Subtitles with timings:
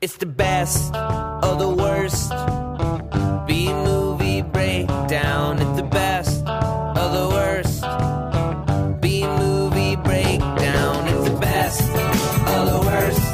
[0.00, 2.30] It's the best of the worst.
[3.48, 5.58] B movie breakdown.
[5.58, 7.82] It's the best of the worst.
[9.02, 11.08] B movie breakdown.
[11.08, 13.24] It's the best of the worst.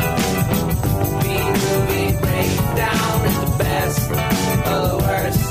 [1.20, 1.28] B
[1.60, 3.26] movie breakdown.
[3.28, 4.10] It's the best
[4.64, 5.44] of the worst.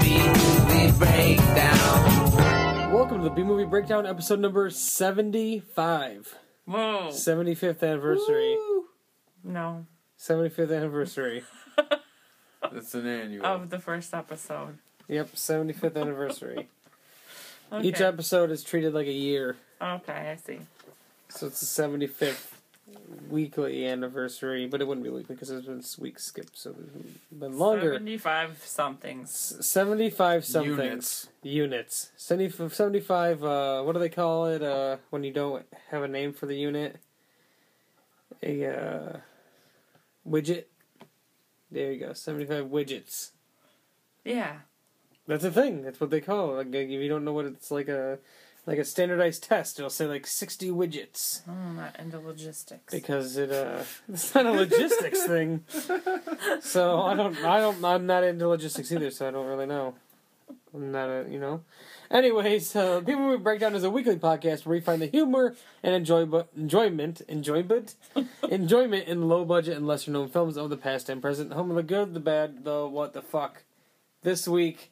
[0.00, 0.04] B
[0.40, 2.92] movie breakdown.
[2.94, 6.34] Welcome to the B Movie Breakdown, episode number 75.
[6.64, 7.08] Whoa.
[7.10, 8.56] 75th anniversary.
[9.44, 9.86] No.
[10.18, 11.44] 75th anniversary.
[12.72, 13.44] That's an annual.
[13.44, 14.78] Of the first episode.
[15.08, 16.68] Yep, 75th anniversary.
[17.72, 17.88] Okay.
[17.88, 19.56] Each episode is treated like a year.
[19.80, 20.58] Okay, I see.
[21.28, 22.52] So it's the 75th
[23.30, 27.58] weekly anniversary, but it wouldn't be weekly because there's been weeks skipped, so it's been
[27.58, 27.94] longer.
[27.94, 29.56] 75 somethings.
[29.60, 30.78] 75 somethings.
[30.78, 31.28] Units.
[31.42, 32.10] Units.
[32.16, 36.32] 70 75, uh, what do they call it uh, when you don't have a name
[36.32, 36.96] for the unit?
[38.42, 39.16] A uh,
[40.28, 40.64] widget.
[41.70, 42.12] There you go.
[42.12, 43.30] 75 widgets.
[44.24, 44.56] Yeah.
[45.26, 45.82] That's a thing.
[45.82, 46.66] That's what they call it.
[46.66, 48.18] Like, if you don't know what it's like a
[48.66, 52.92] like a standardized test, it'll say like 60 widgets I'm not into logistics.
[52.92, 55.64] because it uh it's not a logistics thing.
[56.60, 59.94] So I don't I don't I'm not into logistics either, so I don't really know.
[60.74, 61.62] I'm not a you know.
[62.10, 65.94] Anyways, uh, People Movie Breakdown is a weekly podcast where we find the humor and
[65.94, 67.94] enjoy enjoyment enjoyment
[68.50, 71.52] enjoyment in low budget and lesser known films of the past and present.
[71.52, 73.64] Home of the good, the bad, the what the fuck.
[74.22, 74.90] This week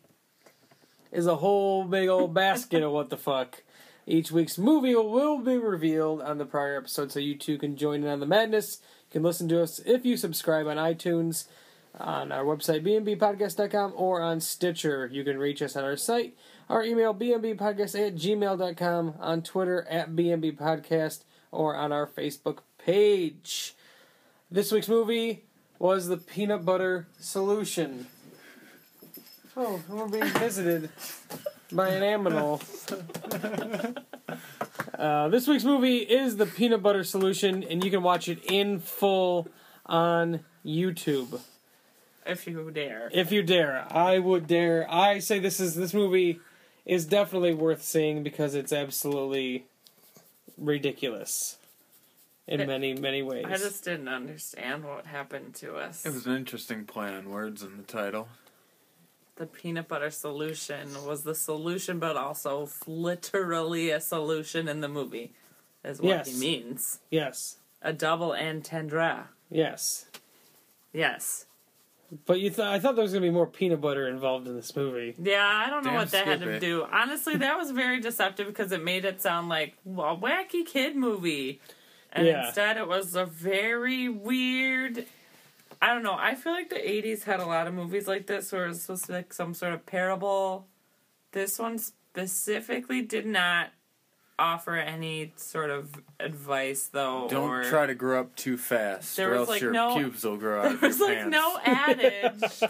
[1.12, 3.62] is a whole big old basket of what the fuck.
[4.06, 8.02] Each week's movie will be revealed on the prior episode, so you too can join
[8.02, 8.80] in on the madness.
[9.08, 11.46] You can listen to us if you subscribe on iTunes,
[11.98, 15.08] on our website, bnbpodcast.com, or on Stitcher.
[15.12, 16.36] You can reach us on our site,
[16.68, 23.74] our email, bnbpodcast at gmail.com, on Twitter, at bnbpodcast, or on our Facebook page.
[24.50, 25.44] This week's movie
[25.78, 28.06] was The Peanut Butter Solution.
[29.56, 30.90] Oh, we're being visited
[31.72, 32.60] by an aminal.
[35.00, 38.78] Uh, this week's movie is The Peanut Butter Solution, and you can watch it in
[38.80, 39.48] full
[39.86, 41.40] on YouTube.
[42.26, 43.10] If you dare.
[43.12, 44.86] If you dare, I would dare.
[44.90, 46.40] I say this is this movie
[46.86, 49.66] is definitely worth seeing because it's absolutely
[50.58, 51.56] ridiculous
[52.46, 53.46] in It- many many ways.
[53.48, 56.04] I just didn't understand what happened to us.
[56.04, 58.28] It was an interesting play on words in the title.
[59.36, 65.32] the peanut butter solution was the solution, but also literally a solution in the movie,
[65.82, 66.26] is what Yes.
[66.34, 66.98] he means.
[67.10, 69.30] yes, A double entendre.
[69.48, 70.04] yes.
[70.92, 71.46] Yes.
[72.26, 74.74] But you th- I thought there was gonna be more peanut butter involved in this
[74.74, 75.14] movie.
[75.18, 76.58] Yeah, I don't know Damn what that had to Skippy.
[76.58, 76.86] do.
[76.90, 81.60] Honestly, that was very deceptive because it made it sound like a wacky kid movie.
[82.12, 82.46] And Yeah.
[82.46, 85.06] instead, it was a very weird.
[85.80, 86.16] I don't know.
[86.18, 89.02] I feel like the 80s had a lot of movies like this where it's supposed
[89.02, 90.66] to be like some sort of parable.
[91.32, 93.68] This one specifically did not
[94.40, 97.28] offer any sort of advice, though.
[97.30, 100.58] Don't try to grow up too fast, or else like, your no- pubes will grow
[100.62, 101.30] out There of your was like pants.
[101.32, 102.62] no adage.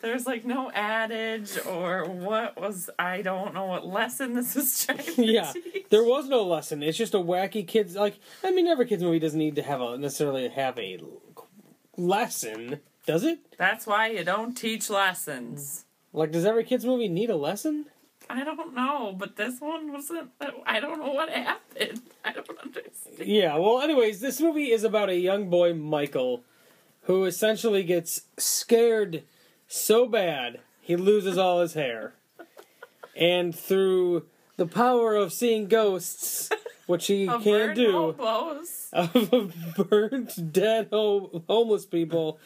[0.00, 4.98] There's like no adage or what was I don't know what lesson this was trying
[4.98, 5.86] to Yeah, teach.
[5.90, 6.82] there was no lesson.
[6.84, 8.18] It's just a wacky kids like.
[8.44, 11.00] I mean, every kids movie doesn't need to have a necessarily have a
[11.96, 13.40] lesson, does it?
[13.58, 15.84] That's why you don't teach lessons.
[16.12, 17.86] Like, does every kids movie need a lesson?
[18.30, 20.30] I don't know, but this one wasn't.
[20.66, 22.02] I don't know what happened.
[22.24, 23.26] I don't understand.
[23.28, 23.56] Yeah.
[23.56, 26.42] Well, anyways, this movie is about a young boy, Michael,
[27.02, 29.22] who essentially gets scared
[29.66, 32.14] so bad he loses all his hair,
[33.16, 34.24] and through
[34.56, 36.48] the power of seeing ghosts,
[36.86, 37.92] which he A can't do.
[37.92, 38.88] hobos.
[38.92, 39.54] of
[39.90, 42.38] burnt, dead, ho- homeless people,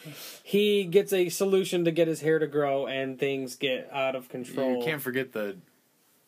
[0.43, 4.29] he gets a solution to get his hair to grow, and things get out of
[4.29, 4.79] control.
[4.79, 5.57] You can't forget the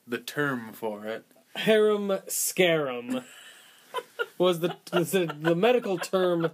[0.07, 1.25] the term for it.
[1.57, 3.25] Harem scarum
[4.39, 6.51] was the, the the medical term.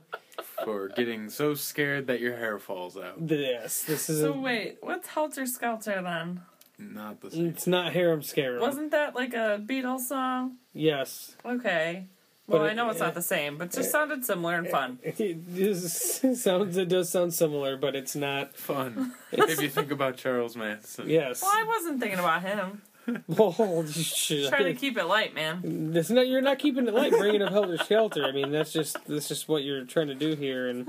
[0.65, 3.27] For getting so scared that your hair falls out.
[3.27, 6.43] This this is So a, wait, what's Helter Skelter then?
[6.79, 7.47] Not the same.
[7.47, 8.61] it's not harem scarum.
[8.61, 10.57] Wasn't that like a Beatles song?
[10.75, 12.07] yes, Okay.
[12.47, 14.67] Well, But I it- know it's not the same, but it just sounded similar and
[14.69, 14.99] fun.
[15.05, 18.55] it, this sounds it does sound similar, but it's not.
[18.57, 19.15] Fun.
[19.33, 21.09] if you think about Charles Manson.
[21.09, 21.41] Yes.
[21.43, 22.83] Well, I wasn't thinking about him.
[23.29, 25.93] Well, should- Trying to keep it light, man.
[25.93, 28.25] Not, you're not keeping it light, bringing up Helter Skelter.
[28.25, 30.89] I mean, that's just that's just what you're trying to do here, and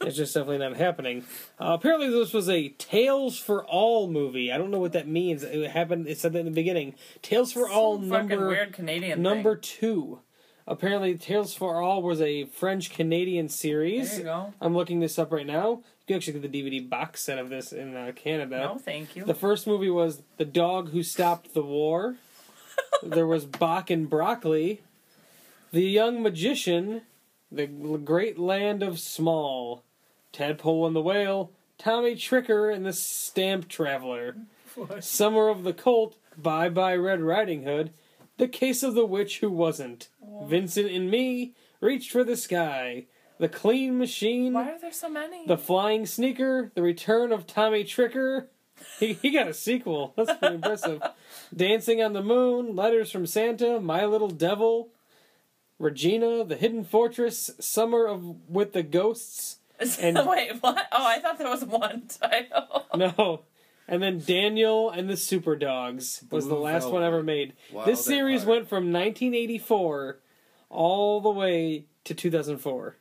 [0.00, 1.24] it's just definitely not happening.
[1.58, 4.52] Uh, apparently, this was a Tales for All movie.
[4.52, 5.42] I don't know what that means.
[5.42, 6.06] It happened.
[6.08, 6.94] It said that in the beginning.
[7.22, 9.62] Tales for All Some fucking number weird Canadian number thing.
[9.62, 10.20] two.
[10.66, 14.18] Apparently, Tales for All was a French Canadian There series.
[14.18, 14.54] you go.
[14.60, 15.82] I'm looking this up right now.
[16.10, 18.58] You actually get the DVD box set of this in uh, Canada.
[18.58, 19.24] No, thank you.
[19.24, 22.16] The first movie was The Dog Who Stopped the War.
[23.04, 24.80] there was Bach and Broccoli.
[25.70, 27.02] The Young Magician.
[27.52, 29.84] The Great Land of Small.
[30.32, 31.52] Tadpole and the Whale.
[31.78, 34.34] Tommy Tricker and the Stamp Traveler.
[34.98, 36.16] Summer of the Colt.
[36.36, 37.92] Bye Bye Red Riding Hood.
[38.36, 40.08] The Case of the Witch Who Wasn't.
[40.42, 41.52] Vincent and Me.
[41.80, 43.06] Reached for the Sky.
[43.40, 44.52] The Clean Machine.
[44.52, 45.46] Why are there so many?
[45.46, 48.46] The Flying Sneaker, The Return of Tommy Tricker.
[48.98, 50.12] He, he got a sequel.
[50.16, 51.02] That's pretty impressive.
[51.54, 54.88] Dancing on the Moon, Letters from Santa, My Little Devil,
[55.78, 59.56] Regina, The Hidden Fortress, Summer of with the Ghosts.
[60.00, 60.86] and- Wait, what?
[60.92, 62.86] Oh, I thought there was one title.
[62.94, 63.42] No.
[63.88, 67.06] And then Daniel and the Super Dogs was the Blue last one Velvet.
[67.06, 67.54] ever made.
[67.72, 68.48] Wild this series Heart.
[68.50, 70.18] went from 1984
[70.68, 72.96] all the way to 2004.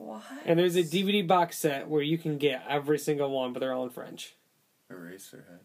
[0.00, 0.08] Nice.
[0.08, 0.22] What?
[0.46, 3.72] And there's a DVD box set where you can get every single one, but they're
[3.72, 4.34] all in French.
[4.90, 5.60] Eraserhead.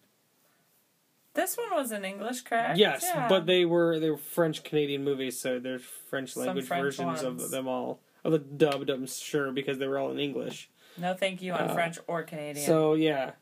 [1.33, 2.77] This one was in English, correct?
[2.77, 3.27] Yes, Yeah.
[3.27, 7.43] but they were they were French Canadian movies, so there's French language French versions ones.
[7.43, 7.99] of them all.
[8.23, 10.69] Of the dubbed, I'm sure, because they were all in English.
[10.97, 12.65] No, thank you on Uh, French or Canadian.
[12.65, 13.33] So yeah,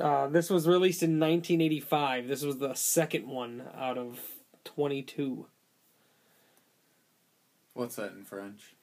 [0.00, 2.28] uh, this was released in 1985.
[2.28, 4.20] This was the second one out of
[4.64, 5.46] 22.
[7.74, 8.74] What's that in French?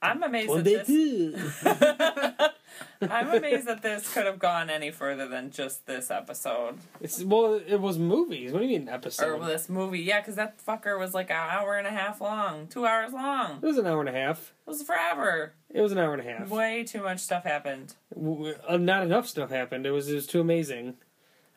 [0.00, 1.64] I'm amazed that this.
[3.00, 7.60] I'm amazed that this could have gone any further than just this episode It's well,
[7.66, 8.52] it was movies.
[8.52, 9.40] What do you mean episode?
[9.40, 10.00] or this movie.
[10.00, 13.58] Yeah, because that fucker was like an hour and a half long, two hours long.
[13.62, 14.52] It was an hour and a half.
[14.66, 15.54] It was forever.
[15.70, 16.48] It was an hour and a half.
[16.48, 17.94] Way too much stuff happened.
[18.14, 19.86] W- uh, Not enough stuff happened.
[19.86, 20.94] It was it was too amazing.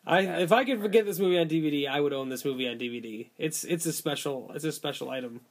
[0.06, 2.78] I if I could get this movie on DVD, I would own this movie on
[2.80, 3.28] DVD.
[3.38, 5.42] It's it's a special it's a special item.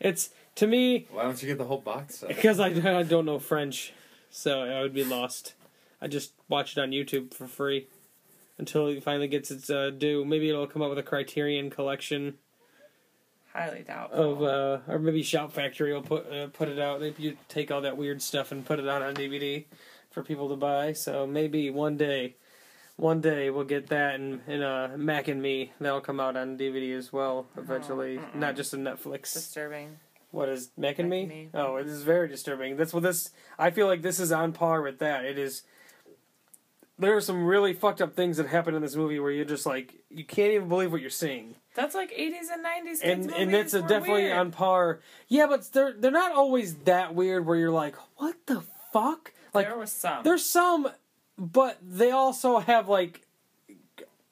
[0.00, 2.28] It's to me Why don't you get the whole box set?
[2.28, 2.66] because I,
[2.98, 3.92] I don't know French,
[4.30, 5.54] so I would be lost.
[6.00, 7.88] I just watch it on YouTube for free
[8.58, 10.24] until it finally gets its uh, due.
[10.24, 12.34] Maybe it'll come up with a Criterion collection
[13.54, 14.32] Highly doubtful.
[14.32, 17.00] of, uh, or maybe Shout Factory will put uh, put it out.
[17.00, 19.64] Maybe you take all that weird stuff and put it out on DVD
[20.10, 20.92] for people to buy.
[20.92, 22.34] So maybe one day,
[22.96, 26.58] one day we'll get that and and uh, Mac and Me that'll come out on
[26.58, 28.34] DVD as well eventually, mm-mm.
[28.34, 29.32] not just on Netflix.
[29.32, 29.98] Disturbing.
[30.34, 31.26] What is Mac and Me?
[31.26, 31.48] Me.
[31.54, 32.76] Oh, it is very disturbing.
[32.76, 33.30] That's what this.
[33.56, 35.24] I feel like this is on par with that.
[35.24, 35.62] It is.
[36.98, 39.64] There are some really fucked up things that happen in this movie where you're just
[39.64, 43.20] like you can't even believe what you're seeing, That's like 80s and 90s kids and
[43.26, 44.38] movies and that's were definitely weird.
[44.38, 45.00] on par.
[45.28, 49.32] Yeah, but they're they're not always that weird where you're like, what the fuck?
[49.52, 50.24] Like there was some.
[50.24, 50.88] there's some,
[51.38, 53.20] but they also have like.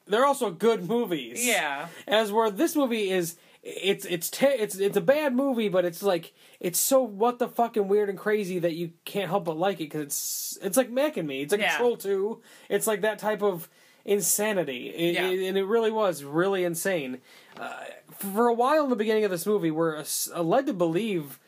[0.05, 1.45] They're also good movies.
[1.47, 1.87] yeah.
[2.07, 6.03] as where this movie is it's it's te- it's it's a bad movie but it's
[6.03, 9.77] like it's so what the fucking weird and crazy that you can't help but like
[9.77, 11.41] it because it's it's like Mac and Me.
[11.41, 11.77] It's like Yeah.
[11.77, 13.69] Troll 2 it's like that type of
[14.05, 14.89] insanity.
[14.89, 15.29] It- Yeah.
[15.29, 17.19] it- and it really was really insane.
[17.57, 17.71] Uh,
[18.17, 21.39] for a while in the beginning of this movie we're uh, led to believe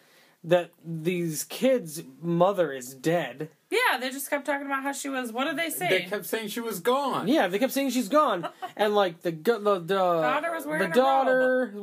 [0.44, 5.32] that these kids mother is dead Yeah, they just kept talking about how she was.
[5.32, 5.90] What did they say?
[5.90, 7.28] They kept saying she was gone.
[7.28, 10.92] Yeah, they kept saying she's gone, and like the the the Daughter was wearing the
[10.92, 11.74] a daughter.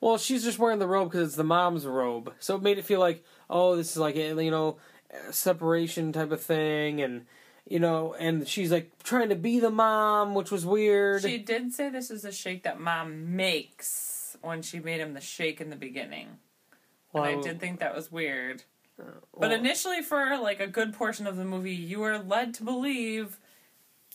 [0.00, 2.84] Well, she's just wearing the robe because it's the mom's robe, so it made it
[2.84, 4.78] feel like oh, this is like a, you know
[5.30, 7.26] separation type of thing, and
[7.66, 11.22] you know, and she's like trying to be the mom, which was weird.
[11.22, 15.20] She did say this is a shake that mom makes when she made him the
[15.20, 16.38] shake in the beginning.
[17.12, 18.64] Well, and I did think that was weird.
[19.00, 22.54] Uh, but well, initially, for like a good portion of the movie, you are led
[22.54, 23.38] to believe,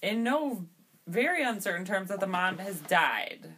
[0.01, 0.65] in no
[1.07, 3.53] very uncertain terms, that the mom has died,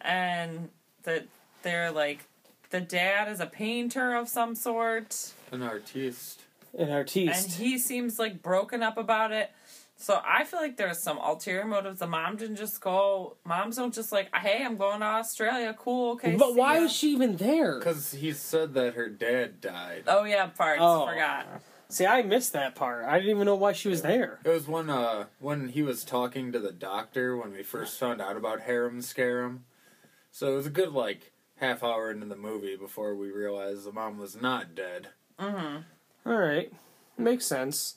[0.00, 0.68] and
[1.04, 1.26] that
[1.62, 2.24] they're like
[2.70, 6.42] the dad is a painter of some sort, An artiste.
[6.76, 9.50] an artiste, and he seems like broken up about it.
[10.00, 11.98] So I feel like there's some ulterior motives.
[11.98, 13.36] The mom didn't just go.
[13.44, 15.76] Moms don't just like, hey, I'm going to Australia.
[15.78, 16.36] Cool, okay.
[16.36, 17.78] but see why ya." is she even there?
[17.78, 20.04] Because he said that her dad died.
[20.06, 20.80] Oh yeah, parts.
[20.82, 21.06] Oh.
[21.06, 21.46] Forgot.
[21.90, 23.04] See, I missed that part.
[23.04, 24.38] I didn't even know why she was there.
[24.42, 28.22] It was when uh when he was talking to the doctor when we first found
[28.22, 29.64] out about harem scarum.
[30.30, 33.92] So it was a good like half hour into the movie before we realized the
[33.92, 35.08] mom was not dead.
[35.38, 36.30] Mm-hmm.
[36.30, 36.72] All right,
[37.18, 37.96] makes sense.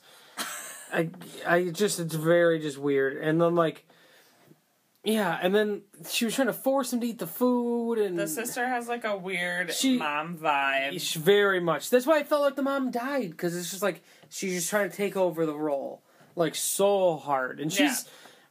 [0.93, 1.09] I,
[1.45, 3.85] I just it's very just weird, and then like,
[5.03, 8.27] yeah, and then she was trying to force him to eat the food, and The
[8.27, 10.99] sister has like a weird She- mom vibe.
[11.01, 11.89] She- very much.
[11.89, 14.89] That's why I felt like the mom died because it's just like she's just trying
[14.89, 16.01] to take over the role
[16.35, 18.05] like so hard, and she's.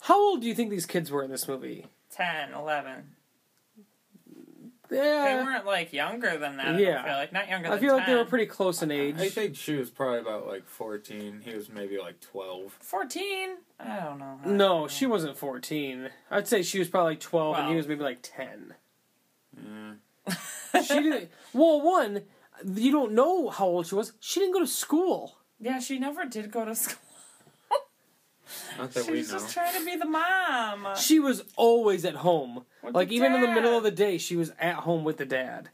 [0.06, 1.86] How old do you think these kids were in this movie?
[2.10, 3.04] 10, 11.
[4.98, 6.78] They weren't like younger than that.
[6.78, 7.00] Yeah.
[7.02, 7.68] I feel like not younger.
[7.68, 9.16] I than feel like they were pretty close in age.
[9.18, 11.42] I think she was probably about like 14.
[11.44, 12.76] He was maybe like 12.
[12.80, 13.56] fourteen.
[13.80, 14.40] I don't know.
[14.44, 16.10] I No, don't she wasn't 14.
[16.30, 18.74] I'd say she was probably like 12 and he was maybe like 10.
[19.56, 20.34] Yeah.
[20.82, 21.30] She didn't.
[21.54, 22.22] Well, one,
[22.64, 24.12] you don't know how old she was.
[24.20, 25.36] She didn't go to school.
[25.60, 26.96] Yeah, she never did go to school.
[28.78, 29.38] Not that She we was know.
[29.38, 30.88] just trying to be the mom.
[30.96, 32.64] She was always at home.
[32.82, 35.16] With like the even in the middle of the day, she was at home with
[35.18, 35.70] the dad.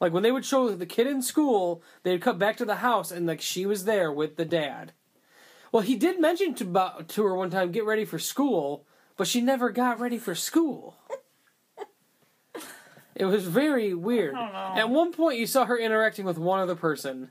[0.00, 3.10] Like when they would show the kid in school, they'd come back to the house
[3.10, 4.92] and like she was there with the dad.
[5.72, 9.26] Well, he did mention to about to her one time, get ready for school, but
[9.26, 10.96] she never got ready for school.
[13.16, 14.34] it was very weird.
[14.34, 14.80] I don't know.
[14.82, 17.30] At one point, you saw her interacting with one other person.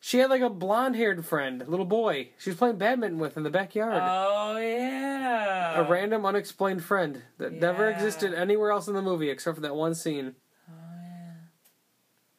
[0.00, 2.30] She had like a blonde-haired friend, little boy.
[2.38, 5.80] She was playing badminton with in the backyard Oh yeah.
[5.80, 9.74] a random unexplained friend that never existed anywhere else in the movie except for that
[9.74, 10.36] one scene.
[10.68, 11.32] Oh yeah.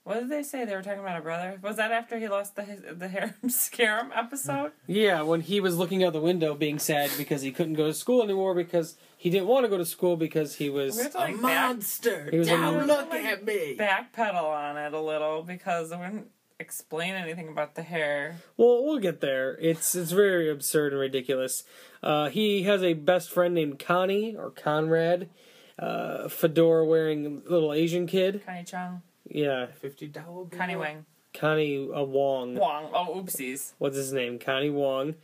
[0.06, 0.64] What did they say?
[0.64, 1.60] They were talking about a brother.
[1.62, 4.72] Was that after he lost the his, the harem scarum episode?
[4.88, 7.94] Yeah, when he was looking out the window being sad because he couldn't go to
[7.94, 11.12] school anymore because he didn't want to go to school because he was We have
[11.12, 12.30] to A back, monster!
[12.32, 13.76] He was Don't a- look at me!
[13.78, 16.28] backpedal on it a little because it wouldn't
[16.60, 18.38] explain anything about the hair.
[18.58, 19.58] Well, we'll get there.
[19.62, 21.64] It's it's very absurd and ridiculous.
[22.04, 25.30] Uh, he has a best friend named Connie or Conrad,
[25.78, 28.42] uh, fedora wearing little Asian kid.
[28.46, 30.52] Connie Chung, Yeah, $50.
[30.52, 32.56] Connie Wang, Connie uh, Wong.
[32.56, 32.90] Wong.
[32.94, 33.74] Oh, oopsies.
[33.78, 34.40] what's his name?
[34.40, 35.16] Connie Wong.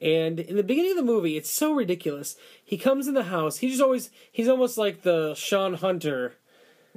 [0.00, 2.36] And in the beginning of the movie, it's so ridiculous.
[2.64, 3.58] He comes in the house.
[3.58, 6.34] He's just always he's almost like the Shawn Hunter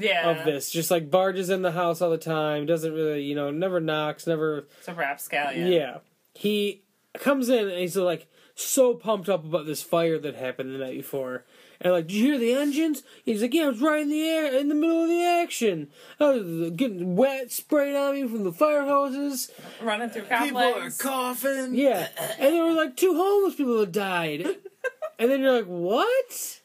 [0.02, 0.30] Yeah.
[0.30, 0.72] of this.
[0.72, 2.66] Just like barges in the house all the time.
[2.66, 4.68] Doesn't really, you know, never knocks, never.
[4.80, 5.72] It's a rapscallion.
[5.72, 5.98] Yeah.
[6.34, 10.80] He comes in and he's like so pumped up about this fire that happened the
[10.80, 11.46] night before.
[11.84, 13.02] And like, did you hear the engines?
[13.26, 15.90] He's like, yeah, I was right in the air, in the middle of the action.
[16.20, 19.50] Oh, I was getting wet, sprayed on me from the fire hoses.
[19.82, 21.74] Running through People are coughing.
[21.74, 24.46] Yeah, and there were like two homeless people that died,
[25.20, 26.61] and then you're like, "What?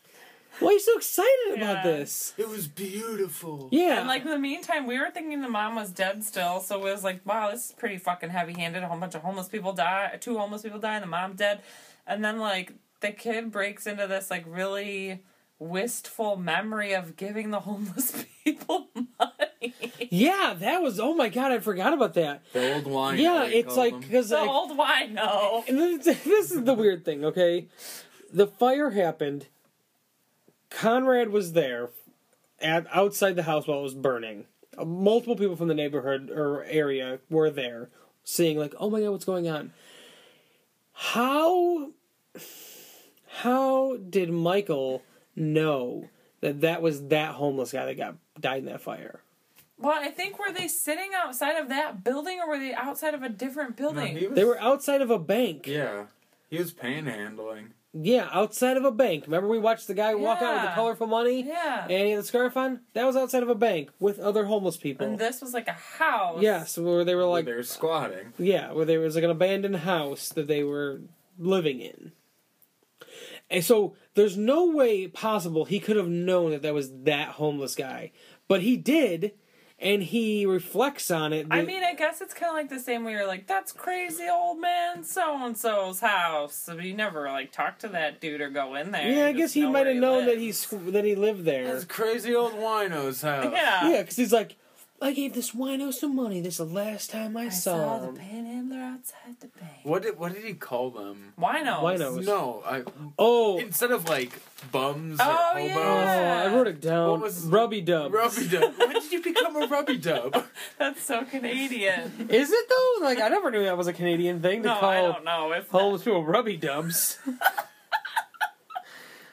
[0.61, 1.83] Why are you so excited about Yeah.
[1.83, 3.69] this?" It was beautiful.
[3.73, 6.79] Yeah, And like in the meantime, we were thinking the mom was dead still, so
[6.87, 8.83] it was like, wow, this is pretty fucking heavy handed.
[8.83, 11.61] A whole bunch of homeless people die, two homeless people die, and the mom dead.
[12.07, 15.23] And then like the kid breaks into this like really
[15.59, 19.75] wistful memory of giving the homeless people money.
[20.11, 21.01] yeah, that was.
[21.01, 22.43] Oh my god, I forgot about that.
[22.53, 23.19] The old wine.
[23.19, 24.01] Yeah, they it's call like them.
[24.01, 25.69] because the like, old wino.
[25.69, 27.25] and this, this is the weird thing.
[27.25, 27.69] Okay,
[28.33, 29.47] the fire happened.
[30.71, 31.91] Conrad was there,
[32.61, 34.47] at outside the house while it was burning.
[34.77, 37.89] Uh, Multiple people from the neighborhood or area were there,
[38.25, 39.73] seeing like, "Oh my god, what's going on?"
[40.93, 41.91] How
[43.41, 45.03] how did Michael
[45.35, 46.09] know
[46.41, 49.21] that that was that homeless guy that got died in that fire?
[49.79, 53.23] Well, I think were they sitting outside of that building or were they outside of
[53.23, 54.17] a different building?
[54.17, 55.67] he was, They were outside of a bank.
[55.67, 56.07] Yeah.
[56.49, 57.73] He was panhandling.
[57.99, 59.25] Yeah, outside of a bank.
[59.27, 60.75] Remember we watched the guy walk out with the Yeah.
[60.75, 61.83] colorful money yeah.
[61.85, 62.81] and he had the scarf on?
[62.93, 65.07] That was outside of a bank with other homeless people.
[65.07, 66.43] And this was like a house.
[66.43, 68.33] Yes, where they were Like like they were squatting.
[68.39, 71.01] Yeah, where there was like an abandoned house that they were
[71.39, 72.13] living in.
[73.49, 77.75] And so there's no way possible he could have known that that was that homeless
[77.75, 78.11] guy.
[78.49, 79.33] But he did,
[79.79, 81.47] and he reflects on it.
[81.51, 84.27] I mean, I guess it's kind of like the same way you're like, that's crazy
[84.31, 86.55] old man so and so's house.
[86.55, 89.11] So you never like talk to that dude or go in there.
[89.11, 90.71] yeah, I guess he might have known that lives.
[90.71, 91.73] he that he lived there.
[91.73, 93.53] That's crazy old wino's house.
[93.53, 93.91] Yeah.
[93.91, 94.57] Yeah, because he's like,
[95.01, 96.41] I gave this wino some money.
[96.41, 97.81] This is the last time I, saw him.
[97.81, 99.73] I saw, saw the panhandler outside the bank.
[99.83, 101.35] What did what did he call them?
[101.39, 101.81] Winos.
[101.83, 102.25] Winos.
[102.25, 102.83] No, I
[103.19, 104.33] Oh, instead of like
[104.73, 105.77] bums Oh, or hobos.
[105.77, 106.43] oh, yeah.
[106.47, 107.11] I wrote it down.
[107.11, 108.15] What was- Rubby dub.
[108.15, 108.75] Rubby dub.
[108.79, 110.45] when did you become a rubby dub?
[110.79, 112.29] That's so Canadian.
[112.31, 113.05] Is it though?
[113.05, 115.53] Like I never knew that was a Canadian thing to no, call I don't know.
[115.53, 117.19] If homeless people rubby dubs.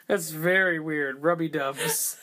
[0.07, 1.23] That's very weird.
[1.23, 2.17] Rubby dubs.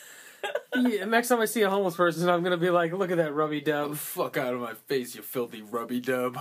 [0.73, 3.33] Yeah, next time I see a homeless person, I'm gonna be like, "Look at that
[3.33, 6.37] rubby dub." Fuck out of my face, you filthy rubby dub.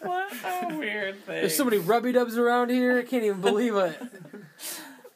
[0.00, 1.34] what a weird thing.
[1.40, 2.98] There's so many rubby dubs around here.
[2.98, 4.00] I can't even believe it.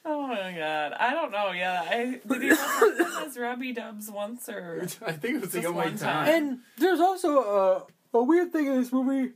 [0.04, 0.94] Oh my god.
[0.98, 1.52] I don't know.
[1.52, 1.80] Yeah.
[1.88, 5.68] I did he refer to Rubby Dubs once or I think it was the Just
[5.68, 6.26] only one time.
[6.26, 6.28] time.
[6.28, 7.86] And there's also a
[8.18, 9.30] a weird thing in this movie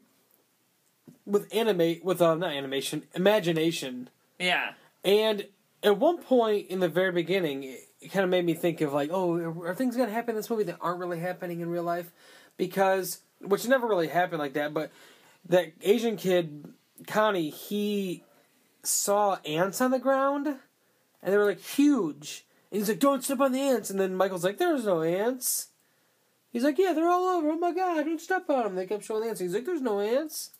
[1.24, 4.10] with animate with uh, not animation, imagination.
[4.40, 4.72] yeah.
[5.04, 5.46] And
[5.84, 9.10] at one point in the very beginning, it, kind of made me think of like,
[9.12, 12.12] oh, are, things to happen in this movie that aren't really happening in real life?
[12.56, 14.90] Because, which never really happened like that, but
[15.48, 16.72] that Asian kid,
[17.06, 18.24] Connie, he
[18.82, 22.46] saw ants on the ground, and they were like huge.
[22.70, 25.68] And he's like, "Don't step on the ants." And then Michael's like, "There's no ants."
[26.50, 27.50] He's like, "Yeah, they're all over.
[27.50, 29.40] Oh my god, don't step on them." They kept showing the ants.
[29.40, 30.50] He's like, "There's no ants."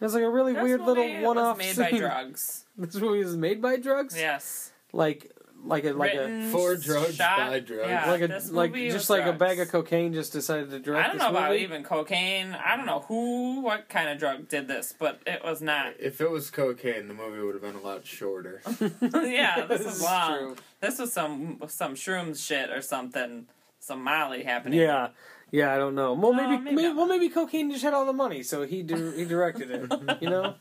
[0.00, 1.92] It's like a really This weird little one-off was made scene.
[1.92, 2.64] by drugs.
[2.76, 4.16] This movie is made by drugs.
[4.18, 4.72] Yes.
[4.92, 5.30] Like,
[5.64, 7.88] like a like Written, For drugs, shot, by drugs.
[7.88, 10.70] Yeah, a like a this like just was like a bag of cocaine just decided
[10.70, 11.04] to direct.
[11.04, 11.62] I don't this know about movie.
[11.62, 12.52] even cocaine.
[12.64, 15.94] I don't know who, what kind of drug did this, but it was not.
[16.00, 18.60] If it was cocaine, the movie would have been a lot shorter.
[18.80, 20.38] yeah, this This is is long.
[20.38, 20.56] true.
[20.80, 23.46] This was some some shrooms shit or something,
[23.78, 24.80] some Molly happening.
[24.80, 25.08] Yeah,
[25.52, 26.14] yeah, I don't know.
[26.14, 28.82] Well, No, maybe, maybe maybe, well, maybe cocaine just had all the money, so he
[28.82, 30.22] di- he directed it.
[30.22, 30.54] you know,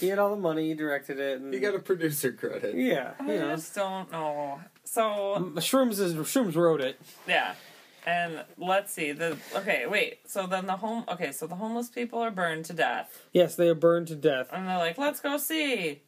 [0.00, 1.40] he had all the money, he directed it.
[1.40, 2.74] And, You got a producer credit.
[2.74, 3.54] yeah, I you know.
[3.54, 4.60] just don't know.
[4.84, 7.00] So M- Shrooms is Shrooms wrote it.
[7.26, 7.54] yeah,
[8.04, 10.28] and let's see the okay wait.
[10.28, 11.30] So then the home okay.
[11.32, 14.48] So the homeless people are burned to death, Yes, they are burned to death.
[14.52, 16.02] and they're like, let's go see.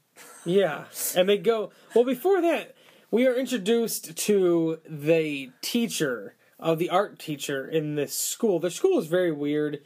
[0.45, 0.85] Yeah,
[1.17, 1.71] and they go.
[1.95, 2.75] Well, before that,
[3.11, 6.35] we are introduced to the teacher
[6.65, 8.59] of the art teacher in this school.
[8.59, 9.81] The school is very weird.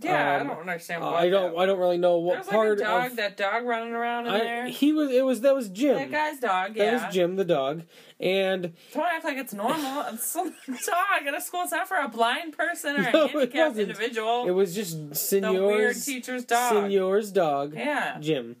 [0.00, 1.04] Yeah, Um, I don't understand.
[1.04, 1.52] Uh, I don't.
[1.52, 3.10] that- I don't really know what There's part like a dog.
[3.10, 3.16] of.
[3.18, 4.66] that dog running around in I, there.
[4.68, 5.10] he was.
[5.10, 5.96] It was that was Jim.
[5.96, 6.74] that guy's dog.
[6.76, 7.04] That Yeah.
[7.06, 7.82] was Jim the dog,
[8.18, 10.02] and Don't act like it's normal.
[10.14, 11.60] It's some dog at a school.
[11.64, 13.90] It's not for a blind person or a No, it handicapped wasn't.
[13.90, 14.46] individual.
[14.48, 14.96] it was just
[15.30, 16.72] the weird Senor's teacher's dog.
[16.72, 18.16] Senor's dog, Yeah.
[18.18, 18.56] Jim,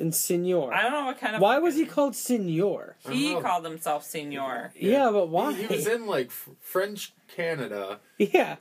[0.00, 0.72] and Senor.
[0.74, 1.42] I don't know what kind of.
[1.42, 2.96] Why was he called Senor?
[3.08, 4.72] He I don't called himself Senor.
[4.74, 5.52] Yeah, but why?
[5.52, 8.00] He, he was in like F- French Canada.
[8.18, 8.56] yeah.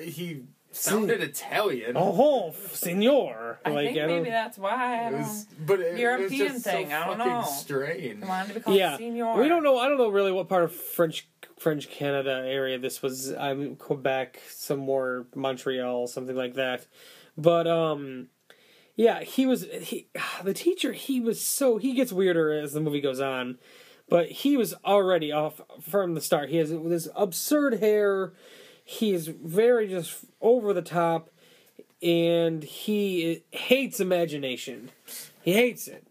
[0.00, 0.42] He
[0.72, 1.92] sounded Italian.
[1.96, 3.58] Oh, Senor.
[3.64, 4.32] I like think I maybe don't.
[4.32, 4.70] that's why.
[5.04, 7.32] I It don't was, but it, it was European just thing, so I don't fucking
[7.32, 7.42] know.
[7.44, 8.22] strange.
[8.22, 9.40] He wanted to be called Yeah, Senor.
[9.40, 9.78] we don't know.
[9.78, 11.26] I don't know really what part of French
[11.58, 13.32] French Canada area this was.
[13.32, 16.86] I'm Quebec, somewhere Montreal, something like that.
[17.38, 18.28] But um,
[18.96, 20.08] yeah, he was he
[20.42, 20.92] the teacher.
[20.92, 23.58] He was so he gets weirder as the movie goes on,
[24.08, 26.48] but he was already off from the start.
[26.48, 28.32] He has this absurd hair.
[28.82, 31.30] He is very just over the top,
[32.02, 34.90] and he hates imagination.
[35.42, 36.06] He hates it.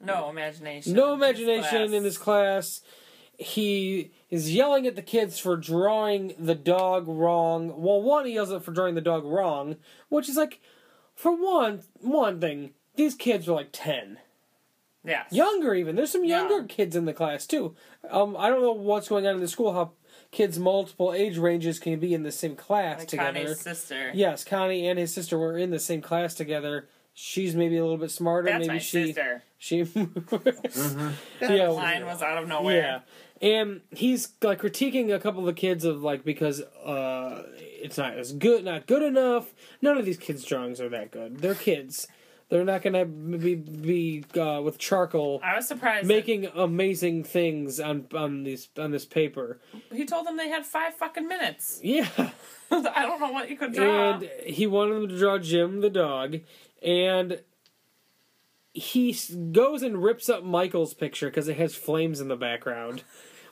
[0.00, 0.94] No imagination.
[0.94, 2.02] No in imagination in class.
[2.02, 2.80] his class.
[3.36, 7.68] He is yelling at the kids for drawing the dog wrong.
[7.80, 9.76] Well, one, he yells at for drawing the dog wrong,
[10.08, 10.60] which is like,
[11.20, 14.18] for one, one thing, these kids are like ten,
[15.04, 15.32] Yes.
[15.32, 15.96] younger even.
[15.96, 16.40] There's some Yeah.
[16.48, 17.74] younger kids in the class too.
[18.10, 19.72] Um, I don't know what's going on in the school.
[19.72, 19.92] How
[20.30, 23.40] kids multiple age ranges can be in the same class Like together.
[23.40, 24.10] Connie's sister.
[24.14, 26.88] Yes, Connie and his sister were in the same class together.
[27.12, 28.48] She's maybe a little bit smarter.
[28.48, 29.42] That's maybe my she sister.
[29.58, 29.82] she.
[30.32, 31.10] Uh-huh.
[31.40, 31.68] That Yeah.
[31.68, 33.02] line was out of nowhere.
[33.42, 37.42] Yeah, and he's like critiquing a couple of the kids of like because uh,
[37.82, 39.52] it's not as good, not good enough.
[39.82, 41.38] None of these kids' drawings are that good.
[41.38, 42.06] They're kids.
[42.48, 46.08] They're not gonna be be uh, with charcoal I was surprised.
[46.08, 49.60] making amazing things on on these on this paper.
[49.92, 51.80] he told them they had five fucking minutes.
[51.84, 52.08] Yeah,
[52.72, 54.14] I don't know what you could draw.
[54.14, 56.38] and he wanted them to draw Jim the dog,
[56.82, 57.40] and
[58.72, 59.16] he
[59.52, 63.02] goes and rips up Michael's picture because it has flames in the background.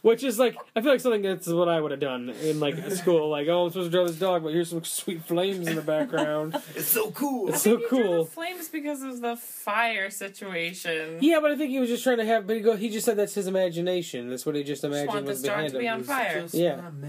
[0.08, 2.76] Which is like I feel like something that's what I would have done in like
[2.92, 3.28] school.
[3.28, 5.82] Like, oh, I'm supposed to draw this dog, but here's some sweet flames in the
[5.82, 6.56] background.
[6.74, 7.50] It's so cool.
[7.50, 8.24] It's so He drew cool.
[8.24, 11.18] The flames because of the fire situation.
[11.20, 12.46] Yeah, but I think he was just trying to have.
[12.46, 12.74] But he go.
[12.76, 14.30] He just said that's his imagination.
[14.30, 15.94] That's what he just Just imagined want was this dog behind to be him.
[15.98, 16.40] on fire.
[16.40, 16.76] Just Yeah.
[16.76, 16.88] my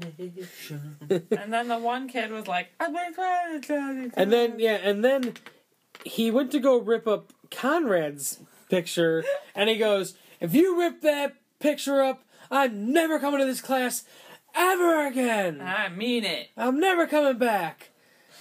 [0.00, 0.96] imagination.
[1.30, 4.58] And then the one kid was like, "I've been trying to tell you." And then
[4.58, 5.34] yeah, and then
[6.06, 8.38] he went to go rip up Conrad's
[8.70, 9.24] picture,
[9.54, 14.04] and he goes, "If you rip that picture up, I'm never coming to this class
[14.54, 15.60] ever again.
[15.60, 16.48] I mean it.
[16.56, 17.90] I'm never coming back."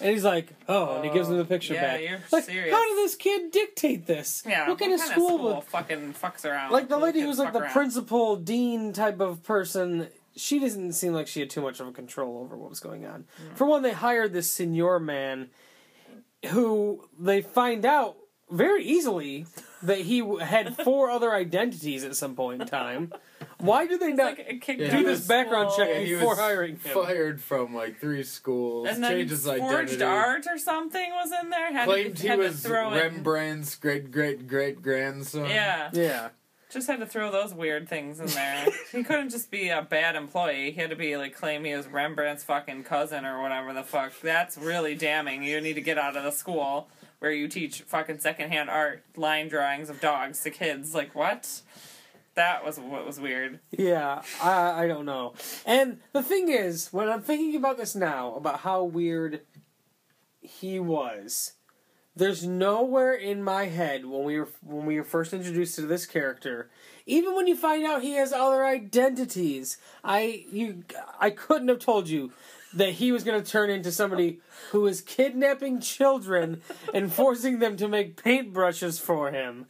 [0.02, 2.02] And he's like, "Oh," and he gives him the oh, picture yeah, back.
[2.02, 2.74] you're like, serious.
[2.74, 4.44] how did this kid dictate this?
[4.48, 5.62] Yeah, what kind of school?
[5.62, 6.72] fucking fucks around?
[6.72, 7.74] like the lady who's like the around.
[7.74, 11.92] principal dean type of person she doesn't seem like she had too much of a
[11.92, 13.56] control over what was going on hmm.
[13.56, 15.50] for one they hired this senior man
[16.48, 18.16] who they find out
[18.50, 19.46] very easily
[19.84, 23.14] that he had four other identities at some point in time
[23.60, 25.86] why do they not like a Yeah, do of this background school.
[25.86, 28.88] check Yeah, he before was hiring him Fired from like three schools.
[28.90, 30.04] And then changed his forged identity.
[30.04, 31.74] art or something was in there.
[31.74, 33.00] Had Claimed to, he had was to throw in.
[33.00, 35.46] Rembrandt's great great great grandson.
[35.46, 36.30] Yeah, yeah
[36.70, 38.68] just had to throw those weird things in there.
[38.92, 40.72] he couldn't just be a bad employee.
[40.72, 44.14] He had to be like claim he was Rembrandt's fucking cousin or whatever the fuck.
[44.22, 45.44] That's really damning.
[45.44, 46.88] You need to get out of the school
[47.20, 50.94] where you teach fucking secondhand art, line drawings of dogs to kids.
[50.94, 51.62] Like what?
[52.36, 53.60] That was what was weird.
[53.72, 55.34] Yeah, I I don't know.
[55.66, 59.42] And the thing is, when I'm thinking about this now, about how weird
[60.40, 61.54] he was,
[62.16, 66.06] there's nowhere in my head when we were when we were first introduced to this
[66.06, 66.70] character,
[67.06, 70.84] even when you find out he has other identities, I you
[71.20, 72.32] I couldn't have told you
[72.74, 74.40] that he was going to turn into somebody
[74.72, 76.62] who is kidnapping children
[76.94, 79.66] and forcing them to make paintbrushes for him.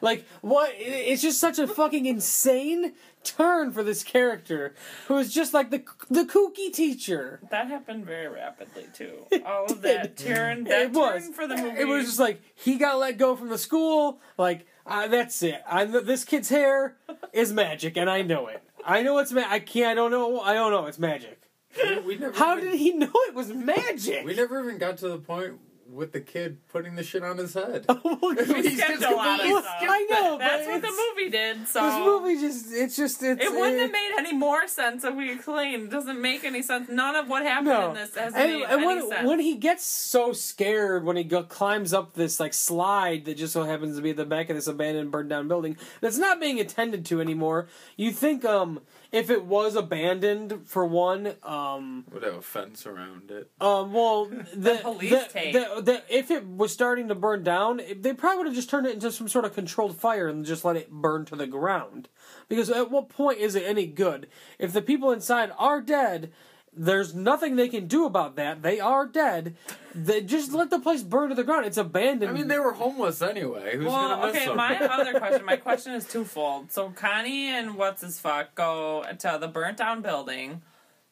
[0.00, 0.72] Like what?
[0.76, 4.74] It's just such a fucking insane turn for this character
[5.08, 7.40] who is just like the the kooky teacher.
[7.50, 9.26] That happened very rapidly too.
[9.46, 11.80] All of that turn, that it was turn for the movie.
[11.80, 14.20] It was just like he got let go from the school.
[14.36, 15.62] Like uh, that's it.
[15.66, 16.96] I this kid's hair
[17.32, 18.62] is magic, and I know it.
[18.84, 19.86] I know it's ma- I can't.
[19.86, 20.40] I don't know.
[20.40, 20.84] I don't know.
[20.84, 21.40] It's magic.
[21.76, 24.24] We, we never How even, did he know it was magic?
[24.24, 25.58] We never even got to the point
[25.90, 27.84] with the kid putting the shit on his head.
[28.04, 29.66] Well, we He's skipped just a lot of stuff.
[29.80, 31.68] I know, That's but what the movie did.
[31.68, 35.04] So This movie just it's just it's It wouldn't uh, have made any more sense
[35.04, 35.84] if we explained.
[35.84, 36.88] It doesn't make any sense.
[36.88, 39.28] None of what happened No, in this has and, made and any when sense.
[39.28, 43.52] when he gets so scared when he go, climbs up this like slide that just
[43.52, 46.40] so happens to be at the back of this abandoned, burned down building that's not
[46.40, 47.68] being attended to anymore.
[47.96, 48.80] You think um
[49.14, 53.50] if it was abandoned for one um Would have a fence around it.
[53.60, 54.24] um well
[54.54, 55.52] the, police the, tape.
[55.54, 58.68] the, the, if it was starting to burn down it- they probably would have just
[58.68, 61.46] turned it into some sort of controlled fire and just let it burn to the
[61.46, 62.08] ground
[62.48, 64.26] because at what point is it any good
[64.58, 66.32] if the people inside are dead
[66.76, 69.54] there's nothing they can do about that they are dead
[69.94, 72.72] they just let the place burn to the ground it's abandoned I mean, they were
[72.72, 73.76] homeless anyway.
[73.76, 74.46] Who's well, gonna miss okay.
[74.46, 74.56] them?
[74.56, 75.44] My other question.
[75.44, 76.72] My question is twofold.
[76.72, 80.62] So Connie and what's his fuck go to the burnt down building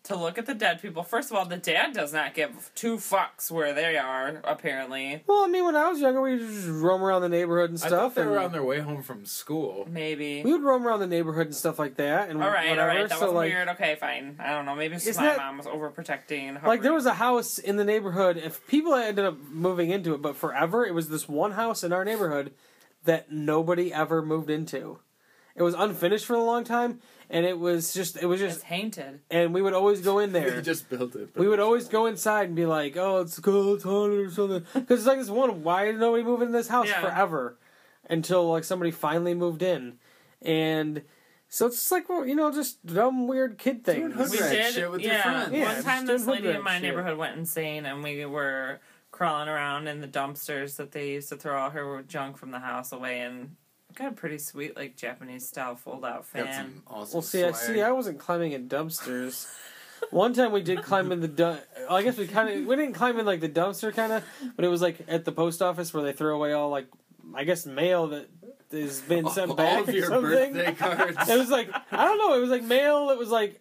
[0.05, 1.03] to look at the dead people.
[1.05, 4.41] First of all, the dad does not give two fucks where they are.
[4.45, 7.71] Apparently, well i mean when i was younger we would just roam around the neighborhood
[7.71, 9.87] and I stuff thought they were and on their way home from school.
[9.89, 10.43] maybe.
[10.43, 12.97] we would roam around the neighborhood and stuff like that and All right, whatever all
[12.97, 13.09] right.
[13.09, 13.69] That so was like weird.
[13.69, 14.37] Okay, fine.
[14.41, 14.75] I don't know.
[14.75, 16.63] Maybe it's my that- mom was overprotecting.
[16.65, 18.37] Like there was a house in the neighborhood.
[18.37, 21.93] If people ended up moving into it, but forever, it was this one house in
[21.93, 22.53] our neighborhood
[23.05, 24.99] that nobody ever moved into.
[25.55, 27.01] It was unfinished for a long time,
[27.33, 29.21] and it was just it was It's just, haunted.
[29.31, 30.51] and we would always go in there.
[30.51, 30.63] there.
[30.63, 31.31] just built it.
[31.35, 34.65] We would always go inside and be like, "Oh, it's cool, it's haunted or something."
[34.75, 35.65] Because it's like this one.
[35.65, 37.01] Why did nobody move in this house Yeah.
[37.01, 37.59] forever?
[38.09, 39.99] Until like somebody finally moved in,
[40.43, 41.03] and
[41.49, 44.13] so it's just like well, you know, just dumb weird kid things.
[44.15, 44.75] hood We rat did.
[44.75, 45.23] shit with yeah.
[45.23, 45.53] friends.
[45.55, 46.83] Yeah, One time, this lady in my shit.
[46.83, 48.81] neighborhood went insane, and we were
[49.13, 52.59] crawling around in the dumpsters that they used to throw all her junk from the
[52.59, 53.55] house away, and
[53.95, 56.53] got a pretty sweet like Japanese style fold out Got fan.
[56.55, 57.81] some awesome Well, see, I see.
[57.83, 59.47] I wasn't climbing in dumpsters.
[60.11, 61.29] One time we did climb in the.
[61.29, 64.25] Du- I guess we kind of we didn't climb in like the dumpster kind of,
[64.57, 66.89] but it was like at the post office where they throw away all like
[67.35, 68.29] I guess mail that
[68.73, 70.21] has been sent all, back all of or something.
[70.55, 71.29] birthday cards.
[71.29, 72.35] It was like I don't know.
[72.37, 73.11] It was like mail.
[73.11, 73.61] It was like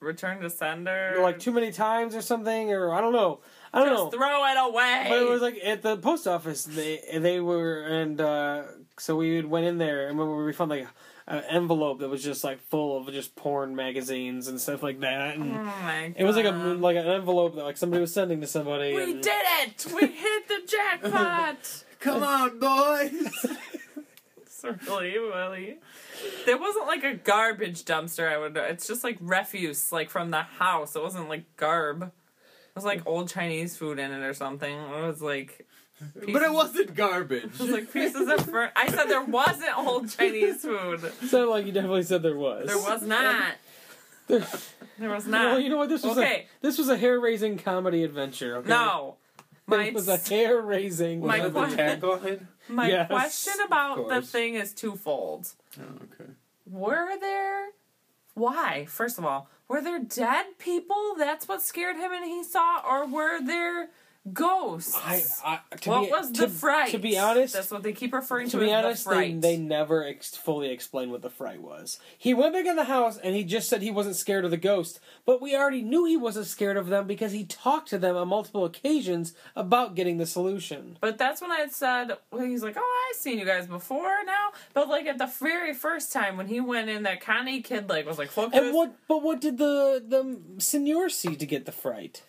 [0.00, 1.18] Return to sender.
[1.20, 3.38] like too many times or something, or I don't know.
[3.72, 4.10] I don't Just know.
[4.10, 5.06] throw it away.
[5.08, 6.64] But it was like at the post office.
[6.64, 8.62] They they were and uh,
[9.02, 10.86] so we went in there and remember we found like
[11.26, 15.34] an envelope that was just like full of just porn magazines and stuff like that.
[15.34, 16.14] And oh my god.
[16.16, 18.94] it was like a like an envelope that like somebody was sending to somebody.
[18.94, 19.86] We and, did it!
[19.92, 21.84] We hit the jackpot!
[21.98, 23.46] Come on, boys.
[24.86, 25.78] really, really.
[26.46, 28.32] There wasn't like a garbage dumpster.
[28.32, 28.56] I would.
[28.56, 30.94] It's just like refuse, like from the house.
[30.94, 32.04] It wasn't like garb.
[32.04, 34.72] It was like old Chinese food in it or something.
[34.72, 35.66] It was like.
[36.14, 37.44] But it wasn't garbage.
[37.44, 38.70] It was like pieces of fur.
[38.76, 41.00] I said there wasn't old Chinese food.
[41.28, 42.66] sounded like you definitely said there was.
[42.68, 43.54] There was not.
[44.28, 44.46] There-
[44.98, 45.44] There was not.
[45.52, 45.88] well, you know what?
[45.88, 46.46] This was Okay.
[46.46, 48.56] a this was a hair raising comedy adventure.
[48.58, 48.68] Okay?
[48.68, 49.16] no.
[49.66, 51.20] My, it was a hair raising.
[51.24, 52.46] My Was that the question- tagline?
[52.68, 55.48] my Yes, question about the thing is twofold.
[55.80, 56.30] Oh, okay.
[56.70, 57.68] Were there
[58.34, 58.86] why?
[58.88, 61.14] First of all, were there dead people?
[61.16, 63.88] That's what scared him and he saw, or were there
[64.30, 64.96] ghosts?
[64.96, 66.90] I, I what be, was to, the fright?
[66.90, 68.58] To be honest, that's what they keep referring to.
[68.58, 69.40] to be honest, the they, fright.
[69.40, 71.98] they never ex- fully explained what the fright was.
[72.16, 74.56] He went back in the house and he just said he wasn't scared of the
[74.56, 78.16] ghost, but we already knew he wasn't scared of them because he talked to them
[78.16, 80.96] on multiple occasions about getting the solution.
[81.00, 84.24] But that's when I had said, well, he's like, oh, I've seen you guys before
[84.24, 84.50] now.
[84.74, 88.06] But like at the very first time when he went in, that Connie kid like
[88.06, 88.94] was like, look And what?
[89.08, 92.22] But what did the the senior see to get the fright?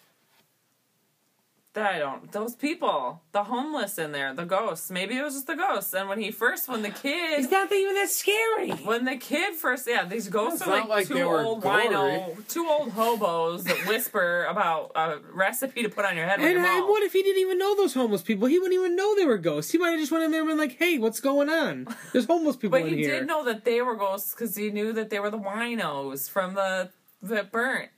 [1.76, 2.32] I don't.
[2.32, 4.92] Those people, the homeless in there, the ghosts.
[4.92, 5.94] Maybe it was just the ghosts.
[5.96, 8.72] And when he first, when the kid, It's not even that scary.
[8.86, 11.62] when the kid first, yeah, these ghosts It's are like, like two they were old
[11.64, 11.86] gory.
[11.88, 16.52] wino, two old hobos that whisper about a recipe to put on your head And,
[16.54, 18.48] you're and what if he didn't even know those homeless people?
[18.48, 19.72] He wouldn't even know they were ghosts.
[19.72, 21.88] He might have just went in there and been like, "Hey, what's going on?
[22.12, 24.70] There's homeless people But in he here." did know that they were ghosts because he
[24.70, 26.90] knew that they were the winos from the
[27.24, 27.90] that burnt.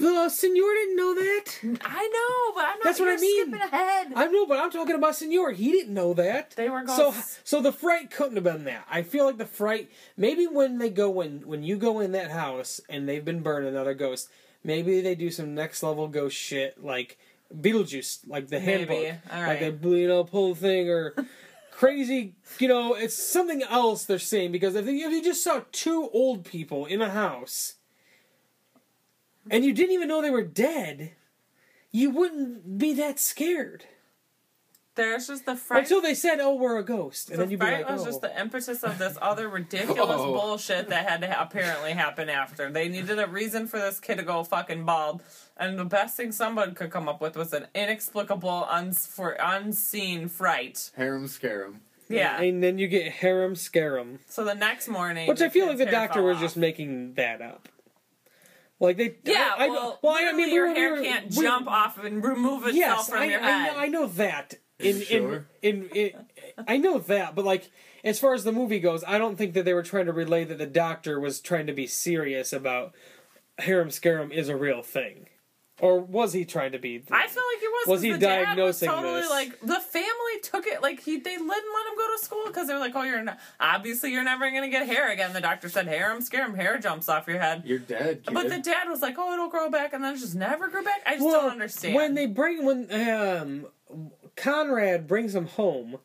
[0.00, 1.44] The senor didn't know that.
[1.84, 2.84] I know, but I'm not.
[2.84, 3.42] That's what I mean.
[3.52, 4.12] Skipping ahead.
[4.16, 5.52] I know, but I'm talking about senor.
[5.52, 6.52] He didn't know that.
[6.56, 7.38] They were So, ghosts.
[7.44, 8.86] so the fright couldn't have been that.
[8.90, 9.90] I feel like the fright.
[10.16, 13.66] Maybe when they go when when you go in that house and they've been burned
[13.66, 14.28] another ghost.
[14.64, 17.18] Maybe they do some next level ghost shit like
[17.54, 18.94] Beetlejuice, like the Maybe.
[18.94, 19.82] handbook, like right.
[19.82, 21.14] they you know pull the thing or
[21.70, 22.34] crazy.
[22.58, 26.86] You know, it's something else they're saying because if you just saw two old people
[26.86, 27.74] in a house
[29.50, 31.12] and you didn't even know they were dead,
[31.90, 33.84] you wouldn't be that scared.
[34.96, 35.84] There's just the fright.
[35.84, 38.02] Until they said, "Oh, we're a ghost," and the then you'd be fright like, was
[38.02, 40.32] "Oh." just the impetus of this other ridiculous Oh.
[40.32, 42.70] bullshit that had to ha- apparently happen after.
[42.70, 45.22] They needed a reason for this kid to go fucking bald,
[45.56, 50.28] and the best thing someone could come up with was an inexplicable, uns- for unseen
[50.28, 50.90] fright.
[50.96, 51.80] Harem scarum.
[52.08, 52.40] Yeah.
[52.42, 55.86] and then you get harem scarum, So the next morning, which I feel like the
[55.86, 56.42] doctor was off.
[56.42, 57.68] just making that up.
[58.80, 60.98] Like they, Yeah, I, I, well, well, I literally mean, we your were- hair we
[61.00, 63.72] were- can't we- jump off and remove itself Yes, from I, your I head.
[63.72, 64.54] know, I know that.
[64.78, 65.46] In, sure?
[65.60, 66.10] in, in, in,
[66.66, 67.70] I know that, but like
[68.02, 70.44] as far as the movie goes, I don't think that they were trying to relay
[70.44, 72.94] that the doctor was trying to be serious about
[73.58, 75.26] harem scarum is a real thing,
[75.80, 77.02] or was he trying to be?
[77.10, 77.86] I feel like he was.
[77.86, 79.30] Was he the dad diagnosing was totally this?
[79.30, 82.68] like the family took it like he they didn't let him go to school because
[82.68, 85.32] they were like, oh, you're not obviously you're never gonna get hair again.
[85.32, 86.54] The doctor said "Hair, I'm scared.
[86.54, 87.62] hair jumps off your head.
[87.64, 88.34] You're dead, kid.
[88.34, 90.82] But the dad was like, oh, it'll grow back, and then it just never grew
[90.82, 91.00] back.
[91.06, 91.94] I just well, don't understand.
[91.94, 93.66] when they bring when um,
[94.36, 95.98] Conrad brings him home,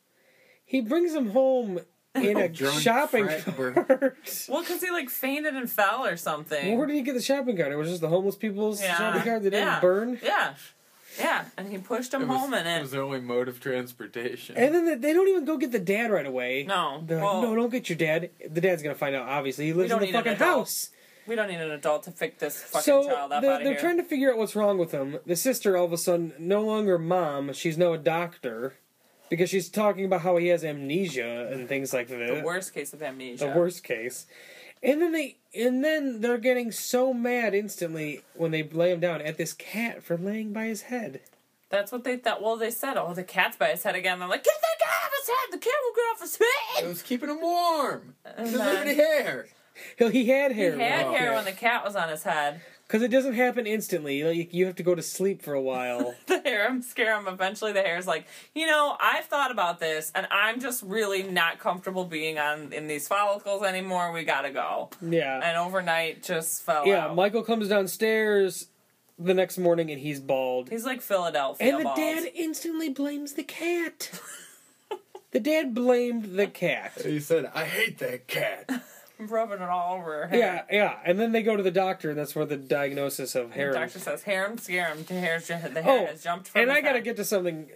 [0.64, 1.80] he brings him home
[2.16, 4.18] in a Drunk shopping cart.
[4.50, 6.78] well, because he like fainted and fell or something.
[6.78, 7.72] Where did he get the shopping cart?
[7.72, 8.98] It was just the homeless people's Yeah.
[8.98, 9.80] shopping cart that didn't Yeah.
[9.80, 10.20] burn.
[10.24, 10.54] Yeah,
[11.20, 12.82] yeah, and he pushed him it was, home in it it.
[12.82, 14.58] was the only mode of transportation.
[14.58, 16.64] And then they- they don't even go get the dad right away.
[16.68, 18.30] No, They're like, well, no, don't get your dad.
[18.50, 19.28] The dad's gonna find out.
[19.28, 20.90] Obviously, he lives in the fucking house.
[21.28, 23.64] we don't need an adult to pick this fucking So child up they're, out of
[23.66, 23.82] they're here.
[23.82, 25.18] trying to figure out what's wrong with him.
[25.26, 27.52] The sister, all of a sudden, no longer mom.
[27.54, 28.76] She's now a doctor
[29.30, 32.18] because she's talking about how he has amnesia and things like that.
[32.36, 33.46] the worst case of amnesia.
[33.46, 34.26] the worst case.
[34.84, 39.22] And then they and then they're getting so mad instantly when they lay him down
[39.22, 41.22] at this cat for laying by his head.
[41.70, 42.42] That's what they thought.
[42.44, 44.92] Well, they said, "Oh, the cat's by his head again." They're like, "Get that guy
[45.06, 45.52] off his head!
[45.52, 46.40] The cat will get off his
[46.84, 48.16] it was keeping him warm.
[48.24, 49.48] And Look at the then hair.
[49.98, 51.36] He, he had he had Oh, hair okay.
[51.36, 52.62] when the cat was on his head.
[52.88, 54.24] Because it doesn't happen instantly.
[54.24, 56.14] Like, you have to go to sleep for a while.
[56.28, 57.28] The harem scare him.
[57.28, 61.58] Eventually, the hair's like, you know, I've thought about this, and I'm just really not
[61.60, 64.12] comfortable being on in these follicles anymore.
[64.12, 64.92] We gotta go.
[65.02, 65.40] yeah.
[65.44, 67.16] And overnight, just fell Yeah, out.
[67.16, 68.68] Michael comes downstairs
[69.18, 70.70] the next morning and he's bald.
[70.70, 71.68] He's like Philadelphia.
[71.72, 71.98] and the bald.
[71.98, 74.12] dad instantly blames the cat.
[75.32, 76.92] the dad blamed the cat.
[77.04, 78.70] He said, "I hate that cat."
[79.20, 80.66] rubbing it all over her hair.
[80.70, 80.98] Yeah, yeah.
[81.06, 83.72] And then they go to the doctor, and that's where the diagnosis of hair.
[83.74, 85.04] The doctor says, harem scare him.
[85.08, 87.70] The hair's ju- the hair Oh, has jumped from and I gotta get to something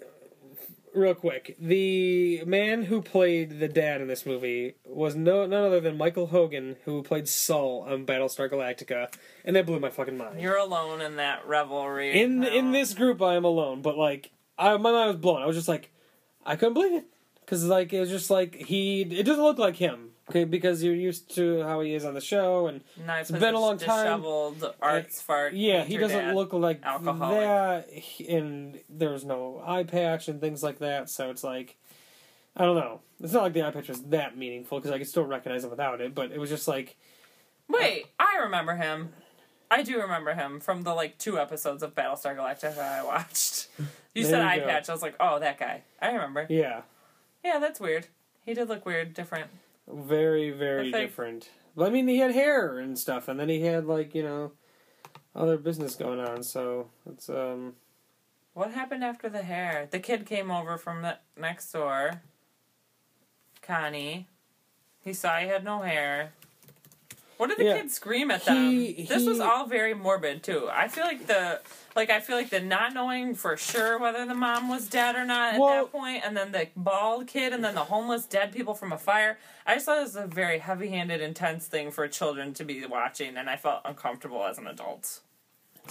[0.93, 1.55] real quick.
[1.59, 6.27] The man who played the dad in this movie was no none other than Michael
[6.27, 9.13] Hogan, who played Saul on Battlestar Galactica,
[9.45, 10.41] and that blew my fucking mind.
[10.41, 12.19] You're alone in that revelry.
[12.19, 15.41] in in this group, I am alone, but like, I my mind was blown.
[15.41, 15.91] I was just like,
[16.45, 17.05] I couldn't believe it
[17.41, 19.01] because like it was just like he.
[19.01, 20.08] It doesn't look like him.
[20.29, 23.59] Okay, because you're used to how he is on the show, and Nice been a
[23.59, 24.05] long time.
[24.05, 25.53] Disheveled arts fart.
[25.53, 26.35] yeah, he doesn't dad.
[26.35, 27.39] look like alcoholic.
[27.39, 28.29] that.
[28.29, 31.77] And there's no eye patch and things like that, so it's like,
[32.55, 33.01] I don't know.
[33.21, 35.71] It's not like the eye patch was that meaningful because I could still recognize him
[35.71, 36.95] without it, but it was just like,
[37.71, 39.13] uh, Wait, I remember him.
[39.71, 43.67] I do remember him from the like two episodes of Battlestar Galactica that I watched.
[44.15, 44.65] You said you eye go.
[44.65, 44.89] patch.
[44.89, 45.83] I was like, oh, that guy.
[46.01, 46.47] I remember.
[46.49, 46.81] yeah,
[47.45, 48.07] Yeah, that's weird.
[48.43, 49.51] He did look weird, different.
[49.91, 51.49] Very very think- different.
[51.75, 54.51] But I mean, he had hair and stuff, and then he had like you know,
[55.35, 56.43] other business going on.
[56.43, 57.75] So it's um.
[58.53, 59.87] What happened after the hair?
[59.89, 62.21] The kid came over from the next door.
[63.61, 64.27] Connie.
[65.01, 66.33] He saw he had no hair.
[67.39, 67.77] What did the Yeah.
[67.77, 68.69] kid scream at them?
[68.69, 70.67] He- this was all very morbid too.
[70.69, 71.61] I feel like the
[71.95, 75.23] like I feel like the not knowing for sure whether the mom was dead or
[75.23, 78.51] not at Well- that point, and then the bald kid, and then the homeless dead
[78.51, 79.37] people from a fire.
[79.65, 83.37] I just thought it was a very heavy-handed, intense thing for children to be watching,
[83.37, 85.21] and I felt uncomfortable as an adult.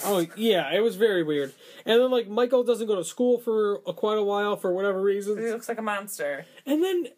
[0.05, 1.55] Oh yeah, it was very weird.
[1.87, 5.01] And then like Michael doesn't go to school for a, quite a while for whatever
[5.01, 5.39] reason.
[5.39, 6.45] He looks like a monster.
[6.67, 7.09] And then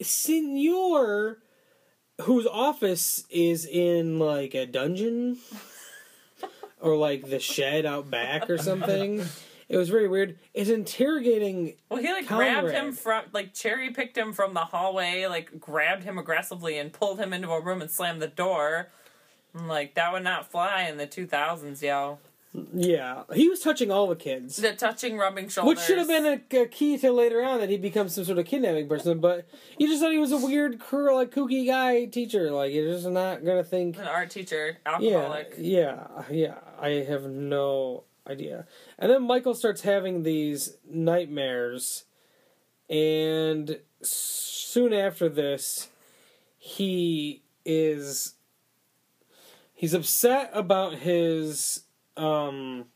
[0.00, 1.38] Senor,
[2.22, 5.38] whose office is in like a dungeon
[6.80, 9.24] or like the shed out back or something.
[9.68, 10.38] It was very weird.
[10.52, 11.76] Is interrogating.
[11.88, 16.02] Well, he like grabbed him from, like cherry picked him from the hallway, like grabbed
[16.02, 18.90] him aggressively and pulled him into a room and slammed the door.
[19.54, 22.18] I'm like, that would not fly in the 2000s, yo.
[22.74, 24.56] Yeah, he was touching all the kids.
[24.56, 25.68] The touching, rubbing shoulders.
[25.68, 28.38] Which should have been a, a key to later on that he becomes some sort
[28.38, 32.04] of kidnapping person, but you just thought he was a weird, cruel, like kooky guy
[32.04, 32.50] teacher.
[32.50, 33.96] Like you're just not gonna think.
[33.96, 36.54] an art teacher, Yeah, yeah, yeah.
[36.78, 38.66] I have no idea.
[38.98, 42.04] And then Michael starts having these nightmares,
[42.90, 45.88] and soon after this,
[46.58, 48.34] he is
[49.72, 51.84] he's upset about his
[52.16, 52.86] um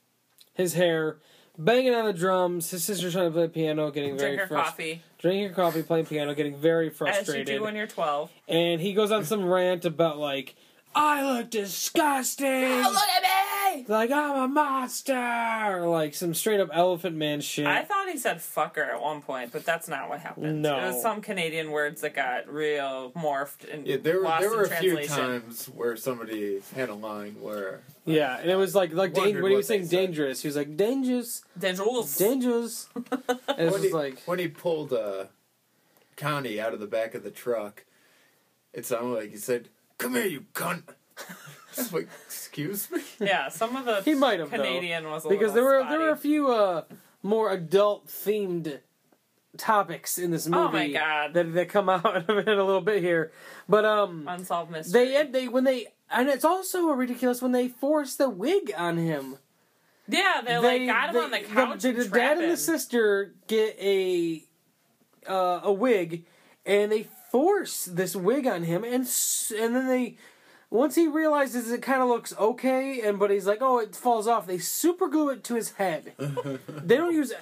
[0.55, 1.19] his hair,
[1.59, 2.71] banging on the drums.
[2.71, 5.01] His sister's trying to play piano, getting very Drink her frustrated.
[5.01, 7.29] coffee, Drinking her coffee, playing piano, getting very frustrated.
[7.29, 8.31] as you do when you're 12.
[8.49, 10.55] and he goes on some rant about like
[10.99, 12.47] I look disgusting.
[12.81, 13.85] Look at me!
[13.87, 15.87] Like I'm a monster.
[15.87, 17.67] Like some straight up elephant man shit.
[17.67, 20.63] I thought he said fucker at one point, but that's not what happened.
[20.63, 20.79] No.
[20.79, 24.51] It was some Canadian words that got real morphed and Yeah, there were lost there
[24.51, 28.95] were a few times where somebody had a line where yeah, and it was like
[28.95, 29.91] like dan- when he was saying said.
[29.99, 32.17] dangerous, he was like dangerous, Dangerous.
[32.17, 32.89] dangerous.
[32.95, 35.27] and it was when he, like when he pulled uh,
[36.17, 37.85] Connie out of the back of the truck,
[38.73, 40.83] it sounded like he said, "Come here, you cunt."
[41.93, 43.03] Like, excuse me.
[43.21, 44.57] Yeah, some of the he might have though.
[44.57, 45.91] Canadian was a because there were spotty.
[45.91, 46.85] there were a few uh,
[47.23, 48.81] more adult themed
[49.59, 50.63] topics in this movie.
[50.63, 51.35] Oh my God.
[51.35, 53.33] That that come out in a little bit here,
[53.69, 54.27] but um.
[54.27, 55.09] unsolved mystery.
[55.09, 59.39] They they when they and it's also ridiculous when they force the wig on him.
[60.09, 61.83] yeah, they, like got him on the couch.
[61.83, 64.45] The, and the dad trap and the sister get a
[65.29, 66.25] uh, a wig,
[66.65, 69.09] and they force this wig on him, and
[69.59, 70.17] and then they
[70.71, 74.27] once he realizes it kind of looks okay, and but he's like, oh, it falls
[74.27, 74.47] off.
[74.47, 76.13] They super glue it to his head.
[76.19, 77.33] they don't use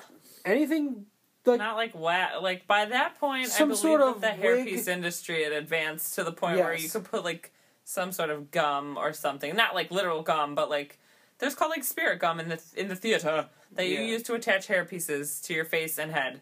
[0.45, 1.07] anything
[1.47, 2.43] like Not like wet.
[2.43, 5.53] Like by that point, Some I believe sort that of the wig- hairpiece industry had
[5.53, 7.53] advanced to the point where you could put like
[7.85, 9.55] some sort of gum or something.
[9.55, 10.99] Not like literal gum, but like
[11.39, 14.07] there's called like spirit gum in the in the theater that you Yeah.
[14.07, 16.41] use to attach hairpieces to your face and head.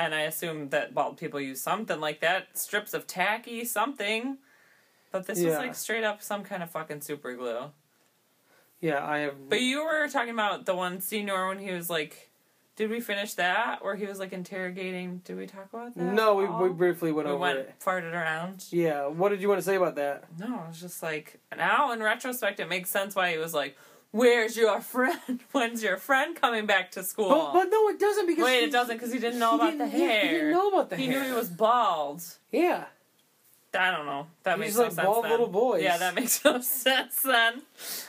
[0.00, 4.38] And I assume that bald people use something like that, strips of tacky something.
[5.12, 7.70] But this was like straight up some kind of fucking super glue.
[8.80, 9.04] yeah.
[9.06, 12.30] I have But you were talking about the one senior when he was like,
[12.76, 13.84] did we finish that?
[13.84, 15.20] Where he was like interrogating?
[15.24, 16.02] Did we talk about that?
[16.02, 16.36] no.
[16.36, 16.62] We, all?
[16.62, 17.36] we briefly went over.
[17.36, 17.74] we over went it.
[17.84, 18.64] farted around.
[18.70, 19.06] Yeah.
[19.06, 20.24] What did you want to say about that?
[20.38, 23.76] No, it was just like now in retrospect, it makes sense why he was like,
[24.12, 25.40] "Where's your friend?
[25.52, 28.64] When's your friend coming back to school?" But, but no, it doesn't because Wait, he-
[28.66, 30.22] it doesn't because he didn't know he about the didn't- yeah, hair.
[30.26, 31.20] He didn't know about the He hair.
[31.22, 32.22] knew he was bald.
[32.50, 32.84] Yeah.
[33.72, 34.26] I don't know.
[34.42, 35.06] That He's makes like no sense.
[35.06, 35.30] bald then.
[35.30, 35.82] little boys.
[35.84, 37.62] Yeah, that makes no sense then.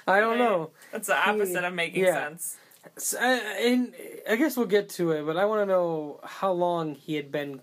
[0.08, 0.40] I don't Right.
[0.40, 0.72] know.
[0.92, 2.16] That's the opposite of making yeah.
[2.30, 2.58] sense.
[2.98, 3.20] S- uh,
[3.60, 3.94] and
[4.28, 7.32] I guess we'll get to it, but I want to know how long he had
[7.32, 7.62] been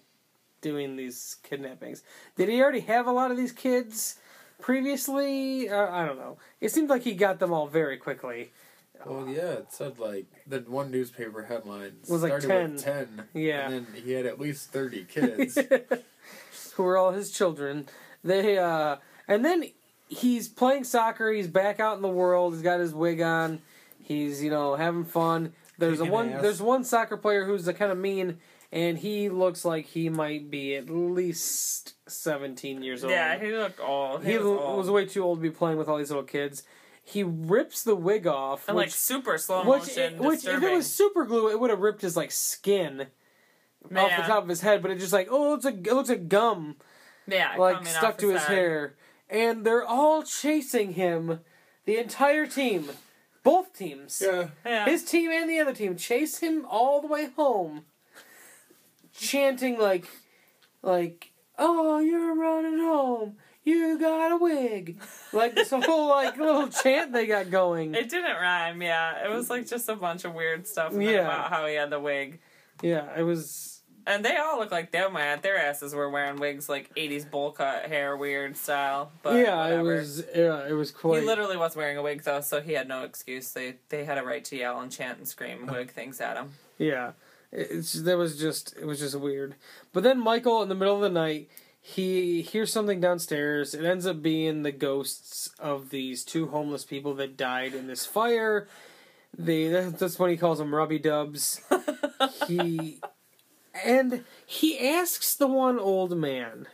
[0.60, 2.04] doing these kidnappings.
[2.36, 4.16] Did he already have a lot of these kids
[4.60, 5.68] previously?
[5.68, 6.38] Uh, I don't know.
[6.60, 8.50] It seemed like he got them all very quickly.
[9.06, 12.72] Well, yeah, it said like the one newspaper headline Was like started 10.
[12.72, 13.24] with ten.
[13.32, 13.70] Yeah.
[13.70, 15.56] and then he had at least thirty kids.
[16.74, 17.88] Who were all his children.
[18.24, 18.96] They uh
[19.28, 19.64] and then
[20.08, 23.60] he's playing soccer, he's back out in the world, he's got his wig on,
[24.02, 25.52] he's, you know, having fun.
[25.78, 26.42] There's a one ass.
[26.42, 28.38] there's one soccer player who's a kind of mean
[28.70, 33.10] and he looks like he might be at least 17 years old.
[33.10, 34.24] Yeah, he looked old.
[34.24, 36.62] He, he was, was, way too old to be playing with all these little kids.
[37.02, 40.18] He rips the wig off, and which, like super slow which, motion.
[40.18, 43.06] which if it was super glue, it would have ripped his like skin
[43.96, 44.82] off the top of his head.
[44.82, 46.76] But it's just like, oh, it's a it looks like gum
[47.26, 48.54] yeah, like stuck off to his head.
[48.54, 48.94] hair,
[49.30, 51.40] and they're all chasing him.
[51.86, 52.90] The entire team,
[53.42, 54.84] both teams, yeah, Yeah.
[54.84, 57.86] his team and the other team, chase him all the way home,
[59.18, 60.06] chanting like,
[60.82, 63.36] like, "Oh, you're running home.
[63.64, 64.98] You got a wig."
[65.32, 67.94] Like this whole like little chant they got going.
[67.94, 69.24] It didn't rhyme, yeah.
[69.24, 71.20] It was like just a bunch of weird stuff Yeah.
[71.20, 72.40] about how he had the wig.
[72.82, 73.74] Yeah, it was.
[74.06, 75.40] And they all look like them, man.
[75.42, 79.12] Their asses were wearing wigs like 80s bowl cut hair, weird style.
[79.22, 79.96] But yeah, whatever.
[79.96, 80.24] it was.
[80.34, 81.20] Yeah, it was quite.
[81.20, 83.52] He literally was wearing a wig though, so he had no excuse.
[83.52, 85.72] They they had a right to yell and chant and scream uh.
[85.74, 86.52] wig things at him.
[86.78, 87.12] Yeah,
[87.52, 89.54] it's that was just it was just weird.
[89.92, 91.48] But then Michael, in the middle of the night,
[91.80, 93.74] he hears something downstairs.
[93.74, 98.04] It ends up being the ghosts of these two homeless people that died in this
[98.06, 98.68] fire.
[99.36, 101.60] They that- that's what he calls them, rubby dubs.
[102.46, 103.00] he
[103.84, 106.66] and he asks the one old man,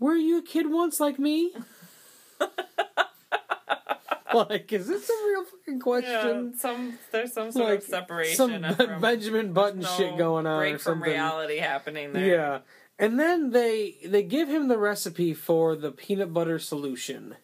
[0.00, 1.52] "Were you a kid once like me?"
[4.48, 6.54] like, is this a real fucking Yeah, question?
[6.58, 8.36] some there's some sort like of separation.
[8.36, 11.10] some from, Benjamin Button no shit going on break or from something.
[11.12, 12.26] reality happening there.
[12.26, 12.58] Yeah,
[12.98, 17.36] and then they they give him the recipe for the peanut butter solution,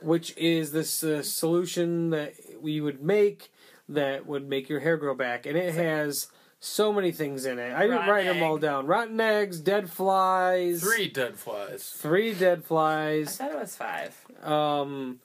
[0.00, 3.50] which is this uh, solution that we would make
[3.88, 6.28] that would make your hair grow back, and it has
[6.60, 7.74] so many things in it.
[7.74, 8.86] I didn't Rotten write them all down.
[8.86, 11.90] Rotten eggs, dead flies, Three dead flies.
[11.90, 13.38] three dead flies.
[13.38, 13.52] I flies.
[13.52, 14.26] thought it was five.
[14.42, 15.20] Um,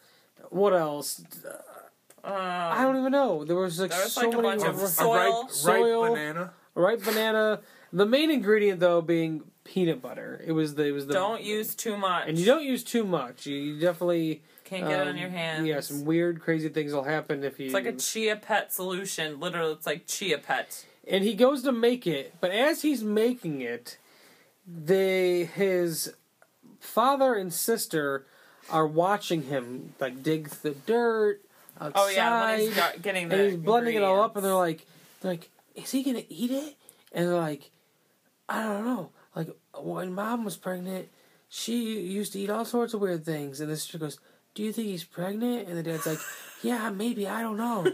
[0.49, 1.21] what else?
[2.23, 3.45] Um, I don't even know.
[3.45, 5.41] There was like There was, so like, a many bunch of r- soil.
[5.43, 6.03] Ripe, Soil.
[6.03, 6.53] ripe banana.
[6.75, 7.59] ripe banana.
[7.93, 10.41] The main ingredient though being peanut butter.
[10.45, 12.27] It was the it was the don't use too much.
[12.27, 13.45] and you don't use too much.
[13.45, 15.65] You, you definitely Can't get it on um, your hands.
[15.65, 17.65] Yeah, some weird crazy things will happen if you.
[17.65, 19.39] It's like a chia pet solution.
[19.39, 20.85] Literally, it's like chia pet.
[21.07, 23.97] and he goes to make it, but as he's making it,
[24.67, 26.13] they his
[26.79, 28.25] father and sister
[28.71, 31.41] are watching him like dig the dirt
[31.79, 34.53] outside, Oh yeah, when he's got, getting and he's blending it all up, and they're
[34.53, 34.85] like,
[35.21, 36.75] they're like, is he gonna eat it?
[37.11, 37.71] And they're like,
[38.47, 39.11] I don't know.
[39.35, 39.49] Like
[39.79, 41.07] when mom was pregnant,
[41.47, 44.19] she used to eat all sorts of weird things, and the sister goes,
[44.53, 46.19] "Do you think he's pregnant?" And the dad's like,
[46.63, 47.27] "Yeah, maybe.
[47.27, 47.91] I don't know."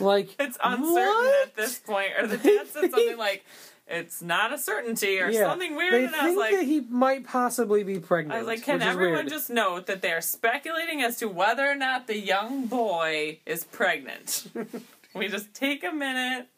[0.00, 1.46] Like It's uncertain what?
[1.48, 3.44] at this point, or the dad said something like,
[3.88, 6.80] "It's not a certainty" or something weird, They and I think was like, that he
[6.80, 8.34] might possibly be pregnant.
[8.34, 11.74] I was like, can everyone just note that they are speculating as to whether or
[11.74, 14.50] not the young boy is pregnant?
[15.14, 16.48] we just take a minute.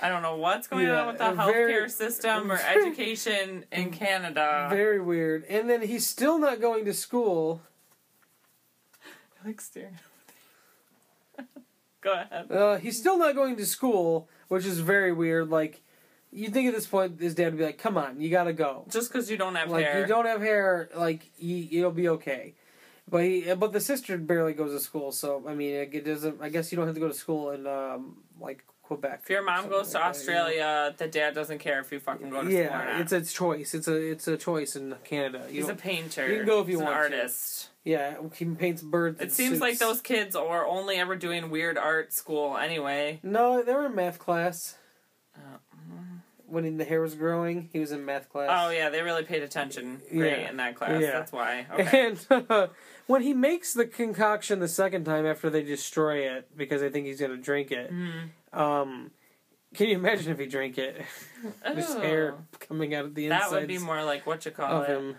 [0.00, 3.90] I don't know what's going Yeah, on with the very- healthcare system or education in
[3.92, 4.66] Canada.
[4.68, 5.44] Very weird.
[5.44, 7.62] And then he's still not going to school.
[9.44, 9.98] I like staring.
[12.00, 12.50] Go ahead.
[12.50, 15.50] Uh, he's still not going to school, which is very weird.
[15.50, 15.80] Like,
[16.32, 18.84] you think at this point his dad would be like, "Come on, you gotta go."
[18.90, 20.00] Just because you don't have like hair.
[20.00, 22.54] you don't have hair, like you, it'll be okay.
[23.08, 26.40] But he, but the sister barely goes to school, so I mean, it doesn't.
[26.40, 29.20] I guess you don't have to go to school in um like Quebec.
[29.24, 30.38] if your mom goes to like that, you know?
[30.40, 33.00] Australia, the dad doesn't care if you fucking go to school yeah, not.
[33.00, 33.74] it's a choice.
[33.74, 35.44] It's a it's a choice in Canada.
[35.50, 36.28] You He's a painter.
[36.30, 37.16] you can go if you He's want an to.
[37.18, 37.68] artist.
[37.84, 39.20] yeah, he paints birds.
[39.20, 43.20] It seems like those kids are only ever doing weird art school anyway.
[43.22, 44.76] No, they were in math class.
[45.36, 45.58] Oh.
[46.52, 48.50] When the hair was growing, he was in math class.
[48.52, 50.50] Oh yeah, they really paid attention great Yeah.
[50.50, 51.00] in that class.
[51.00, 51.12] Yeah.
[51.12, 51.66] That's why.
[51.72, 52.06] Okay.
[52.08, 52.70] And
[53.06, 57.06] when he makes the concoction the second time after they destroy it because they think
[57.06, 58.28] he's gonna drink it, Mm.
[58.52, 59.10] um,
[59.74, 61.02] can you imagine if he drank it?
[61.74, 62.44] Just hair Oh.
[62.60, 65.16] coming out of the That would be more like what you call of it, him.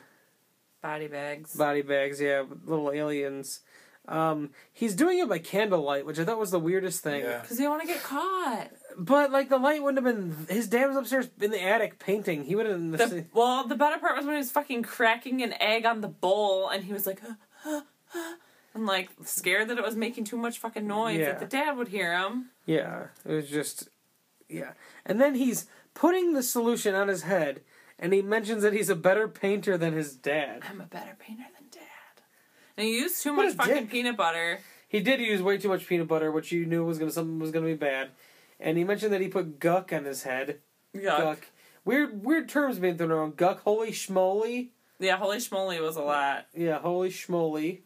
[0.84, 1.56] body bags.
[1.56, 3.62] Body bags, yeah, little aliens.
[4.08, 7.22] Um, he's doing it by candlelight, which I thought was the weirdest thing.
[7.24, 7.40] Yeah.
[7.40, 8.68] Because you want to get caught.
[8.98, 10.48] But like the light wouldn't have been.
[10.56, 12.46] His dad was upstairs in the attic painting.
[12.46, 12.80] He would have.
[12.92, 16.08] The, well, the better part was when he was fucking cracking an egg on the
[16.08, 17.22] bowl, and he was like,
[18.76, 21.26] and like scared that it was making too much fucking noise Yeah.
[21.34, 22.50] that the dad would hear him.
[22.66, 23.90] Yeah, it was just,
[24.50, 24.72] yeah.
[25.06, 27.62] And then he's putting the solution on his head,
[28.00, 30.64] and he mentions that he's a better painter than his dad.
[30.70, 31.82] I'm a better painter than dad.
[32.78, 33.90] And he used too What much fucking dick.
[33.92, 34.60] peanut butter.
[34.88, 37.52] He did use way too much peanut butter, which you knew was gonna something was
[37.52, 38.10] gonna be bad.
[38.64, 40.60] And he mentioned that he put guck on his head.
[40.96, 41.18] Yuck.
[41.18, 41.48] Guck.
[41.86, 43.36] Weird, weird terms being thrown around.
[43.36, 44.70] Guck, holy schmoly.
[45.00, 46.46] Yeah, holy schmoly was a lot.
[46.56, 47.82] Yeah, holy schmoly.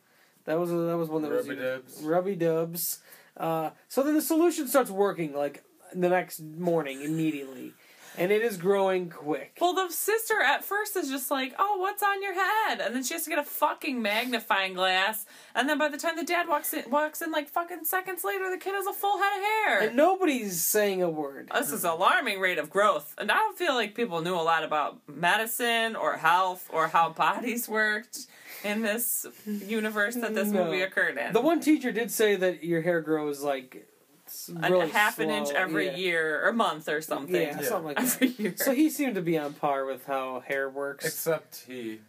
[0.46, 2.02] That was that was one that was Rubby dubs.
[2.04, 3.00] Rubby dubs.
[3.36, 5.64] Uh, so then the solution starts working like
[5.94, 7.74] the next morning immediately,
[8.18, 9.58] and it is growing quick.
[9.62, 13.04] Well, the sister at first is just like, "Oh, what's on your head?" And then
[13.04, 15.26] she has to get a fucking magnifying glass.
[15.56, 18.50] And then by the time the dad walks in, walks in like fucking seconds later,
[18.50, 19.80] the kid has a full head of hair.
[19.88, 21.50] And nobody's saying a word.
[21.54, 23.14] this is alarming rate of growth.
[23.18, 27.10] And I don't feel like people knew a lot about medicine or health or how
[27.10, 28.28] bodies worked
[28.64, 30.66] in this universe that this No.
[30.66, 31.32] movie occurred in.
[31.34, 33.88] The one teacher did say that your hair grows like
[34.28, 35.96] s- a really half an inch every yeah.
[35.96, 37.36] year or month or something.
[37.36, 37.68] Yeah, Yeah.
[37.68, 38.40] something like that.
[38.40, 38.54] Year.
[38.58, 41.06] So he seemed to be on par with how hair works.
[41.06, 42.00] Except he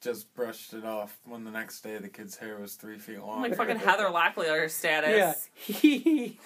[0.00, 3.42] just brushed it off when the next day the kid's hair was three feet long.
[3.42, 5.48] like fucking Heather Locklear status.
[5.56, 6.38] Yeah, he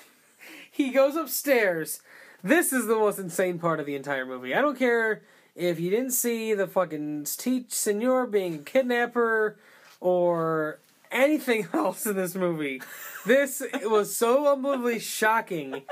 [0.70, 2.00] he goes upstairs.
[2.42, 4.54] This is the most insane part of the entire movie.
[4.54, 5.22] I don't care
[5.54, 9.56] if you didn't see the fucking teach senor being a kidnapper
[10.00, 10.78] or
[11.12, 12.80] anything else in this movie.
[13.26, 15.82] This was so unbelievably shocking.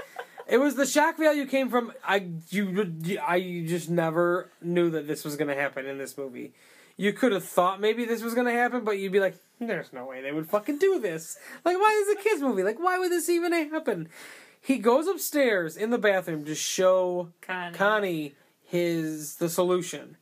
[0.48, 5.24] It was the shock value came from I you I just never knew that this
[5.24, 6.52] was going to happen in this movie.
[6.96, 9.92] You could have thought maybe this was going to happen, but you'd be like, "There's
[9.92, 12.62] no way they would fucking do this." Like, why is a kids movie?
[12.64, 14.08] Like, why would this even happen?
[14.60, 17.74] He goes upstairs in the bathroom to show Connie.
[17.76, 20.16] Connie his the solution,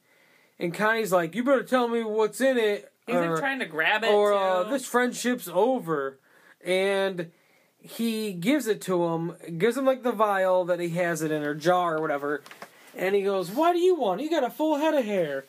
[0.59, 3.67] and Connie's like, "You better tell me what's in it." He's or- like trying to
[3.67, 4.11] grab it.
[4.13, 4.37] or too.
[4.37, 6.19] uh, this friendship's over
[6.69, 7.31] and
[7.81, 11.43] he gives it to him gives him like the vial that he has it in
[11.43, 12.43] or jar or whatever
[12.95, 15.45] and he goes what do you want you got a full head of hair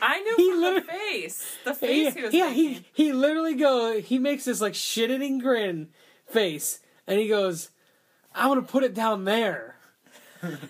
[0.00, 1.56] I knew He from the face.
[1.64, 2.64] The Yeah, face he was yeah, making.
[2.64, 4.00] he he literally go.
[4.00, 5.88] He makes this like shit eating grin
[6.26, 7.70] face, and he goes,
[8.34, 9.73] "I want to put it down there."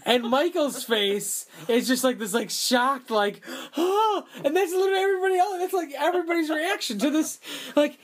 [0.05, 3.43] And Michael's face is just like this, like shocked, like,
[3.77, 5.59] oh, and that's literally everybody else.
[5.59, 7.41] That's like everybody's reaction to this.
[7.77, 7.99] Like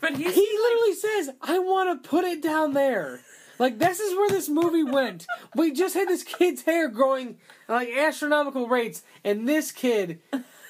[0.00, 3.20] But he literally says, "I want to put it down there."
[3.58, 5.26] Like this is where this movie went.
[5.56, 7.38] We just had this kid's hair growing
[7.68, 10.20] like astronomical rates, and this kid,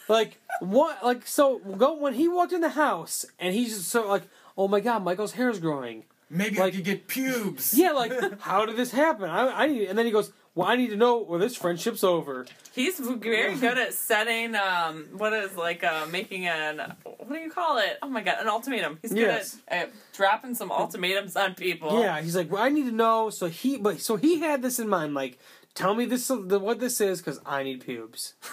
[0.09, 4.09] like what, like so go when he walked in the house, and he's just so
[4.09, 4.25] like,
[4.57, 7.73] "Oh my god, Michael's hair is growing." Maybe Like- I could get pubes.
[7.77, 9.29] Yeah, like how did this happen?
[9.31, 12.05] I, I need, and then he goes, "Well, I need to know where this friendship's
[12.05, 17.37] over." He's very good at setting um what is like uh making an what do
[17.37, 17.99] you call it?
[18.03, 18.99] Oh my god, an ultimatum.
[19.03, 19.57] He's good Yes.
[19.69, 22.01] at, at dropping some ultimatums on people.
[22.01, 23.31] Yeah, he's like, well, I need to know.
[23.31, 25.39] So he, but so he had this in mind, like,
[25.75, 28.35] tell me this, the, what this is, because I need pubes.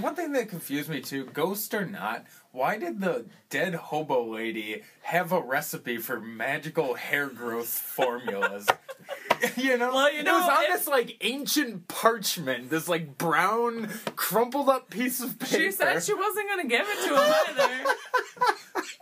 [0.00, 2.24] One thing that confused me too, ghost or not,
[2.54, 8.66] why did the dead hobo lady have a recipe for magical hair growth formulas?
[9.56, 13.18] you know, Well, you it know, was on if- this like ancient parchment, this like
[13.18, 15.62] brown crumpled up piece of paper.
[15.64, 17.94] She said she wasn't gonna give it to him either.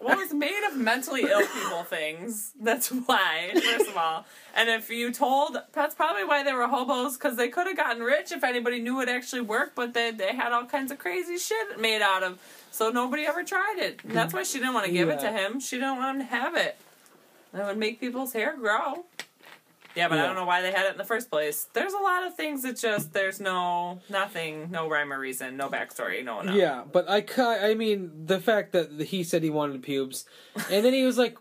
[0.00, 2.52] well, it's made of mentally ill people things.
[2.60, 4.24] That's why, first of all.
[4.56, 8.02] And if you told, that's probably why they were hobos, because they could have gotten
[8.02, 11.36] rich if anybody knew it actually worked, but they, they had all kinds of crazy
[11.38, 12.38] shit made out of.
[12.72, 14.00] So nobody ever tried it.
[14.02, 15.60] And that's why she didn't want to give it to him.
[15.60, 16.76] She didn't want him to have it.
[17.52, 19.04] That would make people's hair grow.
[19.94, 21.68] Yeah, but I don't know why they had it in the first place.
[21.74, 25.68] There's a lot of things that just there's no nothing, no rhyme or reason, no
[25.68, 26.54] backstory, no no.
[26.54, 30.24] Yeah, but I, I mean, the fact that he said he wanted pubes,
[30.70, 31.36] and then he was like,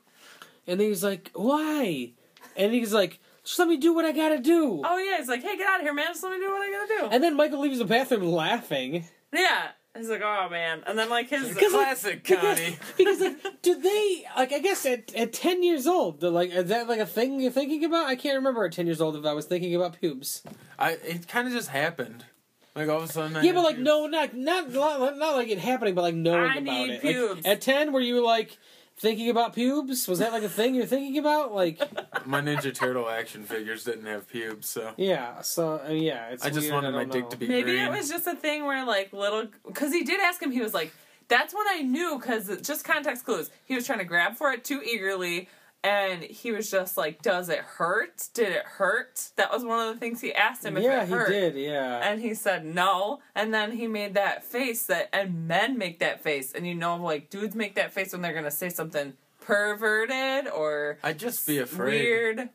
[0.67, 2.11] and then he's like, why?
[2.57, 4.81] And he's like, just let me do what I gotta do.
[4.83, 6.07] Oh yeah, he's like, hey, get out of here, man.
[6.07, 7.15] Just let me do what I gotta do.
[7.15, 9.05] And then Michael leaves the bathroom laughing.
[9.33, 10.83] yeah, he's like, oh man.
[10.87, 12.77] And then like his Classic Because, Connie.
[12.97, 14.51] because like, do they like?
[14.51, 17.51] I guess at at ten years old, they're like, is that like a thing you're
[17.51, 18.07] thinking about?
[18.07, 20.43] I can't remember at ten years old if I was thinking about pubes.
[20.79, 22.25] I it kind of just happened.
[22.73, 23.35] Like all of a sudden.
[23.35, 23.85] I Yeah, but like pubes.
[23.85, 27.01] no, not not not, not like it happening, but like knowing I about need it.
[27.01, 27.35] pubes.
[27.43, 28.57] Like, at ten, were you like
[29.01, 30.07] thinking about pubes?
[30.07, 31.53] Was that like a thing you're thinking about?
[31.53, 31.81] Like,
[32.25, 35.41] My Ninja Turtle action figures didn't have pubes, so yeah.
[35.41, 36.45] So uh, yeah, it's.
[36.45, 37.85] I just weird, wanted my don't dick to be maybe green.
[37.85, 40.51] it was just a thing where like little because he did ask him.
[40.51, 40.93] He was like,
[41.27, 43.49] that's when I knew because just context clues.
[43.65, 45.49] He was trying to grab for it too eagerly.
[45.83, 48.29] And he was just like, "Does it hurt?
[48.35, 50.77] Did it hurt?" That was one of the things he asked him.
[50.77, 51.29] If Yeah, it he hurt.
[51.29, 51.55] did.
[51.55, 51.97] Yeah.
[52.07, 53.19] And he said no.
[53.33, 56.53] And then he made that face that, and men make that face.
[56.53, 60.47] And you know, like, dudes make that face when they're going to say something perverted
[60.51, 62.01] or I'd just be afraid.
[62.01, 62.49] weird.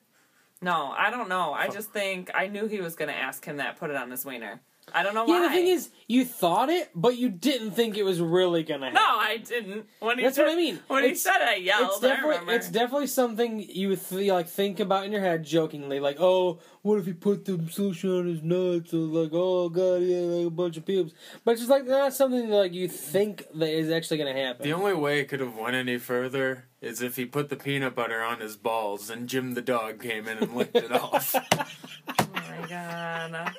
[0.63, 1.53] No, I don't know.
[1.53, 4.11] I just think I knew he was going to ask him that, put it on
[4.11, 4.61] his wiener.
[4.95, 5.49] I don't know yeah, why.
[5.49, 8.95] the thing is, you thought it, but you didn't think it was really gonna happen.
[8.95, 9.87] no, I didn't.
[9.99, 10.79] When he That's said, what I mean.
[10.87, 11.89] When he said it, I yelled.
[11.89, 12.53] It's definitely remember.
[12.53, 16.99] it's definitely something you th- like think about in your head jokingly, like, oh, what
[17.01, 18.95] if he put the solution on his nuts?
[18.95, 21.13] Or like, oh god, he had like a bunch of pubes.
[21.45, 24.63] But it's just like not something like you think that is actually gonna happen.
[24.63, 27.97] The only way it could have went any further is if he put the peanut
[27.97, 31.35] butter on his balls and Jim the dog came in and licked it off.
[32.09, 33.53] oh my god.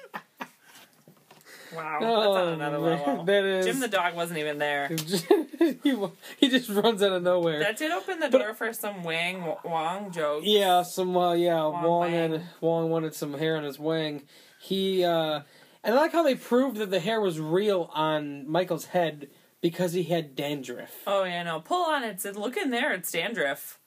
[1.76, 3.24] Wow, Oh, that's on another man, level.
[3.26, 4.88] that is- Jim the dog wasn't even there.
[5.84, 5.96] he,
[6.40, 7.60] he just runs out of nowhere.
[7.60, 10.46] That did open the But- door for some Wang Wong jokes.
[10.46, 14.24] Yeah, some uh, yeah, Wong Wong, Wong wanted some hair on his wing.
[14.60, 15.42] He uh
[15.84, 19.30] and I like how they proved that the hair was real on Michael's head
[19.62, 20.92] because he had dandruff.
[21.06, 21.60] Oh yeah, no.
[21.60, 22.20] Pull on it.
[22.22, 22.92] Said, look in there.
[22.94, 23.80] It's dandruff.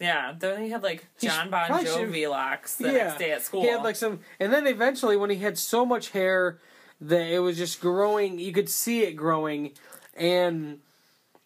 [0.00, 0.32] Yeah.
[0.38, 3.04] Then he had like John Bon Jovi locks the Yeah.
[3.04, 3.62] next day at school.
[3.62, 6.58] He had like some, and then eventually when he had so much hair
[7.00, 9.72] that it was just growing, you could see it growing,
[10.14, 10.80] and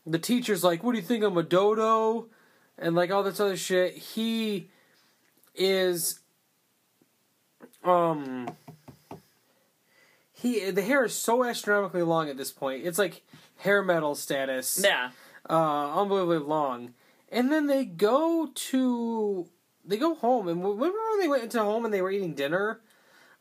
[0.06, 2.28] the teacher's like, "What do you think I'm a dodo?"
[2.78, 3.96] and like all this other shit.
[3.96, 4.68] He
[5.54, 6.20] is,
[7.84, 8.48] um,
[10.32, 12.84] he the hair is so astronomically long at this point.
[12.84, 13.22] It's like
[13.58, 15.10] hair metal status yeah.
[15.48, 16.94] uh, unbelievably long.
[17.30, 19.48] And then they go to
[19.84, 22.80] they go home, and remember when they went into home and they were eating dinner?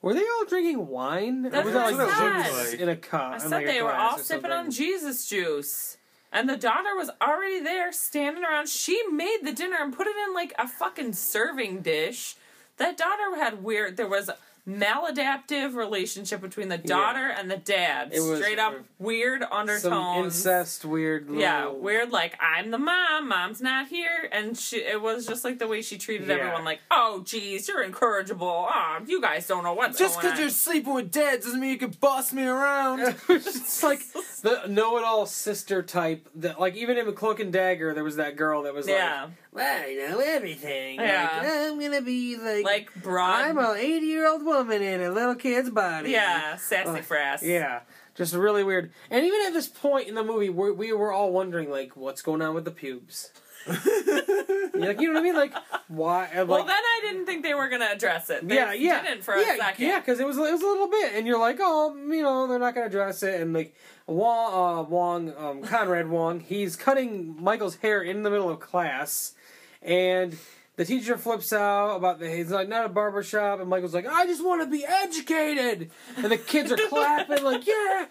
[0.02, 1.44] Were they all drinking wine?
[1.44, 2.72] That's was what that I like said.
[2.72, 3.34] juice in a cup?
[3.34, 5.98] I said like, they were all sipping on Jesus juice.
[6.32, 8.70] And the daughter was already there, standing around.
[8.70, 12.36] She made the dinner and put it in like a fucking serving dish.
[12.78, 13.98] That daughter had weird.
[13.98, 14.32] There was
[14.68, 18.14] maladaptive relationship between the daughter and the dad.
[18.14, 19.44] Straight up weird.
[19.52, 19.82] undertones.
[19.82, 21.28] Some incest, weird.
[21.28, 22.12] Little, Yeah, weird.
[22.12, 24.78] Like I'm the mom, mom's not here, and she.
[24.78, 26.36] It was just like the way she treated Yeah.
[26.36, 26.64] everyone.
[26.64, 28.68] Like, oh, geez, you're incorrigible.
[28.72, 31.78] Oh, you guys don't know what's Just because you're sleeping with dad doesn't mean you
[31.78, 33.00] can boss me around.
[33.30, 34.02] it's like
[34.42, 36.28] the know-it-all sister type.
[36.36, 39.32] That like even in Cloak and Dagger, there was that girl that was yeah, like,
[39.52, 41.00] "Well, I know everything.
[41.00, 41.30] Yeah.
[41.42, 43.42] Like, I'm gonna be like, like broad.
[43.46, 47.42] I'm an 80-year-old woman in a little kid's body." yeah, sassy Like, frass.
[47.42, 47.82] Yeah,
[48.16, 48.92] just really weird.
[49.10, 52.22] And even at this point in the movie, we we were all wondering like, what's
[52.22, 53.32] going on with the pubes?
[53.68, 55.36] like, you know what I mean?
[55.36, 55.54] Like,
[55.88, 56.26] why?
[56.36, 58.48] uh, Like, Well, then I didn't think they were gonna address it.
[58.48, 59.86] They yeah, yeah, didn't for yeah, a second.
[59.86, 62.48] yeah, because it was it was a little bit, and you're like, oh, you know,
[62.48, 63.76] they're not gonna address it, and like
[64.08, 69.34] Wong, uh, Wong, um, Conrad Wong, he's cutting Michael's hair in the middle of class,
[69.82, 70.36] and
[70.78, 74.08] the teacher flips out about the he's like not a barber shop, and Michael's like,
[74.08, 78.06] I just want to be educated, and the kids are clapping like, yeah,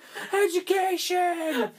[0.45, 1.71] education,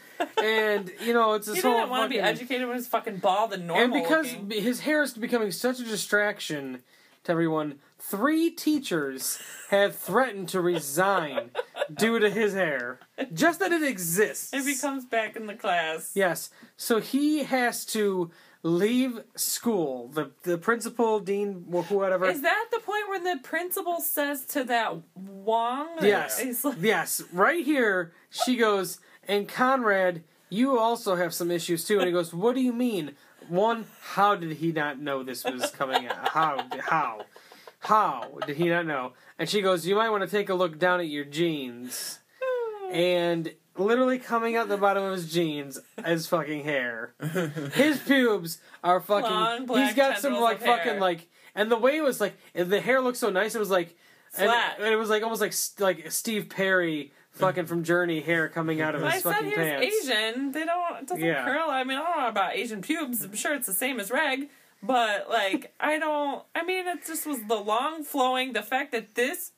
[0.41, 3.17] and you know it's this He whole didn't want to be educated when he's fucking
[3.17, 3.83] bald and normal.
[3.83, 4.63] and because looking.
[4.63, 6.81] his hair is becoming such a distraction
[7.23, 11.51] to everyone, three teachers have threatened to resign
[11.93, 12.99] due to his hair.
[13.33, 14.53] Just that it exists.
[14.53, 16.49] if he comes back in the class, Yes.
[16.77, 18.31] So he has to
[18.63, 20.07] leave school.
[20.09, 22.25] The the principal, dean, wh- whatever.
[22.27, 25.87] is that the point where the principal says to that Wong?
[26.01, 26.63] Yes.
[26.63, 27.21] like, yes.
[27.33, 31.97] Right here, she goes, and Conrad, you also have some issues too.
[31.97, 33.15] And he goes, What do you mean?
[33.47, 36.29] One, how did he not know this was coming out?
[36.29, 36.65] How?
[36.79, 37.25] How?
[37.79, 39.13] How did he not know?
[39.39, 42.19] And she goes, You might want to take a look down at your jeans.
[42.91, 47.13] And literally coming out the bottom of his jeans is fucking hair.
[47.73, 49.29] His pubes are fucking.
[49.29, 50.77] Long, black he's got some like of hair.
[50.77, 53.55] fucking like, and the way it was like, the hair looked so nice.
[53.55, 53.95] It was like,
[54.31, 54.77] Flat.
[54.79, 58.95] and it was like almost like like Steve Perry fucking from Journey hair coming out
[58.95, 59.87] of I his said fucking he was pants.
[60.09, 60.51] Asian.
[60.51, 60.97] They don't.
[61.01, 61.43] It doesn't Yeah.
[61.45, 61.69] curl.
[61.69, 63.23] I mean, I don't know about Asian pubes.
[63.23, 64.49] I'm sure it's the same as reg,
[64.83, 66.43] but like, I don't.
[66.55, 68.53] I mean, it just was the long flowing.
[68.53, 69.51] The fact that this.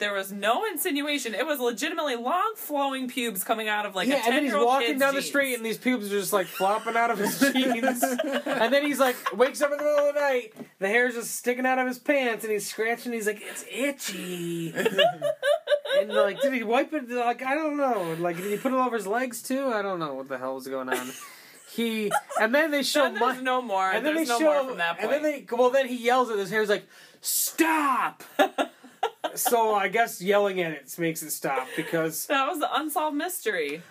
[0.00, 1.34] There was no insinuation.
[1.34, 4.54] It was legitimately long flowing pubes coming out of like a Yeah, and then he's
[4.54, 8.02] walking down the street, and these pubes are just like flopping out of his jeans.
[8.02, 11.36] and then he's like, wakes up in the middle of the night, the hair's just
[11.36, 13.12] sticking out of his pants, and he's scratching.
[13.12, 14.72] He's like, "It's itchy."
[15.98, 17.08] and like, did he wipe it?
[17.10, 18.16] Like, I don't know.
[18.18, 19.66] Like, did he put it over his legs too?
[19.72, 21.10] I don't know what the hell was going on.
[21.72, 23.90] He and then they show Then there's Mi- no more.
[23.90, 25.12] and then there's they no show more from that point.
[25.12, 26.60] and then they well then he yells at his hair.
[26.60, 26.86] He's like,
[27.20, 28.24] "Stop!"
[29.34, 33.82] so I guess yelling at it makes it stop because that was the unsolved mystery.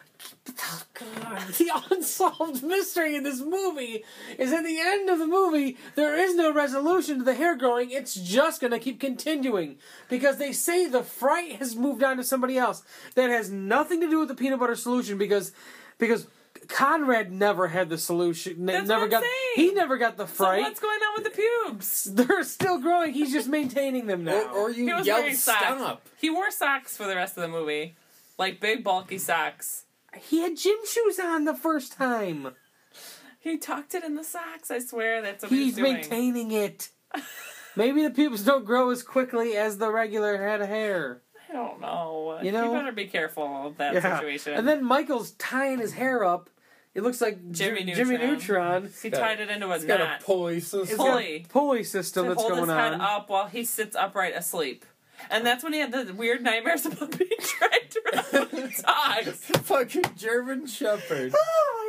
[0.50, 1.44] Oh, God.
[1.58, 4.04] The unsolved mystery in this movie
[4.38, 7.92] is at the end of the movie, there is no resolution to the hair growing.
[7.92, 9.78] It's just going to keep continuing.
[10.10, 12.84] Because they say the fright has moved on to somebody else.
[13.16, 15.54] That has nothing to do with the peanut butter solution because
[15.98, 16.28] because
[16.70, 18.66] Conrad never had the solution.
[18.66, 19.34] That's never what I'm got saying.
[19.70, 20.38] he never got the fright.
[20.38, 20.62] So fright.
[20.62, 22.04] what's going on with the pubes?
[22.14, 23.12] They're still growing.
[23.14, 24.44] He's just maintaining them now.
[24.54, 25.58] Or, or He you was yell wearing socks.
[25.60, 26.08] stop.
[26.18, 27.96] He wore socks for the rest of the movie,
[28.38, 29.86] like big bulky socks.
[30.22, 32.50] he had gym shoes on the first time.
[33.40, 34.70] He tucked it in the socks.
[34.70, 35.94] I swear that's what he He's was doing.
[35.94, 36.90] maintaining it.
[37.76, 41.22] Maybe the pubes don't grow as quickly as the regular head of hair.
[41.50, 42.38] I don't know.
[42.44, 42.72] You know?
[42.74, 44.18] better be careful of that Yeah.
[44.18, 44.54] situation.
[44.54, 46.50] And then Michael's tying his hair up.
[46.96, 48.84] It looks like Jimmy J- Jimmy Neutron.
[48.84, 48.90] Neutron.
[49.04, 50.82] he tied it into a It's got a pulley system.
[50.82, 51.40] It's Pulley.
[51.40, 53.02] got a pulley system to that's hold going his head on.
[53.02, 54.86] up while he sits upright asleep.
[55.30, 57.98] And that's when he had the weird nightmares about being dragged
[58.34, 59.46] around with dogs.
[59.68, 61.34] Fucking German Shepherd.
[61.44, 61.89] Oh my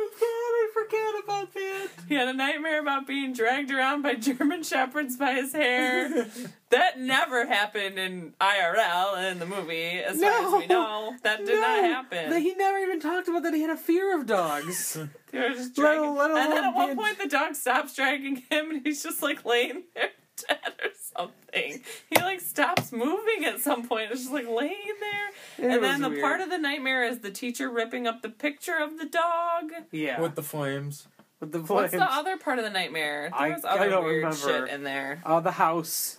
[0.91, 1.87] forgot about that.
[2.07, 6.27] He had a nightmare about being dragged around by German shepherds by his hair.
[6.69, 11.13] that never happened in IRL in the movie, as far as we know.
[11.23, 12.41] That did not happen.
[12.41, 14.97] He never even talked about that he had a fear of dogs.
[15.31, 16.03] They were just Let dragging.
[16.03, 19.23] al- let and then at one point, the dog stops dragging him, and he's just
[19.23, 20.09] like laying there
[20.47, 21.81] dead or something.
[22.09, 24.11] He like stops moving at some point.
[24.11, 25.29] It's just like laying there.
[25.69, 26.21] It and then the weird.
[26.21, 29.71] part of the nightmare is the teacher ripping up the picture of the dog.
[29.91, 31.07] yeah, With the flames.
[31.39, 31.91] with the flames.
[31.91, 33.29] What's the other part of the nightmare?
[33.31, 34.67] There I- was I other don't weird remember.
[34.67, 35.21] shit in there.
[35.25, 36.17] Uh, the house.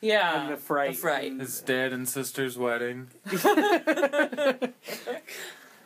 [0.00, 0.90] Yeah, And the fright.
[0.92, 1.32] The fright.
[1.40, 3.08] His dad and sister's wedding.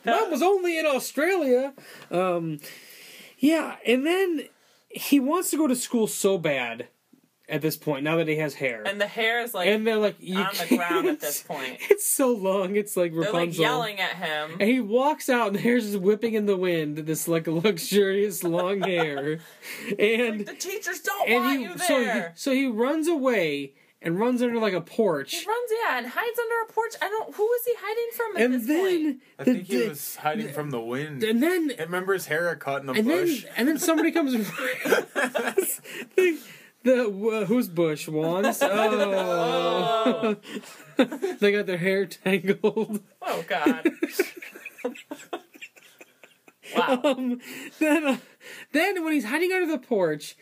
[0.05, 1.73] Mom was only in Australia.
[2.11, 2.59] Um,
[3.37, 4.43] yeah, and then
[4.89, 6.87] he wants to go to school so bad
[7.49, 8.03] at this point.
[8.03, 10.49] Now that he has hair, And the hair is like and they're like you on
[10.69, 11.77] the ground at this point.
[11.89, 12.75] It's so long.
[12.75, 13.33] It's like Rapunzel.
[13.33, 13.63] They're Rapunzel.
[13.63, 14.51] like yelling at him.
[14.59, 16.97] And he walks out, and the hair's just whipping in the wind.
[16.99, 19.39] This like luxurious long hair,
[19.99, 22.33] and the teachers don't and want he you so he, there.
[22.35, 25.31] so he runs away, and runs under like a porch.
[25.35, 26.93] He runs, yeah, and hides under a porch.
[27.01, 27.35] I don't.
[27.35, 29.21] Who is he hiding from at And this then point?
[29.39, 31.23] I the- think he the- was hiding from the wind.
[31.23, 33.45] and then I remember his hair got caught in the and then bush.
[33.57, 34.33] and then somebody comes.
[36.83, 38.61] the, uh, who's Bush Wands?
[38.71, 40.35] Oh,
[41.39, 43.01] they got their hair tangled.
[43.21, 43.89] Oh God.
[46.75, 47.01] wow.
[47.03, 47.39] Um,
[47.79, 48.17] then, uh,
[48.73, 50.35] then when he's hiding under the porch,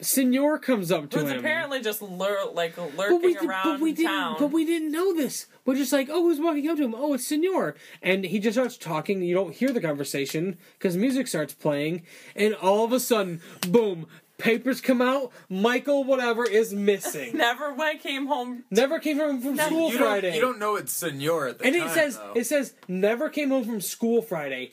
[0.00, 1.38] Senor comes up to Who's him.
[1.40, 4.08] apparently just lur- like but lurking we, did, around but we in didn't.
[4.10, 4.36] town.
[4.38, 5.46] But we didn't know this.
[5.64, 6.94] We're just like, oh, who's walking up to him?
[6.96, 9.20] Oh, it's Senor, and he just starts talking.
[9.22, 12.02] You don't hear the conversation because music starts playing,
[12.36, 14.06] and all of a sudden, boom!
[14.38, 15.32] Papers come out.
[15.50, 17.36] Michael, whatever, is missing.
[17.36, 18.62] Never when I came home.
[18.70, 20.28] Never came home from school you Friday.
[20.28, 21.86] don't, you don't know it's Senor at the and time.
[21.88, 22.32] it says though.
[22.36, 24.72] it says never came home from school Friday.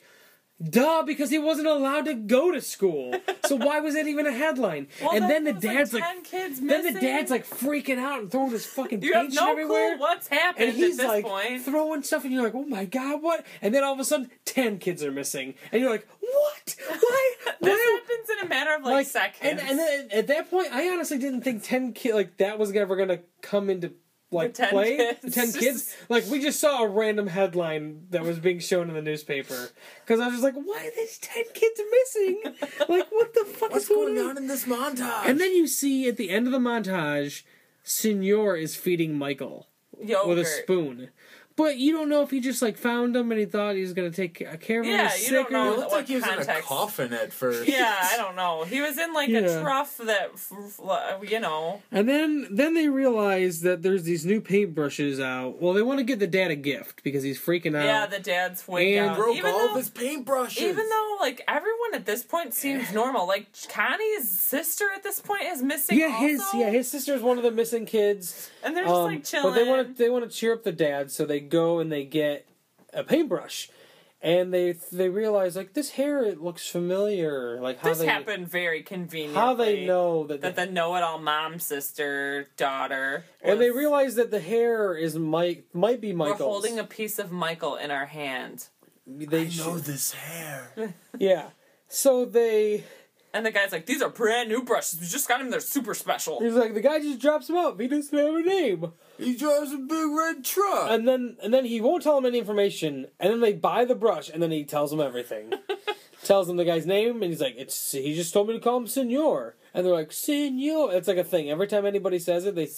[0.62, 3.14] Duh, because he wasn't allowed to go to school.
[3.44, 4.88] so why was that even a headline?
[5.02, 8.20] Well, and then the dad's like, like, 10 kids then the dad's like freaking out
[8.20, 9.96] and throwing his fucking You have no everywhere.
[9.96, 10.68] clue what's happening?
[10.68, 11.62] and he's at this like point.
[11.62, 14.30] throwing stuff, and you're like, "Oh my god, what?" And then all of a sudden,
[14.46, 16.76] ten kids are missing, and you're like, "What?
[16.88, 17.34] Why?
[17.60, 19.38] this Why?" happens in a matter of like, seconds.
[19.42, 22.72] And, and then at that point, I honestly didn't think ten kid like that was
[22.72, 23.92] ever gonna come into
[24.30, 24.96] like The 10 play.
[24.96, 25.20] kids.
[25.22, 25.96] The ten kids.
[26.08, 29.70] Like we just saw a random headline that was being shown in the newspaper
[30.04, 32.42] because I was just like, "Why are these ten kids missing?
[32.88, 35.26] like what the fuck What's is going, going on?" on in this montage?
[35.26, 37.42] And then you see at the end of the montage,
[37.84, 39.68] Senor is feeding Michael
[40.02, 40.28] Yogurt.
[40.28, 41.10] with a spoon.
[41.56, 43.94] But you don't know if he just like found him and he thought he was
[43.94, 44.92] gonna take care of him.
[44.92, 47.32] Yeah, he's you don't know or- it looked like he was in a coffin at
[47.32, 47.66] first.
[47.66, 48.64] Yeah, I don't know.
[48.64, 49.38] He was in like Yeah.
[49.40, 51.80] a trough that, f- f- you know.
[51.90, 55.60] And then then they realize that there's these new paintbrushes out.
[55.62, 57.84] Well, they want to get the dad a gift because he's freaking out.
[57.86, 59.06] Yeah, the dad's way out.
[59.06, 59.24] And down.
[59.24, 60.58] Broke Even all though, of his paintbrushes.
[60.60, 63.26] even though like everyone at this point seems normal.
[63.26, 65.98] Like Connie's sister at this point is missing.
[65.98, 68.50] yeah, his also, yeah his sister's one of the missing kids.
[68.62, 69.48] and they're just Um, like chilling.
[69.48, 71.90] But they want to they want to cheer up the dad, so they go and
[71.90, 72.46] they get
[72.92, 73.68] a paintbrush,
[74.22, 77.60] and they they realize like this hair it looks familiar.
[77.60, 79.40] Like how This they happened very conveniently.
[79.40, 84.30] how they know that, that the, the know-it-all mom, sister, daughter, and they realize that
[84.30, 88.66] the hair is Mike might be we're holding a piece of Michael in our hand,
[89.06, 90.94] they I know should- this hair.
[91.18, 91.50] yeah.
[91.88, 92.84] So they
[93.36, 95.00] and the guy's like, "These are brand new brushes.
[95.00, 95.50] We just got them.
[95.50, 97.78] They're super special." he's like the guy just drops him off.
[97.78, 98.92] He doesn't have a name.
[99.18, 100.90] He drives a big red truck.
[100.90, 103.94] and then and then he won't tell them any information and then they buy the
[103.94, 105.52] brush and then he tells them everything
[106.22, 108.76] tells them the guy's name and he's like it's he just told me to call
[108.76, 112.54] him senor and they're like senor it's like a thing every time anybody says it
[112.54, 112.68] they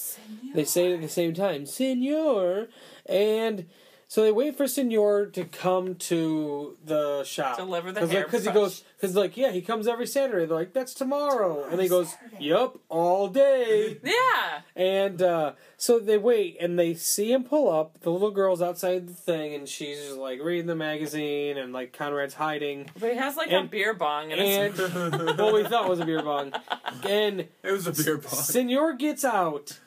[0.54, 2.68] they say it at the same time senor
[3.06, 3.66] and
[4.08, 8.50] so they wait for senor to come to the shop Deliver the Cause, like, he
[8.50, 12.16] goes because like yeah he comes every saturday they're like that's tomorrow and he goes
[12.40, 18.00] yup all day Yeah, and uh, so they wait and they see him pull up.
[18.00, 21.92] The little girl's outside the thing and she's just like reading the magazine and like
[21.92, 22.88] Conrad's hiding.
[22.98, 26.22] but he has like a beer bong, and, And what we thought was a beer
[26.22, 26.52] bong.
[27.06, 28.38] And it was a beer pong.
[28.40, 29.78] Senor gets out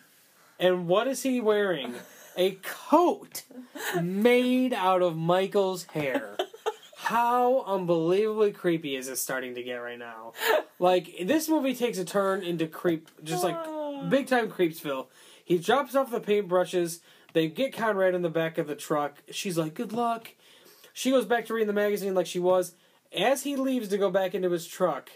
[0.59, 1.95] and what is he wearing?
[2.37, 3.43] A coat
[4.01, 6.37] made out of Michael's hair.
[6.95, 10.33] How unbelievably creepy is this starting to get right now?
[10.79, 14.07] Like this movie takes a turn into creep, just like ah.
[14.09, 15.07] big time creepsville.
[15.43, 16.99] He drops off the paintbrushes.
[17.33, 19.23] They get Conrad in the back of the truck.
[19.31, 20.31] She's like, "Good luck."
[20.93, 22.75] She goes back to reading the magazine like she was.
[23.15, 25.11] As he leaves to go back into his truck,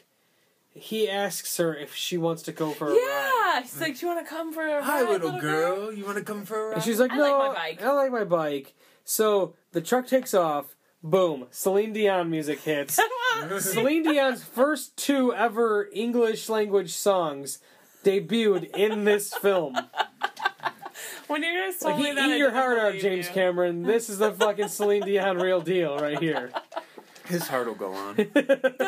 [0.71, 3.44] he asks her if she wants to go for a ride.
[3.55, 3.61] Yeah.
[3.61, 5.93] He's like, "Do you want to come for a ride, Hi, ride, little girl.
[5.93, 6.73] You want to come for a ride?
[6.75, 9.81] And she's like, "No, I "No, like my bike." I like my bike." So the
[9.81, 10.75] truck takes off.
[11.03, 11.45] Boom!
[11.51, 12.99] Celine Dion music hits.
[13.59, 17.59] Celine Dion's first two ever English language songs
[18.03, 19.75] debuted in this film.
[21.27, 23.33] when you guys told Like, me eat that, I your didn't heart out, James you.
[23.33, 23.83] Cameron.
[23.83, 26.51] This is the fucking Celine Dion real deal right here.
[27.27, 28.15] His heart will go on.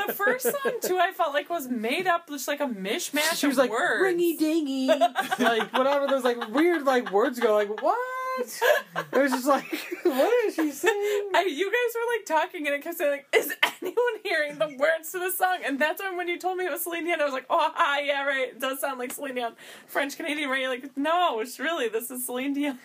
[0.08, 3.48] The first song too, I felt like was made up, just like a mishmash She
[3.48, 4.04] was of like words.
[4.04, 4.88] ringy dingy,
[5.40, 6.08] like whatever.
[6.08, 7.98] Those like weird like words go like what?
[8.40, 9.66] It was just like
[10.04, 11.30] what is she saying?
[11.34, 14.68] I, you guys were like talking, and it kept saying like, "Is anyone hearing the
[14.78, 17.20] words to the song?" And that's when when you told me it was Celine Dion,
[17.20, 18.50] I was like, "Oh, hi, yeah, right.
[18.50, 19.54] It does sound like Celine Dion,
[19.88, 22.78] French Canadian, right?" You're like, "No, it's really this is Celine Dion."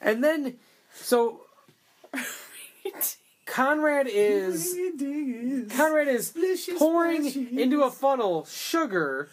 [0.00, 0.54] And then
[0.94, 1.40] so
[3.46, 4.76] Conrad is
[5.74, 6.32] Conrad is
[6.78, 7.26] pouring
[7.58, 9.28] into a funnel sugar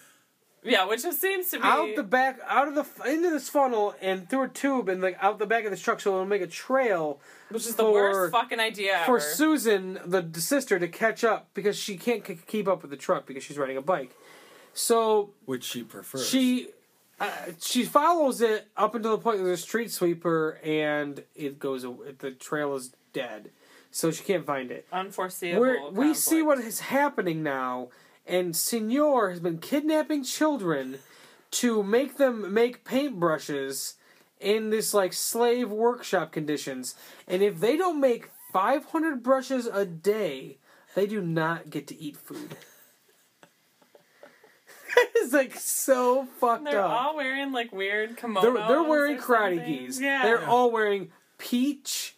[0.62, 3.95] yeah, which just seems to be out the back out of the into this funnel
[4.01, 6.41] and through a tube and like out the back of this truck so it'll make
[6.41, 9.26] a trail which is the worst fucking idea for ever.
[9.26, 12.97] Susan the, the sister to catch up because she can't c- keep up with the
[12.97, 14.14] truck because she's riding a bike.
[14.74, 16.28] So Which she prefers.
[16.28, 16.68] she
[17.22, 17.30] uh,
[17.62, 21.86] she follows it up until the point where there's a street sweeper and it goes.
[21.86, 23.49] aw- The trail is dead,
[23.91, 24.87] so she can't find it.
[24.91, 25.59] Unforeseeable.
[25.59, 27.89] We're, we see what is happening now,
[28.25, 30.99] and Senor has been kidnapping children
[31.51, 33.95] to make them make paintbrushes
[34.39, 36.95] in this like slave workshop conditions.
[37.27, 40.57] And if they don't make 500 brushes a day,
[40.95, 42.55] they do not get to eat food.
[45.15, 46.91] it's like so fucked They're up.
[46.91, 48.41] all wearing like weird kimonos.
[48.41, 49.99] They're, they're wearing karate gis.
[49.99, 50.23] Yeah.
[50.23, 52.15] They're all wearing peach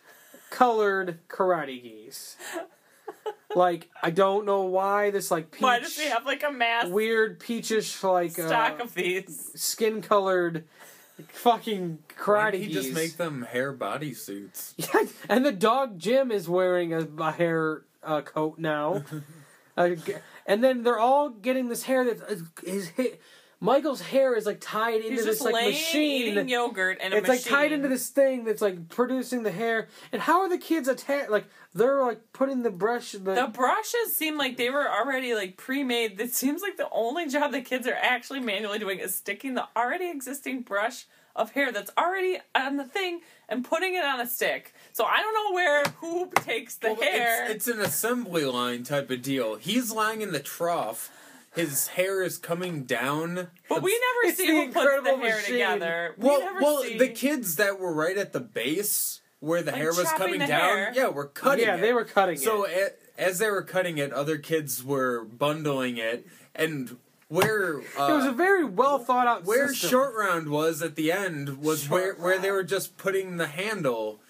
[0.52, 2.36] colored karate gis.
[3.56, 6.86] like I don't know why this like peach Why does he have like a mass
[6.88, 9.52] weird peachish like stock uh, of these?
[9.56, 10.66] skin colored
[11.30, 14.74] fucking karate didn't he just make them hair bodysuits.
[14.94, 19.04] Yeah, and the dog Jim is wearing a, a hair uh, coat now.
[19.78, 19.96] uh,
[20.46, 23.18] and then they're all getting this hair that is his ha-
[23.64, 26.28] Michael's hair is like tied into He's this like laying machine.
[26.30, 29.88] eating yogurt and a it's like tied into this thing that's like producing the hair.
[30.12, 31.30] And how are the kids attached?
[31.30, 31.46] Like
[31.76, 33.12] they're like putting the brush.
[33.12, 36.20] The, The brushes seem like they were already like pre-made.
[36.20, 39.68] It seems like the only job the kids are actually manually doing is sticking the
[39.78, 41.06] already existing brush
[41.36, 44.74] of hair that's already on the thing and putting it on a stick.
[44.92, 47.46] So I don't know where who takes the Well, hair.
[47.46, 49.56] It's, it's an assembly line type of deal.
[49.56, 51.12] He's lying in the trough.
[51.54, 53.50] His hair is coming down.
[53.68, 55.52] but we never It's see the who puts the hair machine.
[55.54, 56.16] together.
[56.18, 56.98] We Well, never well, see.
[56.98, 60.50] the kids that were right at the base where the Like hair was coming down,
[60.50, 60.94] hair?
[60.96, 61.82] yeah, were cutting yeah, it.
[61.82, 62.98] they were cutting So it.
[63.18, 66.26] a, as they were cutting it, other kids were bundling it,
[66.56, 66.98] and
[67.28, 69.44] where uh, it was a very well thought out.
[69.44, 69.90] where system.
[69.90, 73.48] short round was at the end was Short where where they were just putting the
[73.48, 74.22] handle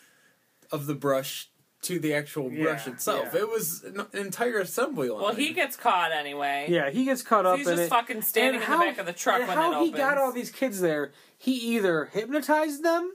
[0.72, 1.49] of the brush
[1.84, 3.29] to the actual brush itself.
[3.34, 3.41] yeah.
[3.41, 5.21] It was an entire assembly line.
[5.21, 6.67] well, he gets caught anyway.
[6.69, 7.89] Yeah, he gets caught up he's in just it.
[7.89, 10.17] fucking standing And in the back of the truck and when how it he got
[10.17, 13.13] all these kids there, he either hypnotized them.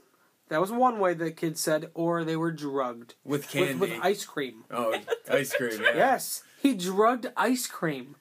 [0.49, 3.73] That was one way the kid said, or they were drugged with candy.
[3.75, 4.63] with, with ice cream.
[4.71, 4.97] oh,
[5.29, 5.81] ice cream.
[5.81, 5.95] Yeah.
[5.95, 8.15] Yes, he drugged ice cream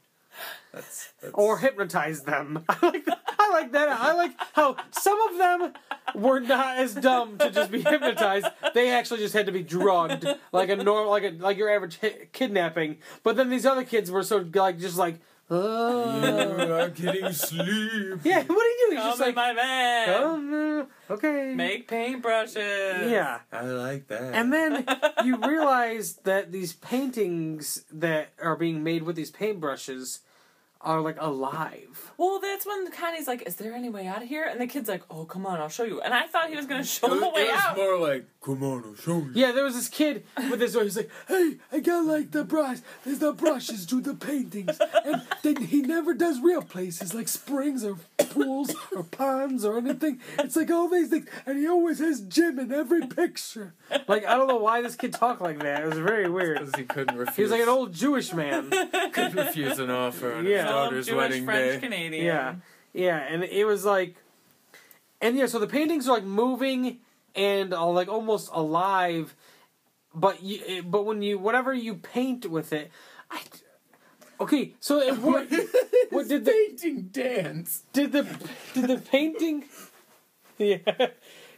[0.76, 2.62] That's, that's or hypnotize them.
[2.68, 3.20] I like that.
[3.38, 3.88] I like that.
[3.88, 5.72] I like how some of them
[6.14, 8.46] were not as dumb to just be hypnotized.
[8.74, 11.98] They actually just had to be drugged, like a normal, like a like your average
[12.00, 12.98] hi- kidnapping.
[13.22, 15.18] But then these other kids were so like just like,
[15.50, 16.56] oh.
[16.66, 18.20] You are getting sleep.
[18.24, 18.42] yeah.
[18.42, 18.96] What do you do?
[18.96, 20.08] He's Come just in like, my van.
[20.22, 23.10] oh no, okay, Make paintbrushes.
[23.10, 23.40] yeah.
[23.52, 24.34] I like that.
[24.34, 24.84] And then
[25.24, 30.20] you realize that these paintings that are being made with these paintbrushes
[30.86, 32.12] are like alive.
[32.16, 34.88] Well, that's when Connie's like, "Is there any way out of here?" And the kid's
[34.88, 37.22] like, "Oh, come on, I'll show you." And I thought he was gonna show it,
[37.22, 37.76] a way it was out.
[37.76, 39.30] more like, come on, I'll show you.
[39.34, 40.74] Yeah, there was this kid with this.
[40.74, 42.78] He's like, "Hey, I got like the brush.
[43.04, 47.84] There's the brushes do the paintings, and then he never does real places like springs
[47.84, 50.20] or pools or ponds or anything.
[50.38, 53.74] It's like all these things, and he always has Jim in every picture.
[54.06, 55.82] Like I don't know why this kid talked like that.
[55.82, 56.60] It was very weird.
[56.60, 57.36] Because he couldn't refuse.
[57.36, 58.70] He was like an old Jewish man.
[59.12, 60.62] couldn't refuse an offer on Yeah.
[60.62, 61.80] his daughter's Jewish wedding French day.
[61.80, 62.24] Canadian.
[62.24, 62.54] Yeah,
[62.92, 64.14] yeah, and it was like,
[65.20, 66.98] and yeah, so the paintings are like moving
[67.36, 69.34] and are like almost alive,
[70.14, 72.90] but you, eh, but when you whatever you paint with it,
[73.30, 73.40] I,
[74.40, 75.48] okay, so it, what,
[76.10, 77.84] what did the painting dance?
[77.92, 78.22] did the
[78.74, 79.64] did the painting,
[80.58, 80.78] yeah.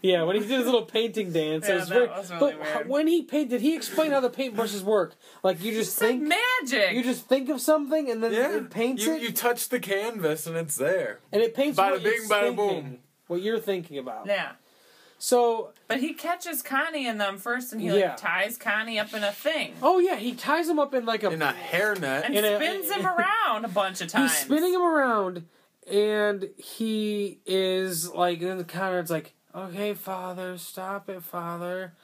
[0.01, 2.07] Yeah, when he did his little painting dance, it was that very.
[2.07, 2.89] was really but weird.
[2.89, 5.17] when he painted, did he explain how the paintbrushes work?
[5.43, 6.23] Like you just It's like think,
[6.63, 6.93] magic.
[6.93, 8.57] you just think of something, and then Yeah.
[8.59, 9.23] it paints you, it.
[9.23, 11.19] You touch the canvas and it's there.
[11.33, 12.99] And it paints Bada what bing, it's bada thinking, boom.
[13.27, 14.27] What you're thinking about.
[14.27, 14.53] yeah.
[15.19, 18.11] So, But he catches Connie in them first, and he Yeah.
[18.11, 21.23] like ties Connie up in a thing oh yeah, he ties him up in like
[21.25, 21.31] a.
[21.31, 22.23] In a hairnet.
[22.25, 24.31] and in a- spins him around a bunch of times.
[24.33, 25.47] he's spinning him around,
[25.91, 31.95] and he is like, then the Conrad's like, "Okay, father, stop it, father,"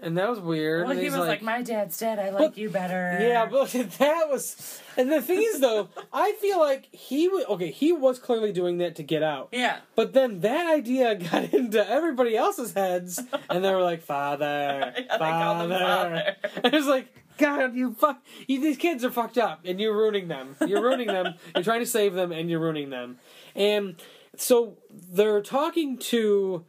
[0.00, 0.82] and that was weird.
[0.82, 2.18] Well, and he was like, "My dad's dead.
[2.18, 6.58] I like you better." Yeah, but that was, and the thing is though, I feel
[6.58, 7.70] like he was okay.
[7.70, 9.48] He was clearly doing that to get out.
[9.52, 9.78] yeah.
[9.96, 13.20] But then that idea got into everybody else's heads,
[13.50, 18.22] and they were like, "Father, Yeah, him father." And it was like, "God, you fuck!
[18.46, 20.56] You, these kids are fucked up, and you're ruining them.
[20.66, 21.34] You're ruining them.
[21.54, 23.18] You're trying to save them, and you're ruining them."
[23.56, 23.96] And
[24.36, 26.64] so they're talking to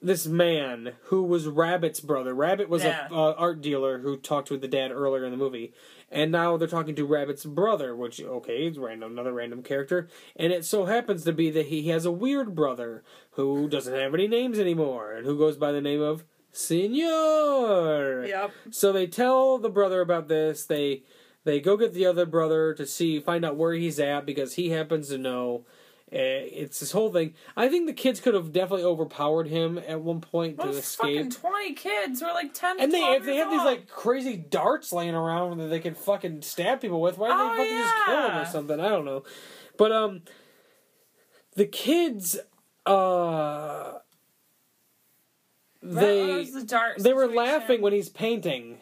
[0.00, 2.34] this man who was Rabbit's brother.
[2.34, 3.08] Rabbit was Yeah.
[3.10, 5.72] a uh, art dealer who talked with the dad earlier in the movie,
[6.10, 10.52] and now they're talking to Rabbit's brother, which okay, is random, another random character, and
[10.52, 14.28] it so happens to be that he has a weird brother who doesn't have any
[14.28, 18.24] names anymore, and who goes by the name of Senor.
[18.26, 18.50] Yep.
[18.70, 20.64] So they tell the brother about this.
[20.64, 21.02] They
[21.44, 24.70] they go get the other brother to see find out where he's at because he
[24.70, 25.64] happens to know.
[26.10, 27.34] Uh, it's this whole thing.
[27.54, 31.16] I think the kids could have definitely overpowered him at one point to Those fucking
[31.28, 31.40] escape.
[31.42, 32.80] twenty kids were like ten.
[32.80, 36.40] And they if they have these like crazy darts laying around that they can fucking
[36.42, 38.80] stab people with, why don't Oh, they fucking just kill them or something?
[38.80, 39.24] I don't know.
[39.76, 40.22] But um
[41.56, 42.38] the kids
[42.86, 43.98] uh
[45.82, 48.78] they the they were laughing when he's painting.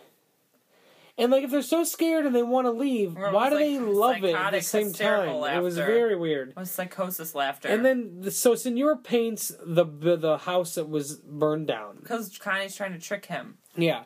[1.19, 3.79] And like if they're so scared and they want to leave, why was, do they
[3.79, 5.29] love it at the same time?
[5.29, 6.51] hysterical It was very weird.
[6.51, 7.69] It was psychosis laughter.
[7.69, 11.99] And then the, so Senor paints the the house that was burned down.
[12.03, 13.59] because Connie's trying to trick him.
[13.77, 14.05] Yeah.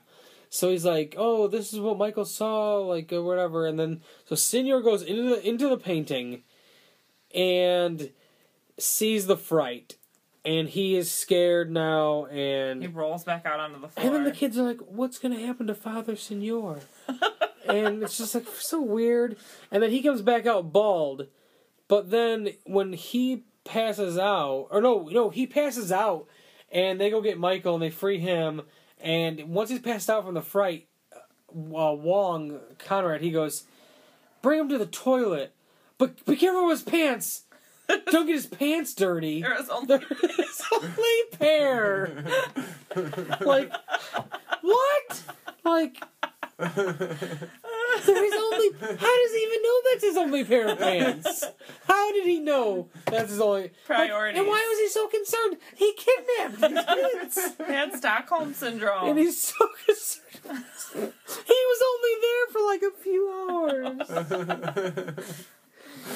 [0.51, 4.35] So he's like, "Oh, this is what Michael saw, like or whatever." And then so
[4.35, 6.43] Senor goes into the into the painting
[7.35, 8.11] and
[8.79, 9.97] sees the fright,
[10.45, 12.27] and he is scared now.
[12.27, 14.07] And he rolls back out onto the floor.
[14.07, 16.81] and then the kids are like, "What's gonna happen to Father Senor?"
[17.69, 19.37] and it's just like so weird.
[19.71, 21.27] And then he comes back out bald,
[21.89, 26.27] but then when he passes out, or no, no, he passes out,
[26.73, 28.63] and they go get Michael and they free him.
[29.01, 31.19] And once he's passed out from the fright, uh,
[31.53, 33.65] Wong Conrad he goes,
[34.43, 35.53] "Bring him to the toilet,
[35.99, 37.45] but be careful with his pants.
[38.11, 39.99] Don't get his pants dirty." There was only
[40.37, 42.25] There's only pair.
[43.41, 43.73] like
[44.63, 45.23] what?
[45.65, 46.03] Like
[46.59, 46.75] there's
[48.07, 48.69] only.
[48.81, 51.45] How does he even know that's his only pair of pants?
[51.87, 55.57] How did he know that's his only like, and why was he so concerned?
[55.75, 59.09] He kidnapped these kids, he had Stockholm syndrome.
[59.09, 59.55] and he's so
[59.87, 60.25] concerned.
[60.95, 64.09] He was only there for like a few hours.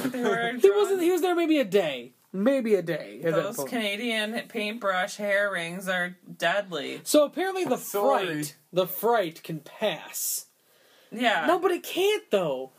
[0.05, 1.03] They were He wasn't.
[1.03, 3.21] He was there maybe a day, maybe a day.
[3.23, 3.57] Those.
[3.65, 7.01] Canadian paintbrush hair rings are deadly.
[7.05, 8.27] So apparently the Sorry.
[8.27, 10.47] fright, the fright can pass.
[11.13, 11.47] Yeah.
[11.47, 12.73] No, but it can't though.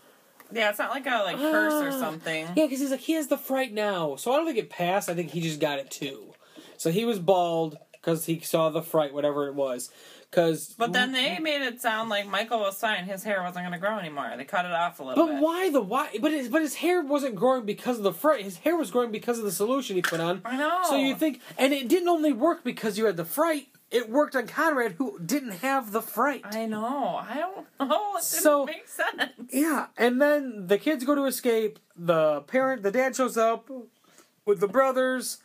[0.51, 1.99] Yeah, it's not like a like curse or Ah.
[1.99, 2.45] something.
[2.55, 4.15] Yeah, because he's like he has the fright now.
[4.15, 5.09] So I don't think it passed.
[5.09, 6.33] I think he just got it too.
[6.77, 9.89] So he was bald because he saw the fright, whatever it was.
[10.35, 13.71] Because But then they made it sound like Michael was saying His hair wasn't going
[13.71, 14.33] to grow anymore.
[14.35, 15.41] They cut it off a little But bit.
[15.41, 16.09] why the why?
[16.19, 18.43] But his but his hair wasn't growing because of the fright.
[18.43, 20.41] His hair was growing because of the solution he put on.
[20.43, 20.81] I know.
[20.89, 23.67] So you think, and it didn't only work because you had the fright.
[23.91, 26.41] It worked on Conrad, who didn't have the fright.
[26.43, 27.15] I know.
[27.17, 28.11] I don't know.
[28.11, 29.31] It didn't So- make sense.
[29.53, 31.79] Yeah, and then the kids go to escape.
[31.95, 33.69] The parent, the dad shows up
[34.45, 35.37] with the brothers,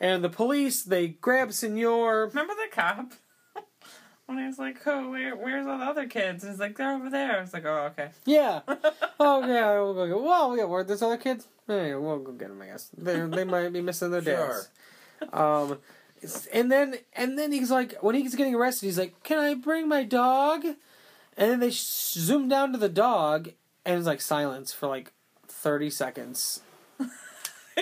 [0.00, 0.82] and the police.
[0.82, 2.28] They grab Senor.
[2.28, 3.12] Remember the cop?
[4.30, 6.92] When he was like, "Oh, where, where's all the other kids?" And he's like, "They're
[6.94, 8.60] over there." I was like, "Oh, okay." Yeah.
[9.20, 10.06] oh yeah, we'll go.
[10.06, 10.64] Get, well, yeah.
[10.64, 11.46] Where there's other kids?
[11.68, 12.62] Yeah, we'll go get them.
[12.62, 14.68] I guess they they might be missing their dads.
[15.32, 15.78] Um,
[16.52, 19.88] and then and then he's like, when he's getting arrested, he's like, "Can I bring
[19.88, 20.64] my dog?"
[21.36, 23.50] And then they sh- zoom down to the dog,
[23.84, 25.12] and it's like silence for like
[25.48, 26.60] thirty seconds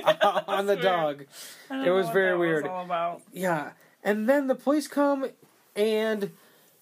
[0.05, 0.83] on the weird.
[0.83, 1.27] dog.
[1.71, 2.67] It was very that weird.
[2.67, 3.23] all about.
[3.33, 3.73] Yeah,
[4.05, 5.27] and then the police come,
[5.77, 6.33] and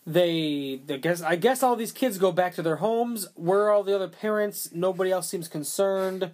[0.06, 3.26] they, I guess, I guess all these kids go back to their homes.
[3.34, 4.70] Where are all the other parents?
[4.72, 6.30] Nobody else seems concerned.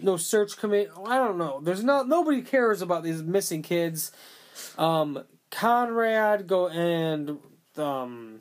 [0.00, 0.90] No search committee.
[1.06, 1.60] I don't know.
[1.60, 2.08] There's not.
[2.08, 4.12] Nobody cares about these missing kids.
[4.78, 7.38] Um, Conrad go and
[7.76, 8.40] um,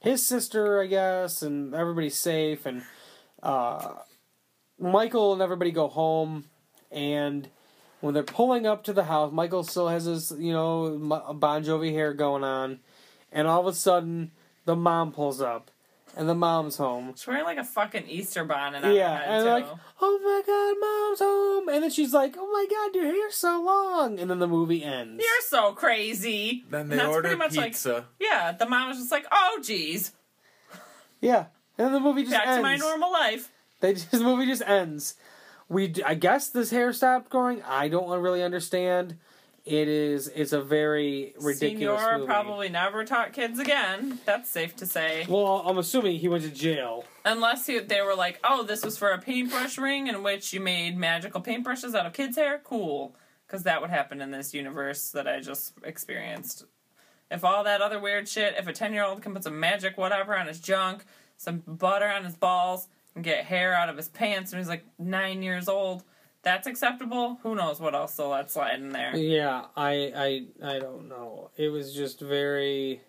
[0.00, 2.82] his sister, I guess, and everybody's safe, and
[3.42, 3.94] uh,
[4.78, 6.44] Michael and everybody go home,
[6.90, 7.48] and
[8.02, 11.64] when they're pulling up to the house, Michael still has his, you know, Mo- Bon
[11.64, 12.80] Jovi hair going on,
[13.32, 14.30] and all of a sudden,
[14.66, 15.70] the mom pulls up,
[16.16, 17.14] and the mom's home.
[17.16, 19.50] She's wearing like a fucking Easter bonnet on Yeah, her head and too.
[19.50, 19.66] like,
[20.02, 23.62] oh my god, mom's home, and then she's like, oh my god, your hair's so
[23.62, 25.22] long, and then the movie ends.
[25.22, 26.64] You're so crazy.
[26.70, 28.04] Then And they that's order pretty much like- pizza.
[28.20, 30.12] Yeah, the mom was just like, "Oh, geez,
[31.20, 31.46] Yeah,
[31.78, 32.58] and then the movie just back ends.
[32.58, 33.50] to my normal life."
[33.80, 35.14] They just, the movie just ends.
[35.72, 37.62] We, I guess this hair stopped growing.
[37.62, 39.16] I don't really understand.
[39.64, 42.26] It is, it's a very ridiculous Senor movie.
[42.26, 44.18] probably never taught kids again.
[44.26, 45.24] That's safe to say.
[45.28, 47.04] Well, I'm assuming he went to jail.
[47.24, 50.60] Unless he, they were like, "Oh, this was for a paintbrush ring in which you
[50.60, 53.14] made magical paintbrushes out of kids' hair." Cool,
[53.46, 56.64] because that would happen in this universe that I just experienced.
[57.30, 60.48] If all that other weird shit, if a ten-year-old can put some magic whatever on
[60.48, 61.04] his junk,
[61.36, 64.84] some butter on his balls, and get hair out of his pants when he's like
[64.98, 66.02] nine years old,
[66.42, 67.38] that's acceptable.
[67.42, 69.14] Who knows what else they'll let slide in there?
[69.16, 71.50] Yeah, I, I, I don't know.
[71.56, 73.00] It was just very.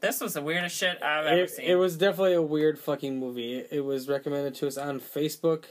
[0.00, 1.64] This was the weirdest shit I've ever It, seen.
[1.66, 3.54] it was definitely a weird fucking movie.
[3.58, 5.64] It, it was recommended to us on Facebook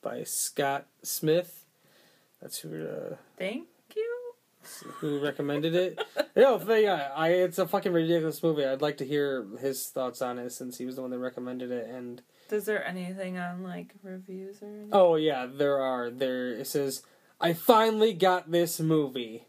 [0.00, 1.64] by Scott Smith.
[2.40, 3.66] That's who uh, Thank.
[4.98, 6.00] Who recommended it.
[6.36, 8.64] no, but yeah, I it's a fucking ridiculous movie.
[8.64, 11.70] I'd like to hear his thoughts on it since he was the one that recommended
[11.70, 11.88] it.
[11.88, 14.90] And Is there anything on like reviews or anything?
[14.92, 16.10] Oh yeah, there are.
[16.10, 17.02] There it says,
[17.40, 19.46] "I finally got this movie.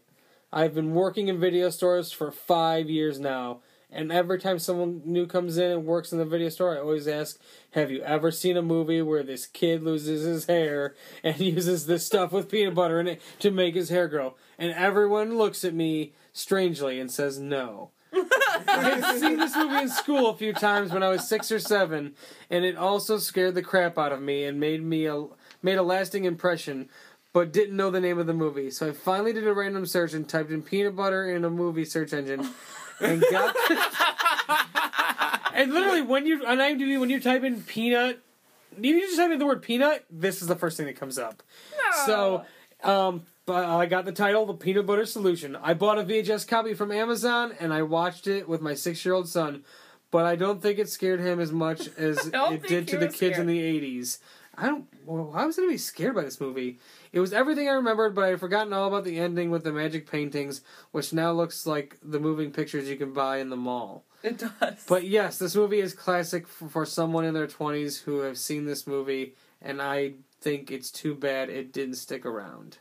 [0.52, 3.60] I've been working in video stores for five years now,
[3.94, 7.08] and every time someone new comes in and works in the video store, I always
[7.08, 7.38] ask,
[7.72, 12.04] "Have you ever seen a movie where this kid loses his hair and uses this
[12.04, 15.74] stuff with peanut butter in it to make his hair grow?" And everyone looks at
[15.74, 17.90] me strangely and says, "No."
[18.68, 22.14] I've seen this movie in school a few times when I was six or seven,
[22.50, 25.26] and it also scared the crap out of me and made me a
[25.62, 26.88] made a lasting impression,
[27.32, 28.70] but didn't know the name of the movie.
[28.70, 31.84] So I finally did a random search and typed in peanut butter in a movie
[31.84, 32.48] search engine,
[33.00, 33.54] and got.
[35.54, 38.20] and literally, when you on IMDb, when you type in peanut,
[38.80, 40.04] you just type in the word peanut.
[40.10, 41.42] This is the first thing that comes up.
[42.06, 42.44] So,
[42.82, 45.56] um, but I got the title, The Peanut Butter Solution.
[45.56, 49.14] I bought a VHS copy from Amazon and I watched it with my six year
[49.14, 49.64] old son,
[50.10, 53.38] but I don't think it scared him as much as it did to the kids
[53.38, 54.18] in the 80s.
[54.56, 54.86] I don't.
[55.04, 56.78] Well, why was be scared by this movie?
[57.12, 59.72] It was everything I remembered, but I had forgotten all about the ending with the
[59.72, 64.04] magic paintings, which now looks like the moving pictures you can buy in the mall.
[64.22, 64.84] It does.
[64.88, 68.64] But yes, this movie is classic for, for someone in their 20s who have seen
[68.64, 72.78] this movie, and I think it's too bad it didn't stick around.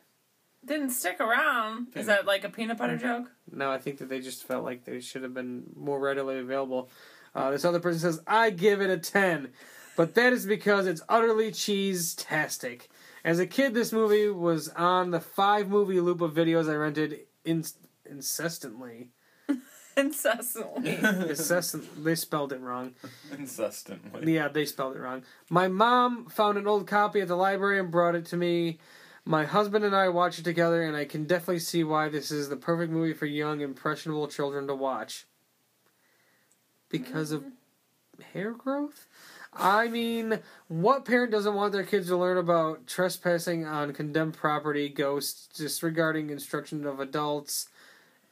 [0.65, 1.87] didn't stick around.
[1.95, 3.29] Is that like a peanut butter joke?
[3.51, 6.89] No, I think that they just felt like they should have been more readily available.
[7.35, 9.49] Uh, this other person says, I give it a 10,
[9.95, 12.89] but that is because it's utterly cheese-tastic.
[13.23, 17.21] As a kid, this movie was on the five movie loop of videos I rented
[17.45, 17.63] in-
[18.05, 19.09] incessantly.
[19.97, 20.95] Incessantly.
[21.29, 22.93] Incessant, they spelled it wrong.
[23.31, 24.33] Incessantly.
[24.33, 25.23] Yeah, they spelled it wrong.
[25.49, 28.79] My mom found an old copy at the library and brought it to me.
[29.25, 32.49] My husband and I watched it together, and I can definitely see why this is
[32.49, 35.25] the perfect movie for young, impressionable children to watch.
[36.89, 38.23] Because of mm-hmm.
[38.33, 39.07] hair growth?
[39.55, 44.89] I mean, what parent doesn't want their kids to learn about trespassing on condemned property,
[44.89, 47.69] ghosts, disregarding instruction of adults,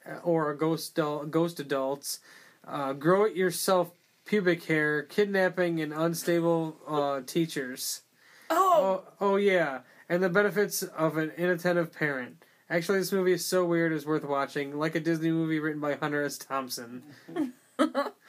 [0.06, 2.20] uh, or ghost ghost adults,
[2.68, 3.92] uh, grow it yourself
[4.26, 8.02] pubic hair, kidnapping, and unstable uh, teachers.
[8.50, 12.44] Oh, Oh, oh yeah, and the benefits of an inattentive parent.
[12.70, 15.96] Actually, this movie is so weird it's worth watching, like a Disney movie written by
[15.96, 16.38] Hunter S.
[16.38, 17.04] Thompson.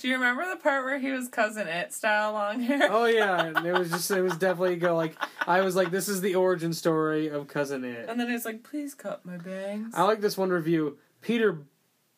[0.00, 2.88] do you remember the part where he was cousin it style long hair?
[2.90, 5.14] Oh yeah, and it was just it was definitely go like
[5.46, 8.08] I was like this is the origin story of Cousin It.
[8.08, 10.98] And then he's like, "Please cut my bangs." I like this one review.
[11.20, 11.58] Peter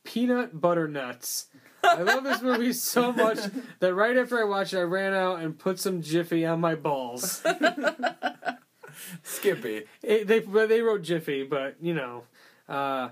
[0.04, 1.46] Peanut Butter Nuts.
[1.84, 3.38] I love this movie so much
[3.80, 6.76] that right after I watched it, I ran out and put some Jiffy on my
[6.76, 7.42] balls.
[9.24, 9.82] Skippy.
[10.02, 12.22] It, they they wrote Jiffy, but you know,
[12.68, 13.08] uh,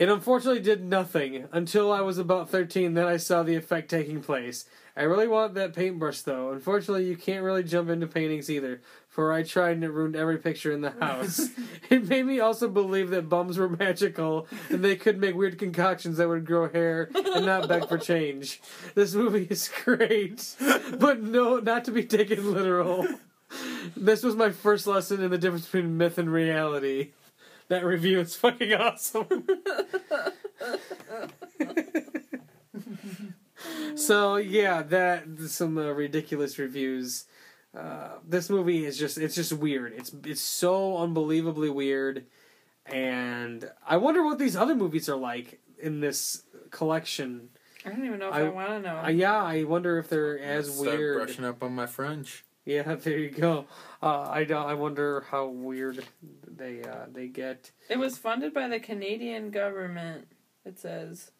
[0.00, 2.94] it unfortunately did nothing until I was about thirteen.
[2.94, 4.64] Then I saw the effect taking place.
[4.96, 6.52] I really want that paintbrush though.
[6.52, 8.80] Unfortunately, you can't really jump into paintings either.
[9.10, 11.50] For I tried and it ruined every picture in the house.
[11.90, 16.16] it made me also believe that bums were magical and they could make weird concoctions
[16.16, 18.62] that would grow hair and not beg for change.
[18.94, 20.56] This movie is great,
[20.98, 23.06] but no, not to be taken literal.
[23.94, 27.10] This was my first lesson in the difference between myth and reality.
[27.70, 29.44] That review is fucking awesome.
[33.94, 37.26] so yeah, that some uh, ridiculous reviews.
[37.72, 39.92] Uh, this movie is just it's just weird.
[39.96, 42.26] It's it's so unbelievably weird,
[42.86, 47.50] and I wonder what these other movies are like in this collection.
[47.86, 48.96] I don't even know if I- I, want to know.
[49.04, 51.16] Uh, yeah, I wonder if they're as Start weird.
[51.18, 52.44] brushing up on my French.
[52.64, 53.66] Yeah, there you go.
[54.02, 56.04] Uh, I don't- I wonder how weird
[56.46, 57.70] they uh, they get.
[57.88, 60.28] It was funded by the Canadian government.
[60.64, 61.30] It says,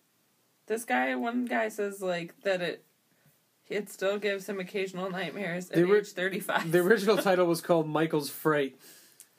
[0.67, 2.85] this guy, one guy says like that it,
[3.69, 6.73] it still gives him occasional nightmares at The age thirty five.
[6.73, 8.77] The original title was called Michael's Fright.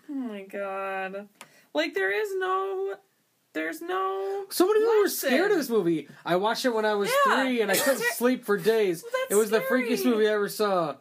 [0.10, 1.28] Oh my god!
[1.74, 2.96] Like there is no,
[3.54, 4.46] there's no.
[4.50, 6.08] So many people were scared of this movie.
[6.26, 9.04] I watched it when I was Yeah, three, and I couldn't ter- sleep for days.
[9.04, 10.96] Well, It was the freakiest movie I ever saw.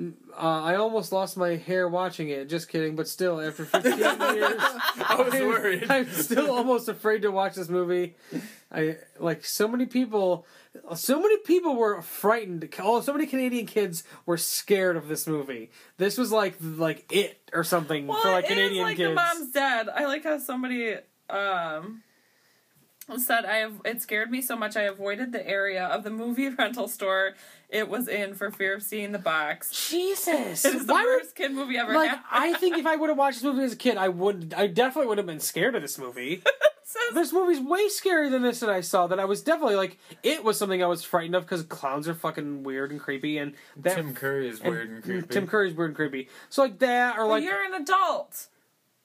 [0.00, 2.48] Uh, I almost lost my hair watching it.
[2.48, 5.90] Just kidding, but still, after 15 years, I was I'm- worried.
[5.90, 8.16] I'm still almost afraid to watch this movie.
[8.72, 10.46] I like so many people.
[10.94, 12.72] So many people were frightened.
[12.78, 15.70] Oh, so many Canadian kids were scared of this movie.
[15.98, 19.10] This was like like it or something Well, for like it is Canadian like kids.
[19.10, 19.88] the mom's dead.
[19.88, 20.94] I like how somebody
[21.28, 22.02] um
[23.18, 26.48] said I have it scared me so much I avoided the area of the movie
[26.58, 27.34] rental store
[27.68, 29.88] it was in for fear of seeing the box.
[29.88, 31.94] Jesus, It was the why would worst kid movie ever.
[31.94, 32.18] like.
[32.30, 34.66] I think if I would have watched this movie as a kid, I would I
[34.66, 36.42] definitely would have been scared of this movie.
[36.90, 39.06] says This movie's way scarier than this that I saw.
[39.06, 42.14] That I was definitely like, it was something I was frightened of because clowns are
[42.14, 45.28] fucking weird and creepy, and that Tim Curry is and weird and creepy.
[45.28, 46.28] Tim Curry's weird and creepy.
[46.48, 48.48] So like that, or well, like you're an adult.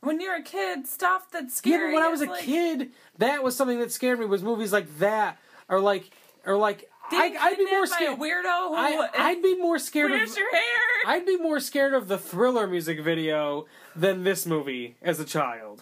[0.05, 1.91] When you're a kid, stuff that's yeah, scary.
[1.91, 4.25] but when I was a like, kid, that was something that scared me.
[4.25, 6.11] Was movies like that, or like,
[6.45, 8.19] or like, I, I'd be more scared.
[8.19, 10.17] weirdo who I, I'd be more scared of.
[10.17, 10.61] where's your hair?
[11.07, 13.65] I'd be more scared of the Thriller music video
[13.95, 15.81] than this movie as a child.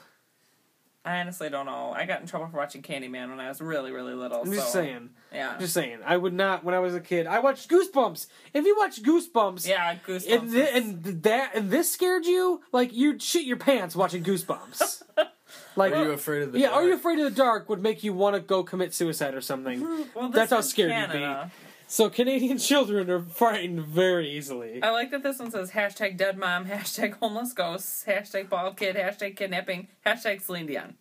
[1.06, 1.94] I honestly don't know.
[1.94, 4.42] I got in trouble for watching Candyman when I was really, really little.
[4.42, 5.10] I'm just so, saying.
[5.34, 5.52] Yeah.
[5.52, 6.00] I'm just saying.
[6.06, 7.28] I would not when I was a kid.
[7.28, 8.28] I watched Goosebumps.
[8.54, 10.32] If you watch Goosebumps, yeah, Goosebumps.
[10.34, 15.04] and, thi- and that and this scared you, like you'd shit your pants watching Goosebumps.
[15.76, 16.82] like, Are you afraid of the yeah, dark?
[16.84, 17.68] are you afraid of the dark?
[17.68, 19.82] Would make you want to go commit suicide or something.
[20.16, 21.52] well, this that's how scared you'd be.
[21.94, 22.10] Canada.
[22.10, 24.82] So Canadian children are frightened very easily.
[24.82, 28.96] I like that this one says hashtag dead mom, hashtag homeless ghosts, hashtag bald kid,
[28.96, 30.96] hashtag kidnapping, hashtag Celine Dion.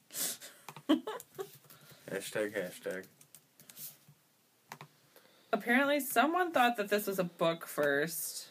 [2.10, 3.06] Hashtag hashtag.
[5.50, 8.48] Apparently, someone thought that this was a book first.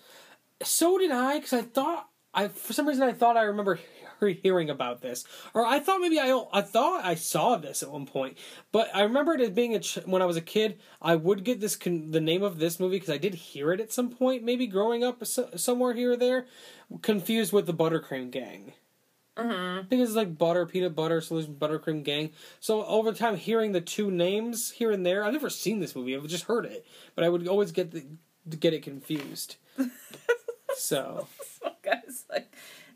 [0.63, 3.84] So did I, because I thought I for some reason I thought I remember he-
[4.30, 8.06] hearing about this, or I thought maybe I I thought I saw this at one
[8.06, 8.38] point,
[8.72, 10.80] but I remember it as being a ch- when I was a kid.
[11.02, 13.80] I would get this con- the name of this movie because I did hear it
[13.80, 16.45] at some point, maybe growing up so- somewhere here or there,
[17.02, 18.73] confused with the Buttercream Gang.
[19.38, 19.88] Mm-hmm.
[19.88, 22.31] Think it's like butter, peanut butter, solution, buttercream gang.
[22.60, 26.15] So over time, hearing the two names here and there, I've never seen this movie.
[26.15, 26.85] I've just heard it,
[27.15, 28.06] but I would always get the
[28.57, 29.56] get it confused.
[30.76, 31.27] so
[31.61, 32.52] So, guys, like,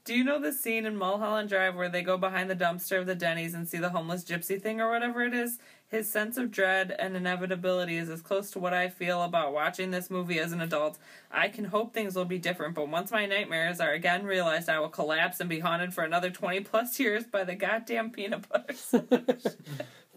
[0.06, 3.08] do you know the scene in Mulholland Drive where they go behind the dumpster of
[3.08, 5.58] the Denny's and see the homeless gypsy thing or whatever it is?
[5.88, 9.90] His sense of dread and inevitability is as close to what I feel about watching
[9.90, 11.00] this movie as an adult.
[11.32, 14.80] I can hope things will be different, but once my nightmares are again realized, I
[14.80, 18.76] will collapse and be haunted for another 20 plus years by the goddamn peanut butter.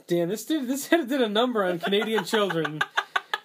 [0.06, 2.80] damn, this did this did a number on Canadian children.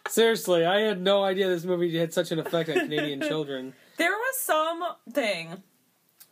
[0.09, 3.73] Seriously, I had no idea this movie had such an effect on Canadian children.
[3.97, 5.63] There was something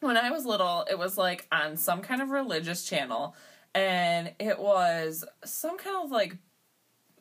[0.02, 3.36] when I was little, it was like on some kind of religious channel,
[3.74, 6.38] and it was some kind of like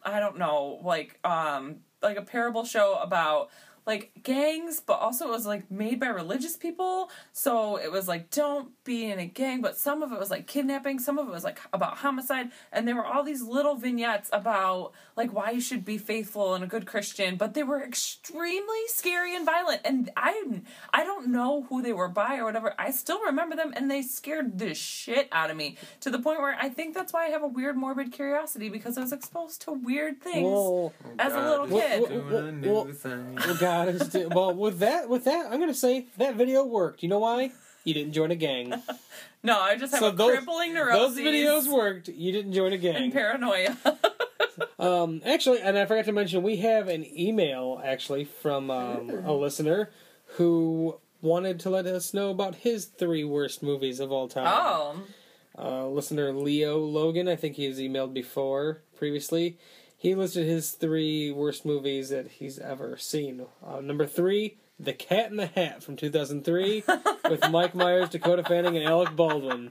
[0.03, 3.51] I don't know, like um like a parable show about
[3.87, 7.11] like gangs, but also it was like made by religious people.
[7.33, 10.47] So it was like don't be in a gang, but some of it was like
[10.47, 14.31] kidnapping, some of it was like about homicide, and there were all these little vignettes
[14.33, 18.81] about like why you should be faithful and a good Christian, but they were extremely
[18.89, 19.81] scary and violent.
[19.85, 20.61] And I
[20.93, 22.75] I don't know who they were by or whatever.
[22.79, 26.41] I still remember them and they scared the shit out of me to the point
[26.41, 29.63] where I think that's why I have a weird morbid curiosity because I was exposed
[29.63, 30.45] to weird things.
[30.47, 32.09] Well, As a oh, little kid.
[32.09, 33.35] Doing a Well, new well, thing.
[33.37, 37.03] well, God, it's di- well with that with that, I'm gonna say that video worked.
[37.03, 37.53] You know why?
[37.85, 38.75] You didn't join a gang.
[39.43, 42.09] No, I just have So a those- crippling Those videos worked.
[42.09, 43.11] You didn't join a and gang.
[43.13, 43.75] paranoia.
[44.79, 49.33] Um, actually, and I forgot to mention, we have an email actually from um, a
[49.33, 49.91] listener
[50.37, 54.47] who wanted to let us know about his three worst movies of all time.
[54.47, 55.03] oh.
[55.59, 59.59] Uh, listener Leo Logan, I think he's emailed before previously.
[60.01, 63.45] He listed his three worst movies that he's ever seen.
[63.63, 66.85] Uh, number three, The Cat in the Hat from 2003,
[67.29, 69.71] with Mike Myers, Dakota Fanning, and Alec Baldwin.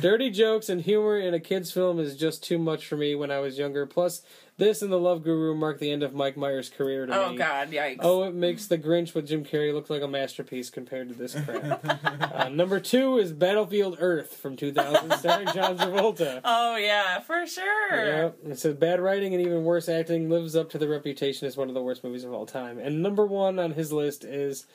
[0.00, 3.32] Dirty jokes and humor in a kid's film is just too much for me when
[3.32, 3.86] I was younger.
[3.86, 4.22] Plus,
[4.58, 7.36] this and The Love Guru mark the end of Mike Myers' career to Oh me.
[7.36, 7.98] god, yikes.
[8.00, 11.34] Oh, it makes The Grinch with Jim Carrey look like a masterpiece compared to this
[11.44, 11.84] crap.
[12.34, 16.40] uh, number two is Battlefield Earth from 2000, starring John Travolta.
[16.44, 18.06] Oh, yeah, for sure.
[18.06, 18.38] Yep.
[18.46, 21.68] It says bad writing and even worse acting lives up to the reputation as one
[21.68, 22.78] of the worst movies of all time.
[22.78, 24.66] And number one on his list is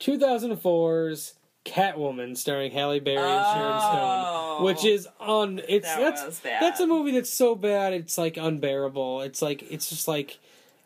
[0.00, 1.34] 2004's
[1.66, 4.54] Catwoman, starring Halle Berry and Sharon Oh.
[4.56, 5.60] Stone, which is on.
[5.68, 6.62] It's That that's was bad.
[6.62, 9.22] that's a movie that's so bad it's like unbearable.
[9.22, 10.38] It's like it's just like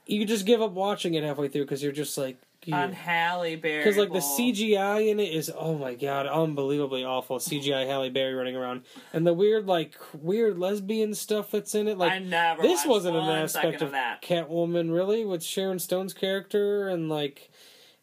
[0.06, 2.36] you just give up watching it halfway through because you're just like.
[2.70, 3.78] On Halle Berry.
[3.78, 7.38] Because like the CGI in it is oh my god, unbelievably awful.
[7.38, 8.82] CGI Halle Berry running around,
[9.14, 11.96] and the weird like weird lesbian stuff that's in it.
[11.96, 14.20] Like I never this watched wasn't an one aspect of, of that.
[14.20, 17.50] Catwoman really with Sharon Stone's character, and like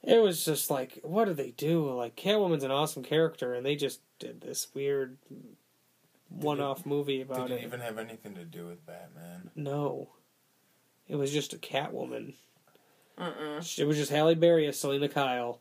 [0.03, 1.90] it was just like what did they do?
[1.91, 5.18] Like Catwoman's an awesome character, and they just did this weird
[6.30, 7.44] one-off movie about it.
[7.44, 7.68] It Didn't it.
[7.68, 9.49] even have anything to do with Batman.
[9.56, 10.10] No,
[11.07, 12.34] it was just a Catwoman.
[13.18, 13.80] Mm-mm.
[13.80, 15.60] It was just Halle Berry as Selina Kyle,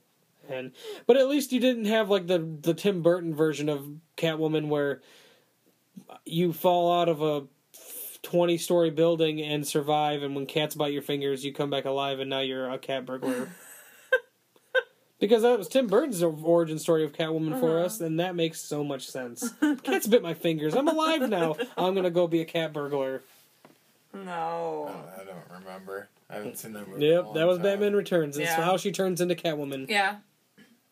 [0.48, 0.72] and
[1.06, 3.86] but at least you didn't have like the the Tim Burton version of
[4.16, 5.00] Catwoman where
[6.24, 7.44] you fall out of a
[8.22, 12.20] twenty story building and survive, and when cats bite your fingers, you come back alive,
[12.20, 13.48] and now you're a cat burglar.
[15.18, 17.86] Because that was Tim Burton's origin story of Catwoman for Uh-huh.
[17.86, 19.48] us, and that makes so much sense.
[19.82, 20.74] Cats bit my fingers.
[20.74, 21.56] I'm alive now.
[21.76, 23.22] I'm gonna go be a cat burglar.
[24.12, 24.90] No.
[24.90, 26.08] Oh, I don't remember.
[26.28, 27.06] I haven't seen that movie.
[27.06, 27.62] in a Yep, long that was time.
[27.64, 28.36] Batman Returns.
[28.36, 28.62] It's Yeah.
[28.64, 29.88] how she turns into Catwoman.
[29.88, 30.16] Yeah.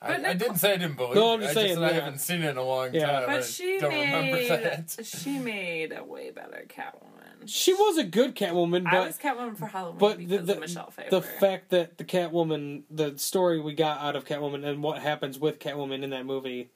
[0.01, 1.14] I, But I didn't say I didn't believe.
[1.14, 1.44] No, I'm it.
[1.44, 3.06] just I saying, Just said I haven't seen it in a long Yeah.
[3.20, 3.22] time.
[3.30, 5.01] I But she don't remember made that.
[5.06, 7.14] she made a way better Catwoman.
[7.47, 10.53] She was a good Catwoman, I but was Catwoman for Halloween but the because the,
[10.55, 11.11] of Michelle Pfeiffer.
[11.11, 15.39] the fact that the Catwoman, the story we got out of Catwoman, and what happens
[15.39, 16.71] with Catwoman in that movie,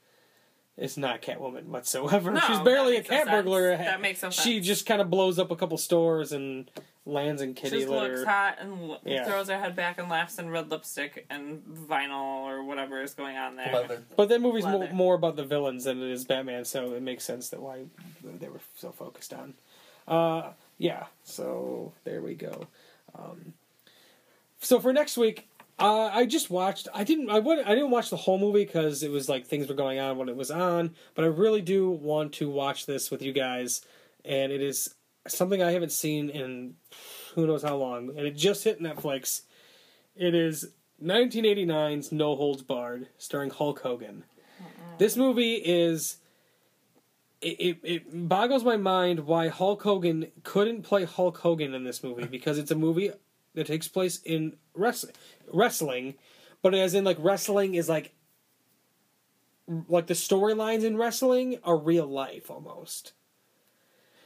[0.77, 2.31] is not Catwoman whatsoever.
[2.31, 3.37] No, She's barely a makes no cat sense.
[3.37, 3.77] burglar.
[3.77, 6.71] That makes no She just kind of blows up a couple stores and
[7.05, 8.19] lands in kitty just litter.
[8.19, 9.25] looks hot and l- Yeah.
[9.25, 13.37] throws her head back and laughs in red lipstick and vinyl or whatever is going
[13.37, 13.73] on there.
[13.73, 14.03] Leather.
[14.15, 17.25] But that movie's mo- more about the villains than it is Batman, so it makes
[17.25, 17.87] sense that why
[18.23, 19.55] they were so focused on.
[20.09, 22.67] Uh, yeah, so there we go.
[23.17, 23.53] Um,
[24.61, 25.49] so for next week,
[25.79, 26.89] uh, I just watched.
[26.95, 27.31] I didn't.
[27.31, 27.61] I would.
[27.61, 30.29] I didn't watch the whole movie because it was like things were going on when
[30.29, 30.95] it was on.
[31.15, 33.83] But I really do want to watch this with you guys,
[34.25, 34.95] and it is
[35.29, 36.75] something I haven't seen in
[37.35, 39.43] who knows how long, and it just hit Netflix.
[40.17, 40.73] It is
[41.03, 44.25] 1989's No Holds Barred, starring Hulk Hogan.
[44.99, 46.17] This movie is.
[47.41, 52.25] It, it, boggles my mind why Hulk Hogan couldn't play Hulk Hogan in this movie
[52.25, 53.13] because it's a movie
[53.55, 55.15] that takes place in wrestling,
[55.53, 56.15] wrestling,
[56.63, 58.13] but as in like wrestling is like
[59.89, 63.13] like the storylines in wrestling are real life almost.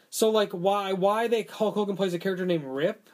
[0.09, 3.11] So like why why they Hulk Hogan plays a character named Rip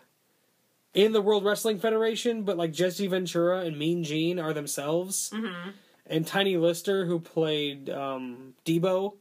[0.95, 5.71] in the World Wrestling Federation, but like Jesse Ventura and Mean Gene are themselves, Mm-hmm.
[6.07, 9.15] and Tiny Lister who played um, Deebo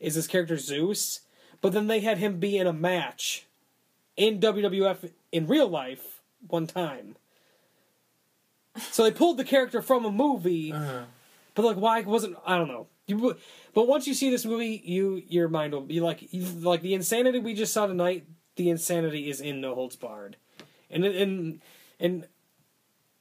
[0.00, 1.20] is his character Zeus,
[1.60, 3.46] but then they had him be in a match
[4.16, 7.16] in WWF in real life one time.
[8.90, 11.04] So they pulled the character from a movie, Uh-huh.
[11.54, 12.86] but like why wasn't I don't know.
[13.06, 13.36] You,
[13.74, 16.94] but once you see this movie, you your mind will be like you, like the
[16.94, 18.26] insanity we just saw tonight.
[18.56, 20.36] The insanity is in No Holds Barred,
[20.90, 21.60] and and
[21.98, 22.26] and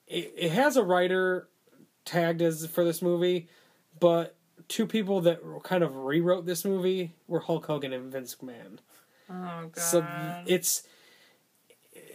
[0.08, 1.48] it, it has a writer
[2.06, 3.48] tagged as for this movie,
[4.00, 4.36] but
[4.68, 8.80] two people that kind of rewrote this movie were Hulk Hogan and Vince McMahon.
[9.30, 9.78] Oh god.
[9.78, 10.06] So
[10.46, 10.84] it's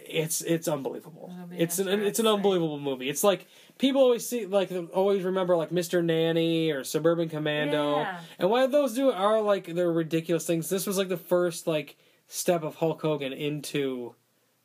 [0.05, 1.33] it's it's unbelievable.
[1.51, 3.09] It's an it's an unbelievable movie.
[3.09, 3.47] It's like
[3.77, 6.03] people always see like always remember like Mr.
[6.03, 8.19] Nanny or Suburban Commando, Yeah.
[8.39, 10.69] and why those do are like they're ridiculous things.
[10.69, 11.95] This was like the first like
[12.27, 14.15] step of Hulk Hogan into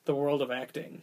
[0.04, 1.02] the world of acting.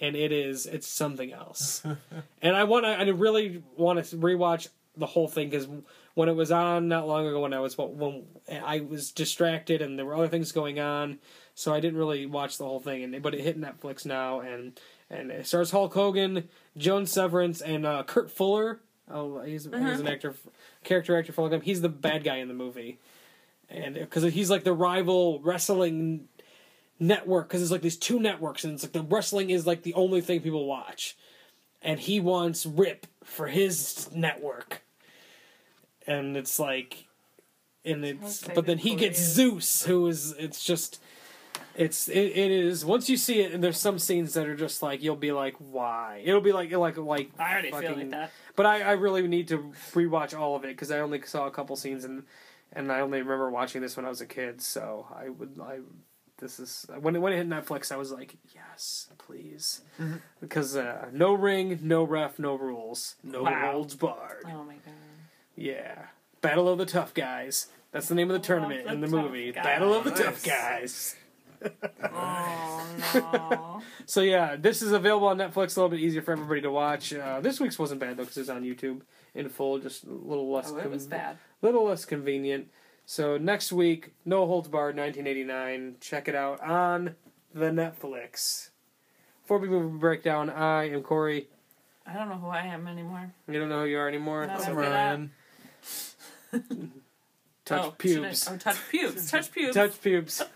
[0.00, 1.82] And it is, it's something else.
[2.42, 4.66] and I want to, I really want to rewatch
[4.96, 5.68] the whole thing because
[6.14, 8.24] when it was on not long ago, when I was when
[8.62, 11.18] I was distracted and there were other things going on,
[11.54, 13.02] so I didn't really watch the whole thing.
[13.02, 14.78] And but it hit Netflix now, and
[15.10, 18.80] and it stars Hulk Hogan, Joan Severance, and uh, Kurt Fuller.
[19.10, 20.34] Oh, he's, he's an actor,
[20.82, 21.60] character actor for time.
[21.60, 22.98] He's the bad guy in the movie,
[23.68, 26.28] and because he's like the rival wrestling
[26.98, 29.94] network because it's like these two networks and it's like the wrestling is like the
[29.94, 31.16] only thing people watch
[31.82, 34.82] and he wants rip for his network
[36.06, 37.06] and it's like
[37.84, 39.52] and it's but then he gets weird.
[39.62, 41.00] zeus who is it's just
[41.76, 44.82] it's it, it is once you see it and there's some scenes that are just
[44.82, 48.30] like you'll be like why it'll be like like like I already feel like that.
[48.56, 49.58] but I, I really need to
[49.92, 52.24] rewatch all of it because I only saw a couple scenes and
[52.72, 54.60] and I only remember watching this when I was a kid.
[54.60, 55.78] So I would I
[56.38, 59.82] this is when it when it hit Netflix I was like yes please
[60.40, 63.72] because uh, no ring no ref no rules no Wow.
[63.72, 64.94] holds barred Oh my god.
[65.56, 66.06] Yeah
[66.40, 69.52] battle of the tough guys that's the name of the tournament the in the movie
[69.52, 69.64] guys.
[69.64, 71.16] battle of the tough guys
[72.02, 73.82] Oh no.
[74.06, 77.14] so yeah this is available on Netflix a little bit easier for everybody to watch
[77.14, 79.00] uh, this week's wasn't bad though because it's on YouTube
[79.34, 81.36] in full just a little less oh, it was bad.
[81.62, 82.68] little less convenient.
[83.06, 85.96] So next week, No Holds Barred, 1989.
[86.00, 87.16] Check it out on
[87.52, 88.70] the Netflix.
[89.42, 91.48] Before we move breakdown, I am Corey.
[92.06, 93.30] I don't know who I am anymore.
[93.46, 94.46] You don't know who you are anymore.
[94.46, 94.58] No.
[94.58, 94.92] So Look it up.
[94.92, 95.32] Ryan.
[97.64, 98.44] touch oh, pubes.
[98.44, 99.30] should I- Oh, touch pubes.
[99.30, 99.74] touch pubes.
[99.74, 100.42] Touch pubes.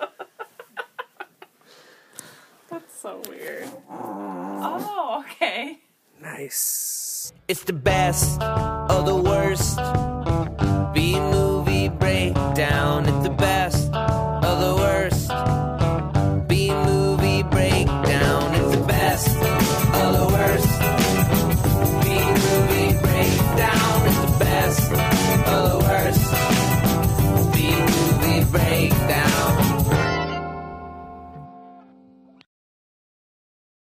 [2.71, 3.69] That's so weird.
[3.91, 5.79] Oh, okay.
[6.21, 7.33] nice.
[7.49, 9.79] It's the best of the worst.